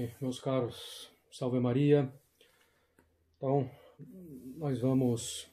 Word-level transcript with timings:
Ok, 0.00 0.14
meus 0.18 0.40
caros, 0.40 1.10
salve 1.30 1.60
Maria. 1.60 2.10
Então, 3.36 3.70
nós 4.56 4.80
vamos, 4.80 5.46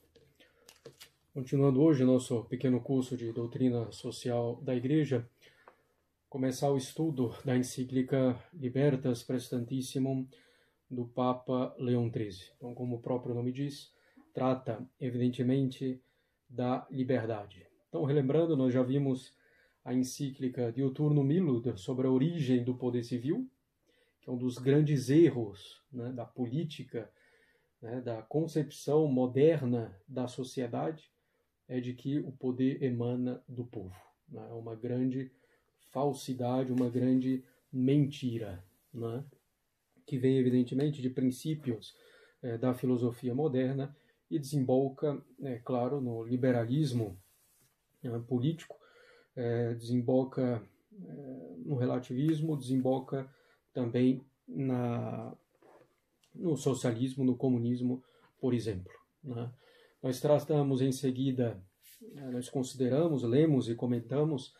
continuando 1.33 1.81
hoje 1.81 2.05
nosso 2.05 2.45
pequeno 2.45 2.79
curso 2.79 3.17
de 3.17 3.33
doutrina 3.33 3.91
social 3.91 4.55
da 4.61 4.73
Igreja, 4.73 5.29
começar 6.29 6.71
o 6.71 6.77
estudo 6.77 7.35
da 7.43 7.57
encíclica 7.57 8.41
Libertas 8.53 9.21
Prestantissimum 9.21 10.25
do 10.89 11.05
Papa 11.05 11.75
Leão 11.77 12.09
XIII. 12.09 12.53
Então, 12.55 12.73
como 12.73 12.95
o 12.95 13.01
próprio 13.01 13.35
nome 13.35 13.51
diz, 13.51 13.93
trata, 14.33 14.81
evidentemente, 14.97 16.01
da 16.49 16.87
liberdade. 16.89 17.67
Então, 17.89 18.05
relembrando, 18.05 18.55
nós 18.55 18.73
já 18.73 18.81
vimos 18.81 19.35
a 19.83 19.93
encíclica 19.93 20.71
Diuturno 20.71 21.21
Milud 21.21 21.77
sobre 21.77 22.07
a 22.07 22.11
origem 22.11 22.63
do 22.63 22.75
poder 22.75 23.03
civil, 23.03 23.45
que 24.27 24.29
é 24.29 24.33
um 24.33 24.37
dos 24.37 24.57
grandes 24.57 25.09
erros 25.09 25.81
né, 25.89 26.11
da 26.11 26.25
política, 26.25 27.09
né, 27.81 28.01
da 28.01 28.21
concepção 28.21 29.07
moderna 29.07 29.97
da 30.05 30.27
sociedade, 30.27 31.09
é 31.65 31.79
de 31.79 31.93
que 31.93 32.19
o 32.19 32.33
poder 32.33 32.83
emana 32.83 33.41
do 33.47 33.63
povo. 33.63 33.95
Né? 34.27 34.45
É 34.49 34.53
uma 34.53 34.75
grande 34.75 35.31
falsidade, 35.91 36.73
uma 36.73 36.89
grande 36.89 37.41
mentira, 37.71 38.61
né? 38.93 39.23
que 40.05 40.17
vem 40.17 40.37
evidentemente 40.37 41.01
de 41.01 41.09
princípios 41.09 41.95
é, 42.41 42.57
da 42.57 42.73
filosofia 42.73 43.33
moderna 43.33 43.95
e 44.29 44.37
desemboca, 44.37 45.21
é 45.41 45.57
claro, 45.59 46.01
no 46.01 46.23
liberalismo 46.23 47.17
é, 48.03 48.09
político, 48.19 48.77
é, 49.37 49.73
desemboca 49.73 50.61
é, 50.91 51.55
no 51.65 51.75
relativismo, 51.75 52.57
desemboca 52.57 53.29
também 53.77 54.25
na, 54.47 55.37
no 56.33 56.57
socialismo, 56.57 57.23
no 57.23 57.37
comunismo, 57.37 58.03
por 58.39 58.51
exemplo. 58.55 58.91
Né? 59.23 59.53
Nós 60.01 60.19
tratamos 60.19 60.81
em 60.81 60.91
seguida, 60.91 61.63
né, 62.01 62.31
nós 62.31 62.49
consideramos, 62.49 63.21
lemos 63.21 63.69
e 63.69 63.75
comentamos 63.75 64.55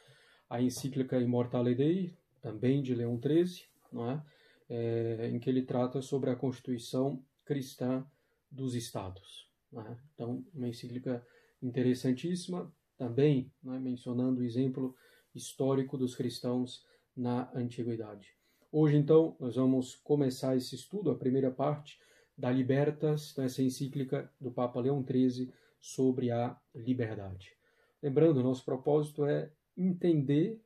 a 0.47 0.61
encíclica 0.61 1.19
Immortale 1.19 1.73
Dei, 1.73 2.15
também 2.43 2.83
de 2.83 2.93
Leão 2.93 3.19
XIII, 3.19 3.65
é? 4.07 4.37
É, 4.69 5.29
em 5.29 5.39
que 5.39 5.49
ele 5.49 5.63
trata 5.63 5.99
sobre 5.99 6.29
a 6.29 6.35
constituição 6.35 7.23
cristã 7.43 8.05
dos 8.51 8.75
estados. 8.75 9.49
É? 9.73 9.97
Então, 10.13 10.45
uma 10.53 10.67
encíclica 10.67 11.25
interessantíssima, 11.59 12.71
também 12.95 13.51
é? 13.65 13.79
mencionando 13.79 14.41
o 14.41 14.43
exemplo 14.43 14.95
histórico 15.33 15.97
dos 15.97 16.13
cristãos 16.13 16.85
na 17.15 17.49
antiguidade. 17.55 18.36
Hoje, 18.79 18.95
então, 18.95 19.35
nós 19.39 19.55
vamos 19.55 19.95
começar 19.95 20.55
esse 20.55 20.75
estudo, 20.75 21.09
a 21.09 21.17
primeira 21.17 21.49
parte 21.49 21.99
da 22.37 22.51
Libertas, 22.51 23.33
dessa 23.33 23.63
encíclica 23.63 24.31
do 24.39 24.51
Papa 24.51 24.79
Leão 24.79 25.03
XIII 25.03 25.51
sobre 25.79 26.29
a 26.29 26.55
liberdade. 26.75 27.57
Lembrando, 28.03 28.43
nosso 28.43 28.63
propósito 28.63 29.25
é 29.25 29.51
entender 29.75 30.61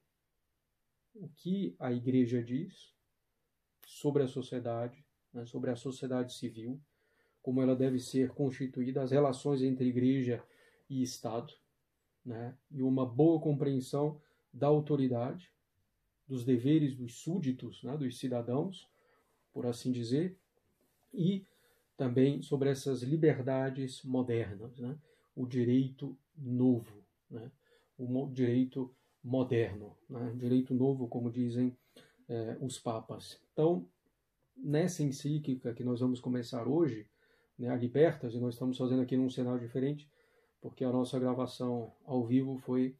o 1.16 1.30
que 1.30 1.73
a 1.80 1.94
Igreja 1.94 2.44
diz 2.44 2.94
sobre 3.88 4.23
a 4.23 4.28
sociedade, 4.28 5.06
né, 5.31 5.46
sobre 5.46 5.70
a 5.70 5.78
sociedade 5.78 6.34
civil, 6.34 6.81
como 7.42 7.62
ela 7.62 7.78
deve 7.78 7.98
ser 7.98 8.31
constituída, 8.31 9.02
as 9.03 9.12
relações 9.12 9.62
entre 9.62 9.88
Igreja 9.88 10.44
e 10.90 11.02
Estado, 11.02 11.53
né, 12.25 12.58
e 12.70 12.81
uma 12.81 13.06
boa 13.06 13.40
compreensão 13.40 14.22
da 14.52 14.68
autoridade, 14.68 15.50
dos 16.32 16.46
deveres 16.46 16.96
dos 16.96 17.16
súditos, 17.16 17.84
né, 17.84 17.98
dos 17.98 18.18
cidadãos, 18.18 18.90
por 19.52 19.66
assim 19.66 19.92
dizer, 19.92 20.38
e 21.14 21.46
também 21.97 22.42
sobre 22.42 22.69
essas 22.69 23.03
liberdades 23.03 24.02
modernas, 24.02 24.80
né, 24.80 24.97
o 25.36 25.46
direito 25.46 26.18
novo, 26.38 27.03
né, 27.30 27.52
o 27.97 28.30
direito 28.30 28.96
moderno, 29.22 29.97
né, 30.09 30.34
direito 30.38 30.74
novo, 30.74 31.06
como 31.06 31.30
dizem 31.30 31.75
eh, 32.30 32.58
os 32.62 32.80
papas. 32.80 33.38
Então, 33.52 33.86
nessa 34.56 35.03
encíclica 35.03 35.74
que 35.74 35.84
nós 35.84 36.00
vamos 36.00 36.22
começar 36.22 36.66
hoje, 36.66 37.06
né, 37.59 37.68
a 37.68 37.75
Libertas, 37.75 38.34
e 38.34 38.40
nós 38.40 38.53
estamos 38.53 38.78
fazendo 38.78 39.02
aqui 39.02 39.18
num 39.18 39.30
cenário 39.30 39.59
diferente, 39.59 40.09
porque 40.62 40.86
a 40.86 40.91
nossa 40.94 41.20
gravação 41.20 41.91
ao 42.06 42.25
vivo 42.25 42.58
foi 42.59 42.96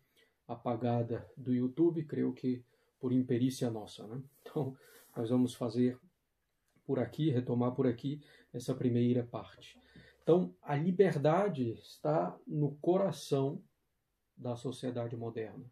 apagada 0.46 1.26
do 1.38 1.54
YouTube, 1.54 2.04
creio 2.04 2.34
que 2.34 2.62
por 3.02 3.12
imperícia 3.12 3.70
nossa. 3.70 4.08
Né? 4.08 4.22
Então, 4.44 4.78
nós 5.16 5.30
vamos 5.30 5.54
fazer 5.54 5.98
por 6.86 7.00
aqui, 7.00 7.30
retomar 7.30 7.74
por 7.74 7.88
aqui 7.88 8.22
essa 8.54 8.74
primeira 8.74 9.24
parte. 9.24 9.78
Então, 10.24 10.54
a 10.62 10.76
liberdade 10.76 11.72
está 11.72 12.38
no 12.46 12.76
coração 12.76 13.62
da 14.38 14.56
sociedade 14.56 15.16
moderna. 15.18 15.66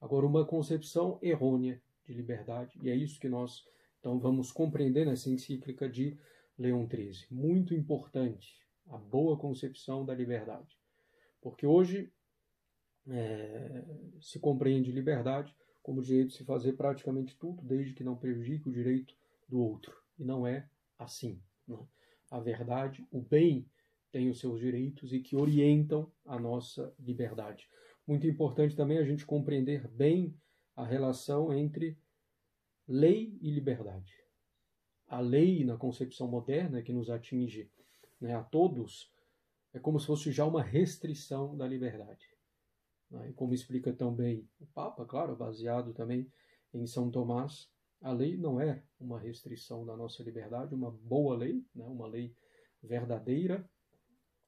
Agora, 0.00 0.26
uma 0.26 0.44
concepção 0.44 1.18
errônea 1.22 1.80
de 2.04 2.14
liberdade, 2.14 2.78
e 2.82 2.88
é 2.88 2.94
isso 2.94 3.20
que 3.20 3.28
nós 3.28 3.66
então 4.00 4.18
vamos 4.18 4.52
compreender 4.52 5.04
nessa 5.04 5.28
encíclica 5.28 5.88
de 5.88 6.16
Leão 6.58 6.88
XIII. 6.88 7.26
Muito 7.30 7.74
importante 7.74 8.56
a 8.86 8.96
boa 8.96 9.36
concepção 9.36 10.04
da 10.04 10.14
liberdade. 10.14 10.78
Porque 11.40 11.66
hoje 11.66 12.12
é, 13.06 13.84
se 14.20 14.38
compreende 14.38 14.92
liberdade 14.92 15.54
como 15.82 16.02
direito 16.02 16.28
de 16.28 16.34
se 16.34 16.44
fazer 16.44 16.74
praticamente 16.74 17.36
tudo, 17.38 17.62
desde 17.62 17.94
que 17.94 18.04
não 18.04 18.16
prejudique 18.16 18.68
o 18.68 18.72
direito 18.72 19.14
do 19.48 19.60
outro. 19.60 19.94
E 20.18 20.24
não 20.24 20.46
é 20.46 20.68
assim. 20.98 21.42
Né? 21.66 21.78
A 22.30 22.40
verdade, 22.40 23.06
o 23.10 23.20
bem, 23.20 23.68
tem 24.10 24.28
os 24.28 24.38
seus 24.38 24.60
direitos 24.60 25.12
e 25.12 25.20
que 25.20 25.36
orientam 25.36 26.10
a 26.24 26.38
nossa 26.38 26.94
liberdade. 26.98 27.68
Muito 28.06 28.26
importante 28.26 28.74
também 28.74 28.98
a 28.98 29.04
gente 29.04 29.26
compreender 29.26 29.86
bem 29.88 30.34
a 30.74 30.84
relação 30.84 31.52
entre 31.52 31.98
lei 32.86 33.38
e 33.40 33.50
liberdade. 33.50 34.12
A 35.06 35.20
lei, 35.20 35.64
na 35.64 35.76
concepção 35.76 36.28
moderna, 36.28 36.82
que 36.82 36.92
nos 36.92 37.10
atinge 37.10 37.70
né, 38.20 38.34
a 38.34 38.42
todos, 38.42 39.12
é 39.72 39.78
como 39.78 40.00
se 40.00 40.06
fosse 40.06 40.32
já 40.32 40.44
uma 40.44 40.62
restrição 40.62 41.56
da 41.56 41.66
liberdade. 41.66 42.27
Né? 43.10 43.30
E 43.30 43.32
como 43.32 43.54
explica 43.54 43.92
também 43.92 44.48
o 44.60 44.66
Papa, 44.66 45.04
claro, 45.04 45.36
baseado 45.36 45.92
também 45.92 46.30
em 46.72 46.86
São 46.86 47.10
Tomás, 47.10 47.70
a 48.00 48.12
lei 48.12 48.36
não 48.36 48.60
é 48.60 48.82
uma 49.00 49.18
restrição 49.18 49.84
da 49.84 49.96
nossa 49.96 50.22
liberdade, 50.22 50.74
uma 50.74 50.90
boa 50.90 51.36
lei, 51.36 51.64
né? 51.74 51.86
uma 51.86 52.06
lei 52.06 52.34
verdadeira, 52.82 53.68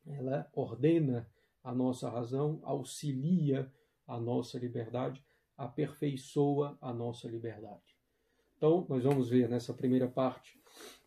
ela 0.07 0.49
ordena 0.53 1.29
a 1.63 1.75
nossa 1.75 2.09
razão, 2.09 2.61
auxilia 2.63 3.71
a 4.07 4.19
nossa 4.19 4.59
liberdade, 4.59 5.25
aperfeiçoa 5.57 6.79
a 6.81 6.93
nossa 6.93 7.29
liberdade. 7.29 7.99
Então, 8.57 8.87
nós 8.89 9.05
vamos 9.05 9.29
ver 9.29 9.49
nessa 9.49 9.75
primeira 9.75 10.09
parte 10.09 10.61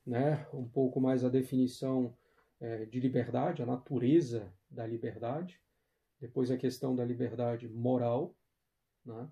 né, 0.05 0.45
um 0.53 0.67
pouco 0.67 0.99
mais 0.99 1.23
a 1.23 1.29
definição 1.29 2.15
é, 2.59 2.85
de 2.85 2.99
liberdade, 2.99 3.61
a 3.61 3.65
natureza 3.65 4.51
da 4.69 4.85
liberdade, 4.85 5.59
depois 6.23 6.49
a 6.49 6.57
questão 6.57 6.95
da 6.95 7.03
liberdade 7.03 7.67
moral, 7.67 8.33
né? 9.05 9.29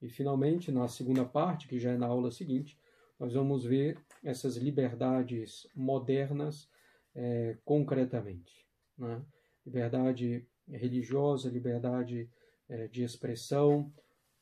e 0.00 0.08
finalmente, 0.08 0.72
na 0.72 0.88
segunda 0.88 1.22
parte, 1.22 1.68
que 1.68 1.78
já 1.78 1.90
é 1.90 1.98
na 1.98 2.06
aula 2.06 2.30
seguinte, 2.30 2.80
nós 3.18 3.34
vamos 3.34 3.62
ver 3.62 4.02
essas 4.24 4.56
liberdades 4.56 5.68
modernas 5.74 6.66
é, 7.14 7.58
concretamente. 7.62 8.66
Né? 8.96 9.22
Liberdade 9.66 10.48
religiosa, 10.66 11.50
liberdade 11.50 12.30
é, 12.70 12.88
de 12.88 13.02
expressão, 13.02 13.92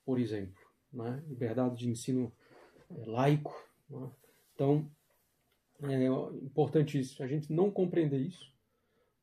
por 0.05 0.21
exemplo, 0.21 0.63
né? 0.93 1.21
liberdade 1.27 1.79
de 1.79 1.91
ensino 1.91 2.33
é, 2.91 3.07
laico. 3.07 3.53
Né? 3.91 4.09
Então, 4.55 4.89
é 5.83 6.07
importante 6.45 6.97
isso. 6.97 7.21
A 7.25 7.27
gente 7.27 7.53
não 7.53 7.73
compreender 7.73 8.21
isso. 8.21 8.55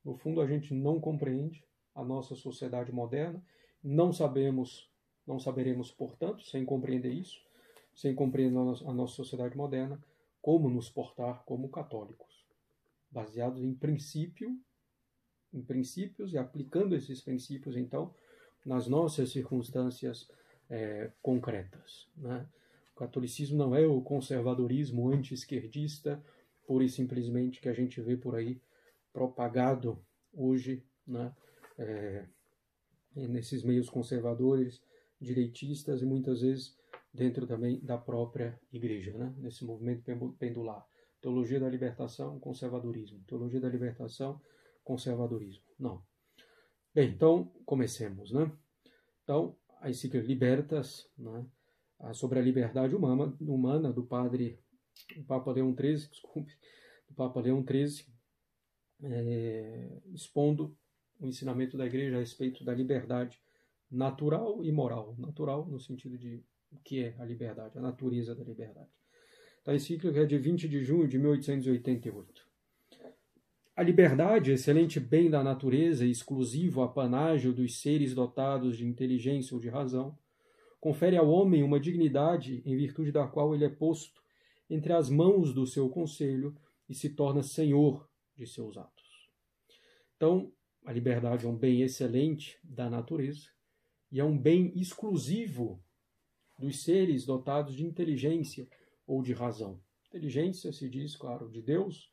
No 0.04 0.18
fundo, 0.18 0.42
a 0.42 0.46
gente 0.46 0.74
não 0.74 1.00
compreende 1.00 1.65
a 1.96 2.04
nossa 2.04 2.36
sociedade 2.36 2.92
moderna. 2.92 3.42
Não 3.82 4.12
sabemos, 4.12 4.92
não 5.26 5.40
saberemos, 5.40 5.92
portanto, 5.92 6.44
sem 6.44 6.66
compreender 6.66 7.14
isso, 7.14 7.40
sem 7.96 8.14
compreender 8.14 8.60
a 8.86 8.94
nossa 8.94 9.16
sociedade 9.16 9.56
moderna, 9.56 10.00
como 10.42 10.70
nos 10.70 10.90
portar 10.90 11.44
como 11.46 11.70
católicos, 11.70 12.46
baseados 13.10 13.64
em 13.64 13.74
princípio, 13.74 14.60
em 15.54 15.62
princípios 15.62 16.34
e 16.34 16.38
aplicando 16.38 16.96
esses 16.96 17.22
princípios, 17.22 17.78
então, 17.78 18.14
nas 18.66 18.88
nossas 18.88 19.32
circunstâncias 19.32 20.30
é, 20.70 21.12
concretas. 21.22 22.08
Né? 22.18 22.46
O 22.94 23.00
catolicismo 23.00 23.58
não 23.58 23.76
é 23.76 23.88
o 23.88 24.02
conservadorismo 24.02 25.10
anti-esquerdista, 25.10 26.22
pura 26.68 26.84
e 26.84 26.90
simplesmente 26.90 27.62
que 27.62 27.70
a 27.70 27.74
gente 27.74 28.02
vê 28.02 28.18
por 28.18 28.36
aí 28.36 28.60
propagado 29.14 29.98
hoje 30.34 30.84
né, 31.08 31.34
é, 31.78 32.26
nesses 33.16 33.64
meios 33.64 33.90
conservadores, 33.90 34.82
direitistas 35.20 36.02
e 36.02 36.06
muitas 36.06 36.42
vezes 36.42 36.78
dentro 37.14 37.48
também 37.48 37.80
da 37.80 37.98
própria 37.98 38.60
igreja, 38.72 39.18
né? 39.18 39.34
nesse 39.38 39.64
movimento 39.64 40.04
pendular. 40.38 40.86
Teologia 41.22 41.60
da 41.60 41.70
libertação, 41.70 42.40
conservadorismo. 42.40 43.24
Teologia 43.26 43.60
da 43.60 43.70
libertação, 43.70 44.40
conservadorismo. 44.84 45.64
Não. 45.80 46.04
Bem, 46.94 47.10
então 47.10 47.52
comecemos, 47.66 48.32
né? 48.32 48.52
Então, 49.24 49.56
a 49.82 49.90
encíclica 49.90 50.26
Libertas, 50.26 51.10
né? 51.18 51.46
sobre 52.14 52.38
a 52.38 52.42
liberdade 52.42 52.96
humana, 52.96 53.36
humana 53.42 53.92
do 53.92 54.04
padre 54.04 54.60
do 55.16 55.24
Papa 55.24 55.52
Leão 55.52 55.76
XIII, 55.76 56.10
desculpe, 56.10 56.54
do 57.08 57.16
Papa 57.16 57.40
Leão 57.42 57.66
XIII, 57.66 58.06
é, 59.04 60.02
expondo 60.14 60.78
o 61.20 61.28
ensinamento 61.28 61.78
da 61.78 61.86
igreja 61.86 62.18
a 62.18 62.20
respeito 62.20 62.64
da 62.64 62.74
liberdade 62.74 63.40
natural 63.90 64.64
e 64.64 64.72
moral. 64.72 65.16
Natural 65.18 65.66
no 65.66 65.80
sentido 65.80 66.18
de 66.18 66.44
o 66.72 66.78
que 66.84 67.04
é 67.04 67.16
a 67.20 67.26
liberdade, 67.26 67.78
a 67.78 67.82
natureza 67.82 68.36
da 68.36 68.44
liberdade. 68.44 68.90
Então, 69.62 69.74
a 69.74 69.78
encíclica 69.78 70.20
é 70.20 70.26
de 70.26 70.38
20 70.38 70.68
de 70.68 70.84
junho 70.84 71.08
de 71.08 71.18
1888. 71.18 72.46
A 73.76 73.84
liberdade, 73.84 74.52
excelente 74.52 75.00
bem 75.00 75.30
da 75.30 75.44
natureza 75.44 76.06
e 76.06 76.12
exclusivo 76.12 76.82
apanágio 76.82 77.52
dos 77.52 77.82
seres 77.82 78.14
dotados 78.14 78.78
de 78.78 78.86
inteligência 78.86 79.54
ou 79.54 79.60
de 79.60 79.68
razão, 79.68 80.18
confere 80.80 81.18
ao 81.18 81.28
homem 81.28 81.64
uma 81.64 81.80
dignidade 81.80 82.62
em 82.66 82.76
virtude 82.78 83.12
da 83.12 83.28
qual 83.28 83.54
ele 83.54 83.66
é 83.66 83.70
posto 83.70 84.22
entre 84.70 84.94
as 84.94 85.10
mãos 85.10 85.54
do 85.54 85.66
seu 85.66 85.90
conselho 85.90 86.56
e 86.88 86.94
se 86.94 87.10
torna 87.10 87.42
senhor 87.42 88.08
de 88.38 88.46
seus 88.46 88.78
atos. 88.78 89.30
Então, 90.16 90.52
a 90.86 90.92
liberdade 90.92 91.46
é 91.46 91.50
um 91.50 91.58
bem 91.58 91.82
excelente 91.82 92.60
da 92.64 92.90
natureza 92.90 93.50
e 94.12 94.20
é 94.20 94.24
um 94.24 94.38
bem 94.38 94.72
exclusivo 94.76 95.84
dos 96.60 96.84
seres 96.84 97.26
dotados 97.26 97.76
de 97.76 97.84
inteligência 97.84 98.68
ou 99.06 99.22
de 99.22 99.34
razão. 99.34 99.82
Inteligência 100.08 100.72
se 100.72 100.88
diz, 100.88 101.16
claro, 101.16 101.50
de 101.50 101.62
Deus, 101.62 102.12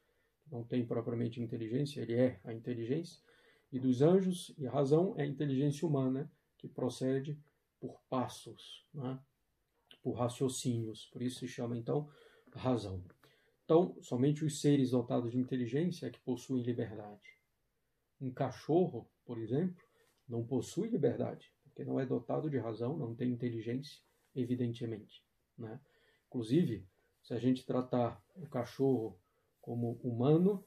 não 0.51 0.65
tem 0.65 0.85
propriamente 0.85 1.41
inteligência, 1.41 2.01
ele 2.01 2.15
é 2.15 2.41
a 2.45 2.53
inteligência, 2.53 3.23
e 3.71 3.79
dos 3.79 4.03
anjos, 4.03 4.53
e 4.59 4.67
a 4.67 4.71
razão 4.71 5.15
é 5.17 5.23
a 5.23 5.27
inteligência 5.27 5.87
humana, 5.87 6.31
que 6.59 6.67
procede 6.67 7.39
por 7.79 8.01
passos, 8.09 8.87
né? 8.93 9.19
por 10.03 10.13
raciocínios. 10.13 11.07
Por 11.07 11.23
isso 11.23 11.41
se 11.41 11.49
chama, 11.49 11.77
então, 11.77 12.09
razão. 12.55 13.03
Então, 13.65 13.97
somente 14.01 14.45
os 14.45 14.61
seres 14.61 14.91
dotados 14.91 15.33
de 15.33 15.39
inteligência 15.39 16.07
é 16.07 16.11
que 16.11 16.21
possuem 16.21 16.63
liberdade. 16.63 17.42
Um 18.23 18.31
cachorro, 18.31 19.11
por 19.25 19.37
exemplo, 19.39 19.83
não 20.29 20.47
possui 20.47 20.89
liberdade, 20.89 21.53
porque 21.65 21.85
não 21.85 21.99
é 21.99 22.07
dotado 22.07 22.49
de 22.49 22.57
razão, 22.57 22.97
não 22.97 23.17
tem 23.17 23.33
inteligência, 23.33 24.01
evidentemente. 24.35 25.25
Né? 25.59 25.81
Inclusive, 26.29 26.87
se 27.21 27.35
a 27.35 27.39
gente 27.39 27.67
tratar 27.67 28.23
o 28.37 28.47
cachorro 28.49 29.19
como 29.61 30.01
humano, 30.05 30.65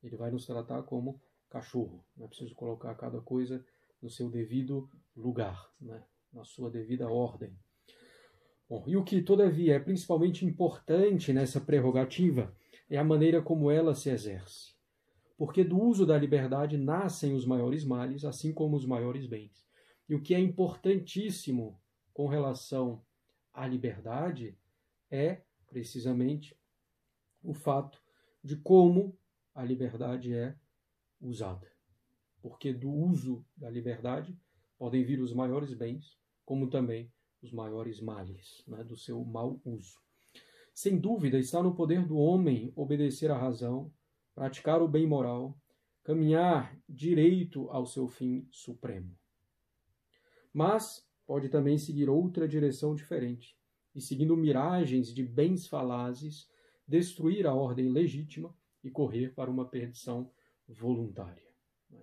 ele 0.00 0.16
vai 0.16 0.30
nos 0.30 0.46
tratar 0.46 0.84
como 0.84 1.20
cachorro. 1.48 2.04
Não 2.16 2.26
é 2.26 2.28
preciso 2.28 2.54
colocar 2.54 2.94
cada 2.94 3.20
coisa 3.20 3.64
no 4.00 4.08
seu 4.08 4.30
devido 4.30 4.88
lugar, 5.16 5.70
né? 5.80 6.04
na 6.32 6.44
sua 6.44 6.70
devida 6.70 7.08
ordem. 7.08 7.52
Bom, 8.68 8.84
e 8.86 8.96
o 8.96 9.02
que, 9.02 9.20
todavia, 9.20 9.74
é 9.74 9.80
principalmente 9.80 10.46
importante 10.46 11.32
nessa 11.32 11.60
prerrogativa 11.60 12.54
é 12.88 12.96
a 12.96 13.04
maneira 13.04 13.42
como 13.42 13.70
ela 13.70 13.96
se 13.96 14.10
exerce. 14.10 14.79
Porque 15.40 15.64
do 15.64 15.80
uso 15.80 16.04
da 16.04 16.18
liberdade 16.18 16.76
nascem 16.76 17.32
os 17.32 17.46
maiores 17.46 17.82
males, 17.82 18.26
assim 18.26 18.52
como 18.52 18.76
os 18.76 18.84
maiores 18.84 19.26
bens. 19.26 19.66
E 20.06 20.14
o 20.14 20.20
que 20.20 20.34
é 20.34 20.38
importantíssimo 20.38 21.80
com 22.12 22.26
relação 22.26 23.02
à 23.50 23.66
liberdade 23.66 24.54
é, 25.10 25.40
precisamente, 25.66 26.54
o 27.42 27.54
fato 27.54 28.02
de 28.44 28.54
como 28.54 29.18
a 29.54 29.64
liberdade 29.64 30.34
é 30.34 30.54
usada. 31.18 31.72
Porque 32.42 32.70
do 32.70 32.92
uso 32.92 33.42
da 33.56 33.70
liberdade 33.70 34.38
podem 34.76 35.02
vir 35.02 35.22
os 35.22 35.32
maiores 35.32 35.72
bens, 35.72 36.18
como 36.44 36.68
também 36.68 37.10
os 37.40 37.50
maiores 37.50 37.98
males 37.98 38.62
né, 38.68 38.84
do 38.84 38.94
seu 38.94 39.24
mau 39.24 39.58
uso. 39.64 39.98
Sem 40.74 40.98
dúvida, 40.98 41.38
está 41.38 41.62
no 41.62 41.74
poder 41.74 42.06
do 42.06 42.18
homem 42.18 42.70
obedecer 42.76 43.30
à 43.30 43.38
razão, 43.38 43.90
praticar 44.40 44.80
o 44.80 44.88
bem 44.88 45.06
moral, 45.06 45.54
caminhar 46.02 46.74
direito 46.88 47.68
ao 47.70 47.84
seu 47.84 48.08
fim 48.08 48.48
supremo. 48.50 49.14
Mas 50.50 51.06
pode 51.26 51.50
também 51.50 51.76
seguir 51.76 52.08
outra 52.08 52.48
direção 52.48 52.94
diferente, 52.94 53.54
e 53.94 54.00
seguindo 54.00 54.34
miragens 54.34 55.12
de 55.12 55.22
bens 55.22 55.66
falazes, 55.66 56.48
destruir 56.88 57.46
a 57.46 57.52
ordem 57.52 57.90
legítima 57.90 58.56
e 58.82 58.90
correr 58.90 59.34
para 59.34 59.50
uma 59.50 59.68
perdição 59.68 60.32
voluntária. 60.66 61.46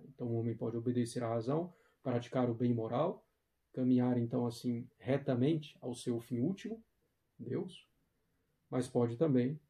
Então 0.04 0.28
o 0.28 0.38
homem 0.38 0.56
pode 0.56 0.76
obedecer 0.76 1.24
à 1.24 1.28
razão, 1.28 1.74
praticar 2.04 2.48
o 2.48 2.54
bem 2.54 2.72
moral, 2.72 3.26
caminhar 3.72 4.16
então 4.16 4.46
assim 4.46 4.88
retamente 4.96 5.76
ao 5.80 5.92
seu 5.92 6.20
fim 6.20 6.38
último, 6.38 6.80
Deus, 7.36 7.84
mas 8.70 8.86
pode 8.86 9.16
também 9.16 9.60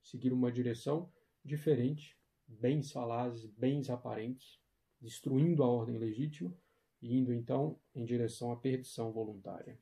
seguir 0.00 0.32
uma 0.32 0.52
direção 0.52 1.12
diferente, 1.44 2.16
bens 2.46 2.90
falazes, 2.90 3.44
bens 3.44 3.90
aparentes, 3.90 4.58
destruindo 5.00 5.62
a 5.62 5.68
ordem 5.68 5.98
legítima 5.98 6.52
e 7.02 7.16
indo 7.16 7.32
então 7.32 7.78
em 7.94 8.04
direção 8.04 8.50
à 8.50 8.56
perdição 8.56 9.12
voluntária. 9.12 9.78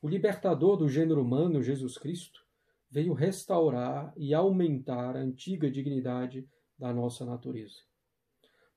O 0.00 0.08
libertador 0.08 0.76
do 0.76 0.88
gênero 0.88 1.22
humano, 1.22 1.62
Jesus 1.62 1.98
Cristo, 1.98 2.44
veio 2.90 3.12
restaurar 3.12 4.12
e 4.16 4.34
aumentar 4.34 5.16
a 5.16 5.20
antiga 5.20 5.70
dignidade 5.70 6.48
da 6.78 6.92
nossa 6.92 7.24
natureza 7.24 7.82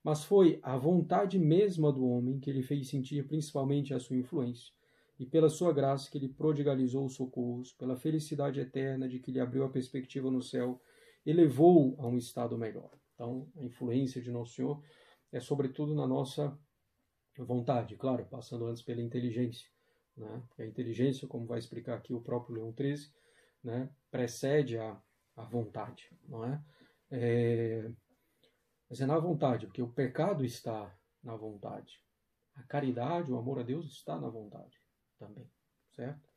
mas 0.06 0.22
foi 0.22 0.60
a 0.62 0.76
vontade 0.76 1.36
mesma 1.36 1.90
do 1.92 2.06
homem 2.06 2.38
que 2.38 2.48
ele 2.48 2.62
fez 2.62 2.88
sentir 2.88 3.26
principalmente 3.26 3.92
a 3.92 3.98
sua 3.98 4.16
influência, 4.16 4.72
e 5.18 5.26
pela 5.26 5.48
sua 5.48 5.72
graça 5.72 6.08
que 6.08 6.16
ele 6.16 6.28
prodigalizou 6.28 7.06
os 7.06 7.14
socorros, 7.14 7.72
pela 7.72 7.96
felicidade 7.96 8.60
eterna 8.60 9.08
de 9.08 9.18
que 9.18 9.32
lhe 9.32 9.40
abriu 9.40 9.64
a 9.64 9.68
perspectiva 9.68 10.30
no 10.30 10.40
céu, 10.40 10.80
elevou 11.26 11.96
a 11.98 12.06
um 12.06 12.16
estado 12.16 12.56
melhor. 12.56 12.90
Então, 13.14 13.50
a 13.56 13.64
influência 13.64 14.22
de 14.22 14.30
Nosso 14.30 14.54
Senhor 14.54 14.82
é 15.32 15.40
sobretudo 15.40 15.94
na 15.94 16.06
nossa 16.06 16.56
vontade, 17.38 17.96
claro, 17.96 18.24
passando 18.26 18.66
antes 18.66 18.82
pela 18.82 19.02
inteligência. 19.02 19.68
Né? 20.16 20.42
a 20.58 20.64
inteligência, 20.64 21.28
como 21.28 21.44
vai 21.44 21.58
explicar 21.58 21.96
aqui 21.96 22.14
o 22.14 22.22
próprio 22.22 22.54
Leão 22.54 22.74
XIII, 22.74 23.12
né, 23.62 23.90
precede 24.10 24.78
a, 24.78 24.98
a 25.36 25.44
vontade. 25.44 26.08
Não 26.26 26.42
é? 26.44 26.64
é 27.10 27.90
mas 28.88 29.00
é 29.00 29.06
na 29.06 29.18
vontade, 29.18 29.66
porque 29.66 29.82
o 29.82 29.92
pecado 29.92 30.44
está 30.44 30.96
na 31.22 31.34
vontade. 31.36 32.00
A 32.54 32.62
caridade, 32.62 33.32
o 33.32 33.36
amor 33.36 33.58
a 33.58 33.62
Deus 33.62 33.86
está 33.86 34.18
na 34.18 34.28
vontade 34.28 34.80
também, 35.18 35.50
certo? 35.90 36.30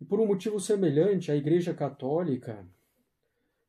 E 0.00 0.04
por 0.04 0.18
um 0.18 0.26
motivo 0.26 0.58
semelhante, 0.58 1.30
a 1.30 1.36
Igreja 1.36 1.74
Católica 1.74 2.66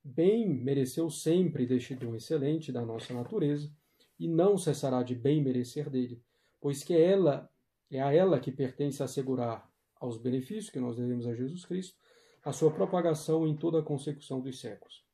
bem 0.04 0.48
mereceu 0.48 1.10
sempre 1.10 1.66
deste 1.66 1.96
dom 1.96 2.16
excelente 2.16 2.72
da 2.72 2.86
nossa 2.86 3.14
natureza 3.14 3.72
e 4.20 4.28
não 4.28 4.58
cessará 4.58 5.04
de 5.04 5.16
bem 5.16 5.44
merecer 5.44 5.90
dele, 5.90 6.22
pois 6.60 6.84
que 6.84 6.94
ela 6.94 7.50
é 7.90 8.02
a 8.02 8.14
ela 8.14 8.40
que 8.40 8.52
pertence 8.52 9.04
assegurar 9.04 9.70
aos 9.96 10.18
benefícios 10.18 10.70
que 10.70 10.80
nós 10.80 10.96
devemos 10.96 11.28
a 11.28 11.36
Jesus 11.36 11.66
Cristo 11.66 11.98
a 12.44 12.52
sua 12.52 12.72
propagação 12.72 13.48
em 13.48 13.56
toda 13.56 13.80
a 13.80 13.84
consecução 13.84 14.42
dos 14.42 14.60
séculos. 14.60 15.06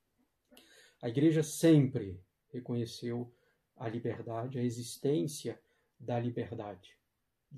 A 1.02 1.10
Igreja 1.10 1.44
sempre 1.44 2.22
reconheceu 2.50 3.34
a 3.76 3.88
liberdade, 3.88 4.58
a 4.58 4.64
existência 4.64 5.60
da 6.00 6.20
liberdade 6.20 6.98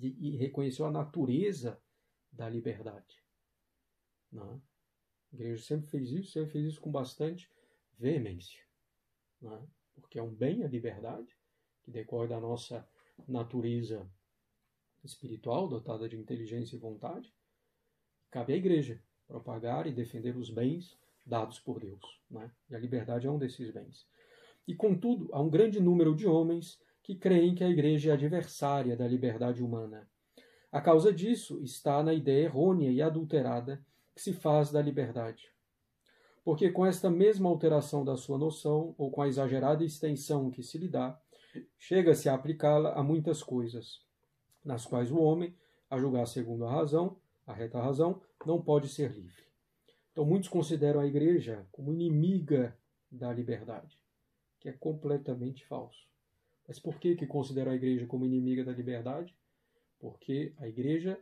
e, 0.02 0.38
reconheceu 0.38 0.86
a 0.86 0.92
natureza 0.92 1.80
da 2.32 2.50
liberdade. 2.50 3.24
Não? 4.32 4.62
A 5.32 5.36
igreja 5.36 5.64
sempre 5.64 5.90
fez 5.90 6.12
isso, 6.12 6.32
sempre 6.32 6.52
fez 6.52 6.66
isso 6.66 6.82
com 6.82 6.92
bastante 6.92 7.50
veemência, 7.98 8.60
não? 9.42 9.56
É? 9.56 9.62
porque 10.02 10.18
é 10.18 10.24
um 10.24 10.34
bem 10.34 10.64
a 10.64 10.68
liberdade 10.68 11.38
que 11.84 11.92
decorre 11.92 12.28
da 12.28 12.40
nossa 12.40 12.88
natureza 13.28 14.10
espiritual, 15.04 15.68
dotada 15.68 16.08
de 16.08 16.18
inteligência 16.18 16.76
e 16.76 16.80
vontade. 16.80 17.34
Cabe 18.32 18.54
à 18.54 18.56
igreja 18.56 19.02
propagar 19.28 19.86
e 19.88 19.92
defender 19.92 20.36
os 20.36 20.50
bens 20.50 20.98
dados 21.26 21.60
por 21.60 21.80
Deus. 21.80 22.20
Né? 22.30 22.52
E 22.70 22.76
a 22.76 22.80
liberdade 22.80 23.28
é 23.28 23.32
um 23.32 23.38
desses 23.38 23.72
bens. 23.72 24.08
E, 24.68 24.76
contudo, 24.76 25.30
há 25.32 25.42
um 25.42 25.50
grande 25.50 25.80
número 25.80 26.16
de 26.16 26.28
homens 26.28 26.82
que 27.02 27.16
creem 27.16 27.56
que 27.56 27.64
a 27.64 27.70
Igreja 27.70 28.12
é 28.12 28.14
adversária 28.14 28.96
da 28.96 29.08
liberdade 29.08 29.64
humana. 29.64 30.08
A 30.72 30.80
causa 30.80 31.12
disso 31.12 31.60
está 31.64 32.04
na 32.04 32.14
ideia 32.14 32.46
errônea 32.46 32.92
e 32.92 33.02
adulterada 33.02 33.84
que 34.16 34.22
se 34.22 34.34
faz 34.34 34.72
da 34.72 34.82
liberdade. 34.82 35.52
Porque 36.44 36.72
com 36.72 36.86
esta 36.86 37.10
mesma 37.10 37.50
alteração 37.50 38.04
da 38.04 38.18
sua 38.18 38.38
noção, 38.38 38.96
ou 38.98 39.12
com 39.12 39.22
a 39.22 39.28
exagerada 39.28 39.84
extensão 39.84 40.50
que 40.50 40.64
se 40.64 40.78
lhe 40.78 40.88
dá, 40.88 41.20
chega-se 41.78 42.30
a 42.30 42.34
aplicá-la 42.34 42.94
a 42.94 43.04
muitas 43.04 43.44
coisas, 43.44 44.02
nas 44.64 44.86
quais 44.86 45.12
o 45.12 45.20
homem, 45.20 45.56
a 45.90 45.98
julgar 45.98 46.26
segundo 46.28 46.66
a 46.66 46.72
razão, 46.72 47.18
a 47.46 47.54
reta 47.54 47.82
razão, 47.82 48.22
não 48.46 48.62
pode 48.62 48.88
ser 48.88 49.12
livre. 49.12 49.44
Então, 50.12 50.26
muitos 50.26 50.50
consideram 50.50 51.00
a 51.00 51.08
igreja 51.08 51.68
como 51.72 51.92
inimiga 51.92 52.78
da 53.12 53.34
liberdade, 53.34 53.98
que 54.60 54.70
é 54.70 54.74
completamente 54.74 55.66
falso. 55.66 56.08
Mas 56.68 56.80
por 56.80 57.00
que, 57.00 57.16
que 57.16 57.26
consideram 57.26 57.72
a 57.72 57.76
igreja 57.76 58.06
como 58.06 58.26
inimiga 58.26 58.64
da 58.64 58.72
liberdade? 58.72 59.36
Porque 60.00 60.54
a 60.58 60.68
igreja 60.68 61.20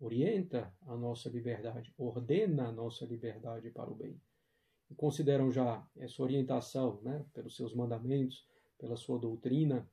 orienta 0.00 0.74
a 0.86 0.96
nossa 0.96 1.28
liberdade, 1.28 1.92
ordena 1.96 2.68
a 2.68 2.72
nossa 2.72 3.04
liberdade 3.04 3.70
para 3.70 3.90
o 3.90 3.94
bem. 3.94 4.20
E 4.88 4.94
consideram 4.94 5.52
já 5.52 5.86
essa 5.96 6.22
orientação, 6.22 7.00
né, 7.02 7.24
pelos 7.34 7.54
seus 7.54 7.74
mandamentos, 7.74 8.44
pela 8.78 8.96
sua 8.96 9.18
doutrina, 9.18 9.88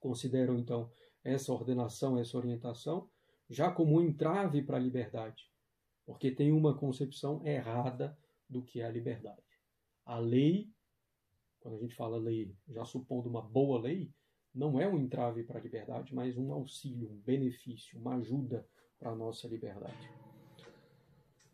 consideram 0.00 0.58
então 0.58 0.90
essa 1.22 1.52
ordenação, 1.52 2.18
essa 2.18 2.36
orientação, 2.38 3.08
já 3.50 3.70
como 3.70 3.96
um 3.96 4.02
entrave 4.02 4.62
para 4.62 4.78
a 4.78 4.80
liberdade, 4.80 5.44
porque 6.06 6.30
tem 6.30 6.50
uma 6.50 6.76
concepção 6.76 7.44
errada 7.46 8.18
do 8.48 8.62
que 8.62 8.80
é 8.80 8.86
a 8.86 8.90
liberdade. 8.90 9.42
A 10.06 10.18
lei, 10.18 10.70
quando 11.60 11.74
a 11.74 11.78
gente 11.78 11.94
fala 11.94 12.16
lei, 12.16 12.56
já 12.68 12.84
supondo 12.84 13.28
uma 13.28 13.42
boa 13.42 13.78
lei, 13.78 14.10
não 14.54 14.80
é 14.80 14.88
um 14.88 14.98
entrave 14.98 15.44
para 15.44 15.58
a 15.58 15.62
liberdade, 15.62 16.14
mas 16.14 16.36
um 16.38 16.52
auxílio, 16.52 17.10
um 17.10 17.20
benefício, 17.20 17.98
uma 18.00 18.16
ajuda 18.16 18.66
para 18.98 19.10
a 19.10 19.16
nossa 19.16 19.46
liberdade. 19.46 20.10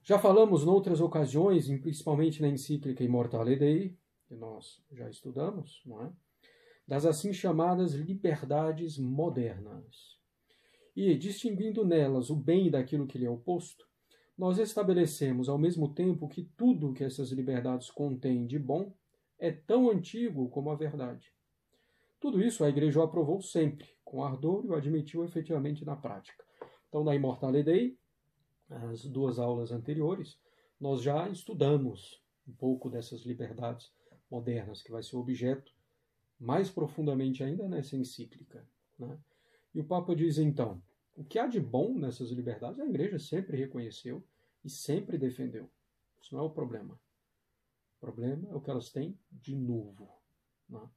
Já 0.02 0.18
falamos 0.18 0.62
em 0.62 0.68
outras 0.68 1.00
ocasiões, 1.00 1.66
principalmente 1.80 2.42
na 2.42 2.48
encíclica 2.48 3.02
Immortale 3.02 3.56
Dei, 3.56 3.96
que 4.26 4.34
nós 4.34 4.82
já 4.92 5.08
estudamos, 5.08 5.82
não 5.86 6.02
é? 6.02 6.12
das 6.86 7.06
assim 7.06 7.32
chamadas 7.32 7.94
liberdades 7.94 8.98
modernas. 8.98 10.18
E, 10.94 11.14
distinguindo 11.16 11.84
nelas 11.84 12.30
o 12.30 12.36
bem 12.36 12.70
daquilo 12.70 13.06
que 13.06 13.18
lhe 13.18 13.24
é 13.24 13.30
oposto, 13.30 13.84
nós 14.36 14.58
estabelecemos 14.58 15.48
ao 15.48 15.58
mesmo 15.58 15.92
tempo 15.92 16.28
que 16.28 16.44
tudo 16.56 16.92
que 16.92 17.02
essas 17.02 17.30
liberdades 17.30 17.90
contêm 17.90 18.46
de 18.46 18.58
bom 18.58 18.92
é 19.38 19.50
tão 19.50 19.90
antigo 19.90 20.48
como 20.50 20.70
a 20.70 20.76
verdade. 20.76 21.32
Tudo 22.20 22.40
isso 22.40 22.64
a 22.64 22.68
Igreja 22.68 23.02
aprovou 23.02 23.40
sempre, 23.40 23.88
com 24.04 24.22
ardor 24.24 24.64
e 24.64 24.68
o 24.68 24.74
admitiu 24.74 25.24
efetivamente 25.24 25.84
na 25.84 25.96
prática. 25.96 26.44
Então, 26.94 27.02
na 27.02 27.12
Immortale 27.12 27.64
Dei, 27.64 27.98
as 28.70 29.04
duas 29.04 29.40
aulas 29.40 29.72
anteriores, 29.72 30.38
nós 30.80 31.02
já 31.02 31.28
estudamos 31.28 32.22
um 32.46 32.52
pouco 32.52 32.88
dessas 32.88 33.22
liberdades 33.22 33.92
modernas, 34.30 34.80
que 34.80 34.92
vai 34.92 35.02
ser 35.02 35.16
objeto 35.16 35.72
mais 36.38 36.70
profundamente 36.70 37.42
ainda 37.42 37.66
nessa 37.66 37.96
encíclica. 37.96 38.64
Né? 38.96 39.18
E 39.74 39.80
o 39.80 39.84
Papa 39.84 40.14
diz 40.14 40.38
então: 40.38 40.80
o 41.16 41.24
que 41.24 41.36
há 41.36 41.48
de 41.48 41.58
bom 41.58 41.98
nessas 41.98 42.30
liberdades 42.30 42.78
a 42.78 42.86
Igreja 42.86 43.18
sempre 43.18 43.56
reconheceu 43.56 44.24
e 44.64 44.70
sempre 44.70 45.18
defendeu. 45.18 45.68
Isso 46.22 46.32
não 46.32 46.44
é 46.44 46.46
o 46.46 46.50
problema. 46.50 46.94
O 47.96 48.00
problema 48.00 48.48
é 48.50 48.54
o 48.54 48.60
que 48.60 48.70
elas 48.70 48.92
têm 48.92 49.18
de 49.32 49.56
novo. 49.56 50.08
Né? 50.68 50.88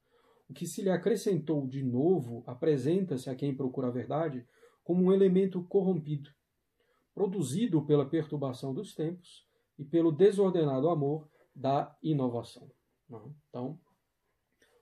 O 0.47 0.53
que 0.53 0.67
se 0.67 0.83
lhe 0.83 0.91
acrescentou 0.91 1.65
de 1.65 1.81
novo 1.81 2.43
apresenta-se 2.45 3.31
a 3.31 3.35
quem 3.35 3.55
procura 3.55 3.87
a 3.87 3.91
verdade 3.91 4.45
como 4.87 5.03
um 5.03 5.11
elemento 5.11 5.61
corrompido, 5.65 6.29
produzido 7.13 7.81
pela 7.81 8.05
perturbação 8.05 8.73
dos 8.73 8.95
tempos 8.95 9.45
e 9.77 9.83
pelo 9.83 10.13
desordenado 10.13 10.87
amor 10.87 11.27
da 11.53 11.93
inovação. 12.01 12.71
Né? 13.09 13.19
Então, 13.49 13.77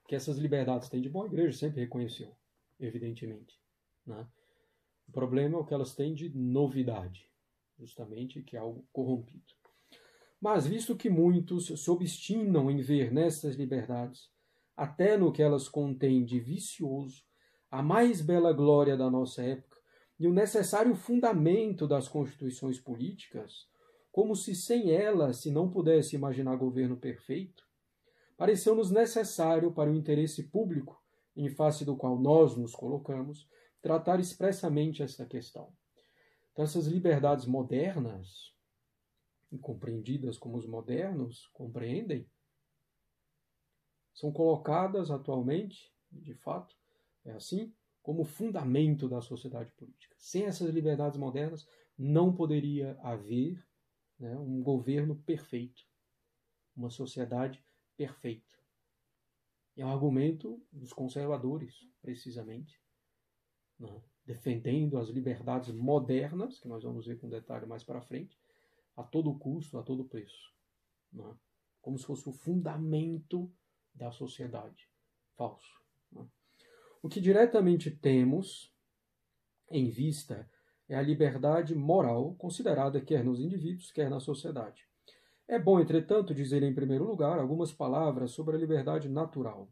que 0.08 0.14
essas 0.14 0.38
liberdades 0.38 0.90
têm 0.90 1.02
de 1.02 1.10
bom, 1.10 1.24
a 1.24 1.26
igreja 1.26 1.58
sempre 1.58 1.82
reconheceu, 1.82 2.32
evidentemente. 2.80 3.60
Né? 4.06 4.28
O 5.08 5.12
problema 5.12 5.58
é 5.58 5.60
o 5.60 5.66
que 5.66 5.74
elas 5.74 5.96
têm 5.96 6.14
de 6.14 6.30
novidade, 6.30 7.28
justamente 7.80 8.44
que 8.44 8.56
é 8.56 8.60
algo 8.60 8.86
corrompido. 8.94 9.56
Mas, 10.40 10.68
visto 10.68 10.96
que 10.96 11.10
muitos 11.10 11.66
se 11.66 11.90
obstinam 11.90 12.70
em 12.70 12.80
ver 12.80 13.12
nessas 13.12 13.56
liberdades, 13.56 14.30
até 14.78 15.18
no 15.18 15.32
que 15.32 15.42
elas 15.42 15.68
contêm 15.68 16.24
de 16.24 16.40
vicioso, 16.40 17.24
a 17.72 17.82
mais 17.82 18.22
bela 18.22 18.54
glória 18.54 18.96
da 18.96 19.10
nossa 19.10 19.42
época 19.42 19.75
e 20.20 20.28
o 20.28 20.34
necessário 20.34 20.96
fundamento 20.96 21.88
das 21.88 22.08
constituições 22.08 22.80
políticas, 22.80 23.68
como 24.12 24.36
se 24.36 24.56
sem 24.56 24.92
elas 24.92 25.38
se 25.38 25.52
não 25.52 25.70
pudesse 25.70 26.16
imaginar 26.16 26.56
governo 26.56 26.96
perfeito, 26.96 27.66
pareceu-nos 28.38 28.92
necessário 28.92 29.74
para 29.74 29.92
o 29.92 29.96
interesse 29.96 30.44
público, 30.44 31.02
em 31.36 31.50
face 31.50 31.84
do 31.84 31.98
qual 31.98 32.18
nós 32.18 32.56
nos 32.56 32.74
colocamos, 32.74 33.50
tratar 33.82 34.20
expressamente 34.20 35.04
esta 35.04 35.26
questão. 35.26 35.72
Então, 36.52 36.64
essas 36.64 36.88
liberdades 36.88 37.46
modernas, 37.46 38.54
compreendidas 39.62 40.38
como 40.38 40.58
os 40.58 40.66
modernos 40.66 41.48
compreendem, 41.48 42.30
são 44.14 44.32
colocadas 44.32 45.12
atualmente, 45.12 45.94
de 46.10 46.34
fato, 46.34 46.74
é 47.26 47.32
assim, 47.32 47.74
como 48.06 48.24
fundamento 48.24 49.10
da 49.10 49.20
sociedade 49.20 49.72
política. 49.72 50.16
Sem 50.20 50.46
essas 50.46 50.70
liberdades 50.70 51.18
modernas, 51.18 51.68
não 51.98 52.32
poderia 52.32 52.96
haver 53.02 53.68
né, 54.20 54.38
um 54.38 54.62
governo 54.62 55.16
perfeito, 55.16 55.82
uma 56.76 56.92
sociedade 56.92 57.66
perfeito. 57.98 58.60
É 59.76 59.84
um 59.84 59.90
argumento 59.90 60.64
dos 60.72 60.94
conservadores, 60.94 61.90
precisamente, 62.00 62.80
né? 63.80 64.04
defendendo 64.24 65.00
as 65.00 65.10
liberdades 65.10 65.74
modernas, 65.74 66.60
que 66.60 66.68
nós 66.68 66.84
vamos 66.84 67.08
ver 67.08 67.20
com 67.20 67.28
detalhe 67.28 67.66
mais 67.66 67.84
para 67.84 68.02
frente, 68.02 68.40
a 68.96 69.02
todo 69.02 69.34
custo, 69.40 69.80
a 69.80 69.84
todo 69.84 70.06
preço. 70.06 70.54
Né? 71.12 71.36
Como 71.82 71.98
se 71.98 72.06
fosse 72.06 72.30
o 72.30 72.32
fundamento 72.32 73.52
da 73.96 74.12
sociedade. 74.12 74.88
Falso. 75.36 75.85
O 77.06 77.08
que 77.08 77.22
diretamente 77.22 77.92
temos 77.92 78.74
em 79.70 79.92
vista 79.92 80.50
é 80.90 80.96
a 80.96 81.04
liberdade 81.04 81.76
moral 81.76 82.34
considerada 82.34 83.00
quer 83.00 83.24
nos 83.24 83.40
indivíduos, 83.40 83.92
quer 83.92 84.10
na 84.10 84.20
sociedade. 84.20 84.88
É 85.48 85.60
bom, 85.60 85.80
entretanto, 85.80 86.34
dizer 86.34 86.64
em 86.64 86.74
primeiro 86.74 87.04
lugar 87.04 87.38
algumas 87.38 87.72
palavras 87.72 88.32
sobre 88.32 88.56
a 88.56 88.60
liberdade 88.60 89.08
natural, 89.08 89.70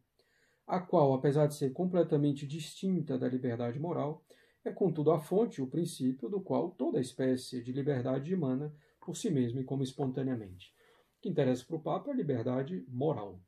a 0.68 0.80
qual, 0.80 1.12
apesar 1.12 1.48
de 1.48 1.56
ser 1.56 1.74
completamente 1.74 2.46
distinta 2.46 3.18
da 3.18 3.28
liberdade 3.28 3.80
moral, 3.80 4.24
é 4.64 4.72
contudo 4.72 5.10
a 5.10 5.20
fonte, 5.20 5.60
o 5.60 5.66
princípio 5.66 6.30
do 6.30 6.40
qual 6.40 6.70
toda 6.70 7.02
espécie 7.02 7.64
de 7.64 7.72
liberdade 7.72 8.32
emana 8.32 8.72
por 9.04 9.18
si 9.18 9.32
mesma 9.32 9.60
e 9.60 9.64
como 9.64 9.82
espontaneamente. 9.82 10.72
O 11.18 11.22
que 11.24 11.30
interessa 11.30 11.66
para 11.66 11.78
o 11.78 11.82
Papa 11.82 12.12
é 12.12 12.14
a 12.14 12.16
liberdade 12.16 12.86
moral. 12.88 13.42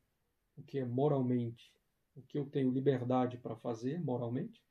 O 0.57 0.63
que 0.63 0.79
é 0.79 0.85
moralmente, 0.85 1.71
o 2.15 2.21
que 2.23 2.37
eu 2.37 2.45
tenho 2.45 2.71
liberdade 2.71 3.37
para 3.37 3.55
fazer 3.55 3.99
moralmente 4.01 4.63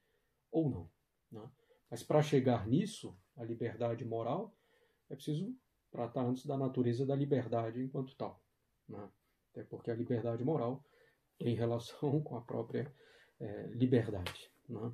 ou 0.51 0.71
não. 0.71 0.91
Né? 1.31 1.51
Mas 1.91 2.03
para 2.03 2.23
chegar 2.23 2.67
nisso, 2.67 3.17
a 3.37 3.45
liberdade 3.45 4.05
moral, 4.05 4.57
é 5.11 5.15
preciso 5.15 5.55
tratar 5.91 6.23
antes 6.23 6.47
da 6.47 6.57
natureza 6.57 7.07
da 7.07 7.15
liberdade 7.15 7.81
enquanto 7.81 8.17
tal. 8.17 8.43
Né? 8.89 9.09
Até 9.53 9.63
porque 9.65 9.91
a 9.91 9.95
liberdade 9.95 10.43
moral 10.45 10.85
tem 11.39 11.55
relação 11.55 12.21
com 12.23 12.37
a 12.37 12.41
própria 12.41 12.93
é, 13.39 13.67
liberdade. 13.69 14.51
Né? 14.69 14.93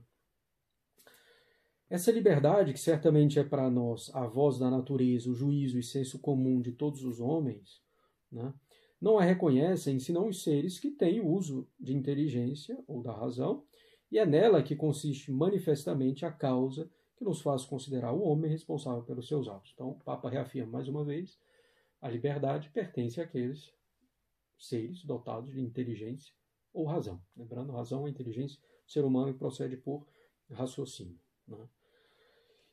Essa 1.88 2.12
liberdade, 2.12 2.72
que 2.72 2.78
certamente 2.78 3.38
é 3.38 3.44
para 3.44 3.68
nós 3.68 4.14
a 4.14 4.24
voz 4.26 4.58
da 4.58 4.70
natureza, 4.70 5.28
o 5.28 5.34
juízo 5.34 5.78
e 5.78 5.82
senso 5.82 6.20
comum 6.20 6.60
de 6.60 6.70
todos 6.70 7.02
os 7.02 7.18
homens, 7.18 7.82
né? 8.30 8.54
Não 9.00 9.18
a 9.18 9.24
reconhecem 9.24 9.98
senão 9.98 10.28
os 10.28 10.42
seres 10.42 10.78
que 10.78 10.90
têm 10.90 11.20
o 11.20 11.28
uso 11.28 11.66
de 11.78 11.96
inteligência 11.96 12.78
ou 12.86 13.02
da 13.02 13.12
razão, 13.12 13.64
e 14.10 14.18
é 14.18 14.26
nela 14.26 14.62
que 14.62 14.76
consiste 14.76 15.30
manifestamente 15.30 16.26
a 16.26 16.32
causa 16.32 16.90
que 17.16 17.24
nos 17.24 17.40
faz 17.40 17.64
considerar 17.64 18.12
o 18.12 18.22
homem 18.22 18.50
responsável 18.50 19.02
pelos 19.02 19.28
seus 19.28 19.48
atos. 19.48 19.72
Então, 19.74 19.90
o 19.90 20.00
Papa 20.00 20.28
reafirma 20.28 20.72
mais 20.72 20.88
uma 20.88 21.04
vez: 21.04 21.38
a 22.00 22.08
liberdade 22.08 22.70
pertence 22.70 23.20
àqueles 23.20 23.72
seres 24.58 25.04
dotados 25.04 25.52
de 25.52 25.60
inteligência 25.60 26.34
ou 26.72 26.84
razão. 26.84 27.20
Lembrando, 27.36 27.72
razão 27.72 28.06
é 28.06 28.10
inteligência, 28.10 28.58
o 28.86 28.90
ser 28.90 29.04
humano 29.04 29.34
procede 29.34 29.76
por 29.76 30.06
raciocínio. 30.50 31.18
Né? 31.46 31.68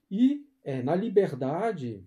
E 0.10 0.48
é, 0.64 0.82
na 0.82 0.96
liberdade, 0.96 2.06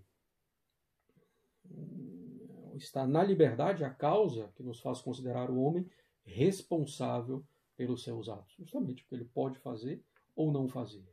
está 2.83 3.07
na 3.07 3.23
liberdade 3.23 3.85
a 3.85 3.91
causa 3.91 4.51
que 4.57 4.63
nos 4.63 4.81
faz 4.81 5.01
considerar 5.01 5.51
o 5.51 5.61
homem 5.61 5.89
responsável 6.25 7.45
pelos 7.77 8.03
seus 8.03 8.29
atos, 8.29 8.55
justamente 8.59 9.03
porque 9.03 9.15
ele 9.15 9.25
pode 9.25 9.59
fazer 9.59 10.03
ou 10.37 10.53
não 10.53 10.69
fazer. 10.69 11.05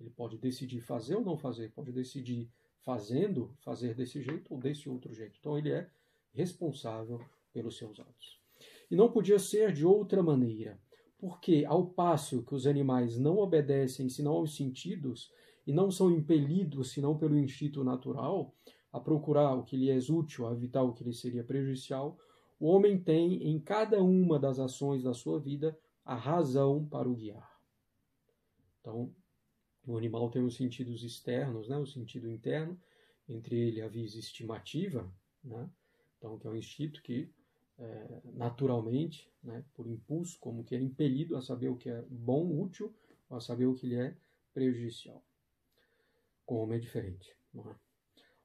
Ele 0.00 0.10
pode 0.10 0.36
decidir 0.36 0.80
fazer 0.80 1.16
ou 1.16 1.24
não 1.24 1.36
fazer, 1.36 1.70
pode 1.72 1.92
decidir 1.92 2.50
fazendo, 2.80 3.54
fazer 3.60 3.94
desse 3.94 4.20
jeito 4.20 4.52
ou 4.52 4.60
desse 4.60 4.88
outro 4.88 5.14
jeito. 5.14 5.36
Então 5.38 5.56
ele 5.56 5.70
é 5.70 5.88
responsável 6.32 7.20
pelos 7.52 7.76
seus 7.76 8.00
atos. 8.00 8.40
E 8.90 8.96
não 8.96 9.10
podia 9.10 9.38
ser 9.38 9.72
de 9.72 9.86
outra 9.86 10.22
maneira, 10.22 10.78
porque 11.18 11.64
ao 11.66 11.86
passo 11.86 12.42
que 12.42 12.54
os 12.54 12.66
animais 12.66 13.16
não 13.16 13.38
obedecem 13.38 14.08
senão 14.08 14.32
aos 14.32 14.56
sentidos 14.56 15.32
e 15.66 15.72
não 15.72 15.90
são 15.90 16.10
impelidos, 16.10 16.90
senão 16.90 17.16
pelo 17.16 17.38
instinto 17.38 17.84
natural, 17.84 18.54
a 18.92 19.00
procurar 19.00 19.54
o 19.54 19.64
que 19.64 19.76
lhe 19.76 19.90
é 19.90 19.98
útil, 20.10 20.46
a 20.46 20.52
evitar 20.52 20.82
o 20.82 20.92
que 20.92 21.02
lhe 21.02 21.14
seria 21.14 21.42
prejudicial, 21.42 22.18
o 22.60 22.66
homem 22.66 22.98
tem 22.98 23.42
em 23.48 23.58
cada 23.58 24.02
uma 24.02 24.38
das 24.38 24.58
ações 24.58 25.02
da 25.02 25.14
sua 25.14 25.40
vida 25.40 25.76
a 26.04 26.14
razão 26.14 26.86
para 26.86 27.08
o 27.08 27.14
guiar. 27.14 27.50
Então, 28.80 29.14
o 29.86 29.96
animal 29.96 30.30
tem 30.30 30.44
os 30.44 30.56
sentidos 30.56 31.02
externos, 31.02 31.68
né, 31.68 31.76
o 31.78 31.86
sentido 31.86 32.28
interno, 32.28 32.78
entre 33.28 33.58
ele 33.58 33.80
a 33.80 33.88
visa 33.88 34.18
estimativa, 34.18 35.10
né, 35.42 35.68
então 36.18 36.38
que 36.38 36.46
é 36.46 36.50
um 36.50 36.56
instinto 36.56 37.02
que 37.02 37.30
é, 37.78 38.20
naturalmente, 38.34 39.28
né, 39.42 39.64
por 39.74 39.86
impulso, 39.86 40.38
como 40.38 40.62
que 40.62 40.74
é 40.74 40.80
impelido 40.80 41.36
a 41.36 41.42
saber 41.42 41.68
o 41.68 41.76
que 41.76 41.88
é 41.90 42.02
bom, 42.08 42.60
útil, 42.60 42.94
ou 43.28 43.36
a 43.36 43.40
saber 43.40 43.66
o 43.66 43.74
que 43.74 43.86
lhe 43.86 43.96
é 43.96 44.14
prejudicial. 44.52 45.22
Com 46.44 46.56
o 46.56 46.62
homem 46.62 46.76
é 46.76 46.80
diferente. 46.80 47.34
Não 47.52 47.68
é? 47.70 47.74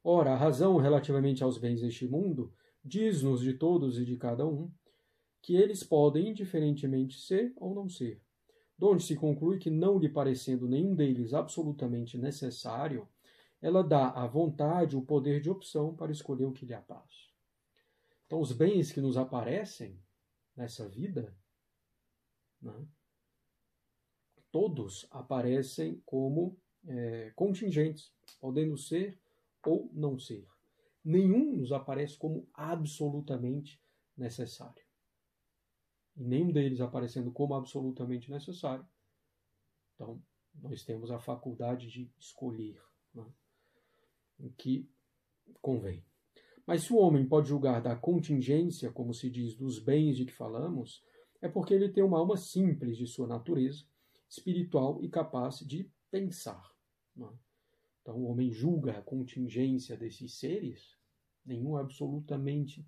Ora, 0.04 0.34
a 0.34 0.38
razão 0.38 0.78
relativamente 0.78 1.44
aos 1.44 1.58
bens 1.58 1.82
deste 1.82 2.08
mundo 2.08 2.54
diz-nos 2.84 3.42
de 3.42 3.54
todos 3.54 4.00
e 4.00 4.06
de 4.06 4.16
cada 4.16 4.48
um 4.48 4.72
que 5.42 5.56
eles 5.56 5.84
podem 5.84 6.30
indiferentemente 6.30 7.20
ser 7.20 7.54
ou 7.56 7.74
não 7.74 7.88
ser, 7.90 8.22
donde 8.78 9.04
se 9.04 9.16
conclui 9.16 9.58
que, 9.58 9.70
não 9.70 9.98
lhe 9.98 10.10
parecendo 10.10 10.68
nenhum 10.68 10.96
deles 10.96 11.34
absolutamente 11.34 12.18
necessário, 12.18 13.08
ela 13.62 13.84
dá 13.84 14.10
à 14.10 14.28
vontade 14.28 14.96
o 14.96 15.02
poder 15.02 15.42
de 15.42 15.50
opção 15.50 15.96
para 15.96 16.12
escolher 16.12 16.46
o 16.46 16.54
que 16.54 16.66
lhe 16.66 16.74
apraz. 16.74 17.32
Então, 18.26 18.40
os 18.40 18.52
bens 18.52 18.92
que 18.92 19.02
nos 19.02 19.18
aparecem 19.18 20.00
nessa 20.56 20.88
vida, 20.88 21.36
né, 22.62 22.88
todos 24.52 25.08
aparecem 25.12 26.02
como 26.06 26.58
é, 26.86 27.32
contingentes, 27.36 28.12
podendo 28.40 28.78
ser 28.78 29.20
ou 29.66 29.90
não 29.94 30.18
ser. 30.18 30.48
Nenhum 31.04 31.56
nos 31.56 31.72
aparece 31.72 32.18
como 32.18 32.48
absolutamente 32.54 33.82
necessário. 34.16 34.84
E 36.16 36.24
nenhum 36.24 36.52
deles 36.52 36.82
aparecendo 36.82 37.32
como 37.32 37.54
absolutamente 37.54 38.30
necessário. 38.32 38.86
Então, 39.96 40.22
nós 40.56 40.84
temos 40.84 41.12
a 41.12 41.20
faculdade 41.20 41.88
de 41.88 42.12
escolher 42.20 42.82
né, 43.14 43.26
o 44.40 44.50
que 44.52 44.90
convém. 45.62 46.04
Mas 46.66 46.84
se 46.84 46.92
o 46.92 46.98
homem 46.98 47.26
pode 47.26 47.48
julgar 47.48 47.82
da 47.82 47.96
contingência, 47.96 48.92
como 48.92 49.14
se 49.14 49.30
diz, 49.30 49.56
dos 49.56 49.80
bens 49.80 50.18
de 50.18 50.26
que 50.26 50.34
falamos, 50.34 51.04
é 51.42 51.48
porque 51.48 51.74
ele 51.74 51.90
tem 51.90 52.04
uma 52.04 52.20
alma 52.20 52.36
simples 52.36 52.98
de 52.98 53.08
sua 53.08 53.28
natureza, 53.28 53.86
espiritual 54.28 55.02
e 55.02 55.10
capaz 55.10 55.60
de 55.60 55.90
pensar. 56.12 56.76
Né? 57.16 57.30
Então 58.08 58.22
o 58.22 58.28
homem 58.28 58.50
julga 58.50 58.98
a 58.98 59.02
contingência 59.02 59.98
desses 59.98 60.36
seres, 60.36 60.96
nenhum 61.46 61.76
absolutamente 61.76 62.88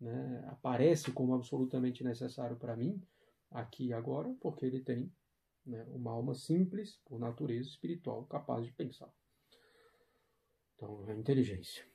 né, 0.00 0.44
aparece 0.48 1.12
como 1.12 1.34
absolutamente 1.34 2.02
necessário 2.02 2.56
para 2.56 2.76
mim, 2.76 3.00
aqui 3.48 3.86
e 3.86 3.92
agora, 3.92 4.34
porque 4.40 4.66
ele 4.66 4.80
tem 4.80 5.08
né, 5.64 5.86
uma 5.90 6.10
alma 6.10 6.34
simples, 6.34 6.98
por 7.04 7.20
natureza 7.20 7.68
espiritual, 7.68 8.24
capaz 8.24 8.64
de 8.64 8.72
pensar. 8.72 9.08
Então, 10.74 11.08
a 11.08 11.14
inteligência. 11.14 11.86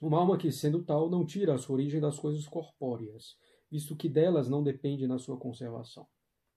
Uma 0.00 0.20
alma 0.20 0.38
que, 0.38 0.52
sendo 0.52 0.84
tal, 0.84 1.10
não 1.10 1.26
tira 1.26 1.56
a 1.56 1.58
sua 1.58 1.74
origem 1.74 2.00
das 2.00 2.16
coisas 2.16 2.46
corpóreas, 2.46 3.36
visto 3.68 3.96
que 3.96 4.08
delas 4.08 4.48
não 4.48 4.62
depende 4.62 5.04
na 5.08 5.18
sua 5.18 5.36
conservação. 5.36 6.06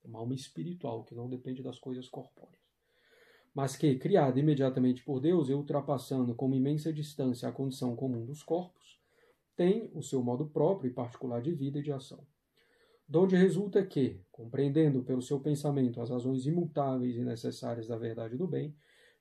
Uma 0.04 0.20
alma 0.20 0.36
espiritual 0.36 1.04
que 1.04 1.16
não 1.16 1.28
depende 1.28 1.64
das 1.64 1.80
coisas 1.80 2.08
corpóreas. 2.08 2.61
Mas 3.54 3.76
que, 3.76 3.96
criada 3.98 4.40
imediatamente 4.40 5.04
por 5.04 5.20
Deus 5.20 5.50
e 5.50 5.54
ultrapassando 5.54 6.34
com 6.34 6.54
imensa 6.54 6.92
distância 6.92 7.50
a 7.50 7.52
condição 7.52 7.96
comum 7.96 8.26
dos 8.26 8.42
corpos, 8.44 9.00
tem 9.56 9.92
o 9.94 10.02
seu 10.02 10.24
modo 10.24 10.46
próprio 10.48 10.90
e 10.90 10.94
particular 10.94 11.42
de 11.42 11.54
vida 11.54 11.80
e 11.80 11.84
de 11.84 11.92
ação. 11.92 12.26
Donde 13.08 13.36
resulta 13.36 13.86
que, 13.86 14.22
compreendendo 14.32 15.04
pelo 15.04 15.22
seu 15.22 15.40
pensamento 15.40 16.02
as 16.02 16.10
razões 16.10 16.46
imutáveis 16.46 17.18
e 17.18 17.24
necessárias 17.26 17.88
da 17.88 17.98
verdade 17.98 18.38
do 18.38 18.48
bem, 18.48 18.74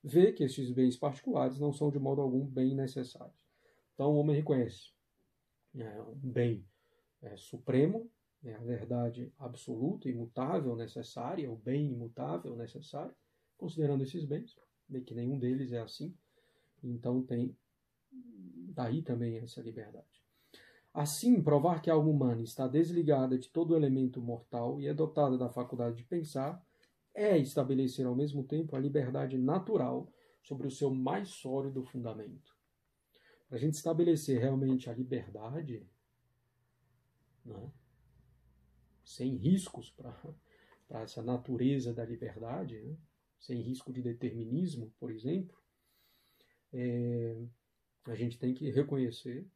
vê 0.02 0.32
que 0.32 0.44
estes 0.44 0.70
bens 0.70 0.96
particulares 0.96 1.58
não 1.58 1.72
são 1.72 1.90
de 1.90 1.98
modo 1.98 2.22
algum 2.22 2.46
bem 2.46 2.74
necessários 2.74 3.50
então 4.00 4.14
o 4.14 4.16
homem 4.16 4.34
reconhece 4.34 4.94
é, 5.76 6.00
um 6.00 6.14
bem 6.14 6.66
é, 7.20 7.36
supremo, 7.36 8.10
é 8.42 8.54
a 8.54 8.60
verdade 8.60 9.30
absoluta, 9.38 10.08
imutável, 10.08 10.74
necessária, 10.74 11.52
o 11.52 11.56
bem 11.56 11.90
imutável, 11.90 12.56
necessário, 12.56 13.14
considerando 13.60 14.02
esses 14.02 14.24
bens, 14.24 14.56
bem 14.88 15.04
que 15.04 15.14
nenhum 15.14 15.38
deles 15.38 15.70
é 15.72 15.80
assim, 15.80 16.16
então 16.82 17.22
tem 17.22 17.56
daí 18.74 19.02
também 19.02 19.36
essa 19.36 19.60
liberdade. 19.60 20.06
Assim, 20.92 21.40
provar 21.40 21.80
que 21.80 21.90
a 21.90 21.94
alma 21.94 22.10
humana 22.10 22.42
está 22.42 22.66
desligada 22.66 23.38
de 23.38 23.48
todo 23.48 23.76
elemento 23.76 24.20
mortal 24.20 24.80
e 24.80 24.88
é 24.88 24.94
dotada 24.94 25.38
da 25.38 25.48
faculdade 25.48 25.98
de 25.98 26.04
pensar, 26.04 26.60
é 27.14 27.38
estabelecer 27.38 28.06
ao 28.06 28.16
mesmo 28.16 28.42
tempo 28.42 28.74
a 28.74 28.80
liberdade 28.80 29.38
natural 29.38 30.12
sobre 30.42 30.66
o 30.66 30.70
seu 30.70 30.92
mais 30.92 31.28
sólido 31.28 31.84
fundamento 31.84 32.50
para 33.50 33.58
a 33.58 33.60
gente 33.60 33.74
estabelecer 33.74 34.40
realmente 34.40 34.88
a 34.88 34.94
liberdade, 34.94 35.84
né, 37.44 37.72
sem 39.04 39.34
riscos 39.34 39.90
para 39.90 41.02
essa 41.02 41.20
natureza 41.20 41.92
da 41.92 42.04
liberdade, 42.04 42.80
né, 42.80 42.96
sem 43.40 43.60
risco 43.62 43.92
de 43.92 44.02
determinismo, 44.02 44.92
por 44.98 45.10
exemplo, 45.10 45.56
é, 46.72 47.36
a 48.04 48.14
gente 48.14 48.38
tem 48.38 48.54
que 48.54 48.70
reconhecer 48.70 49.46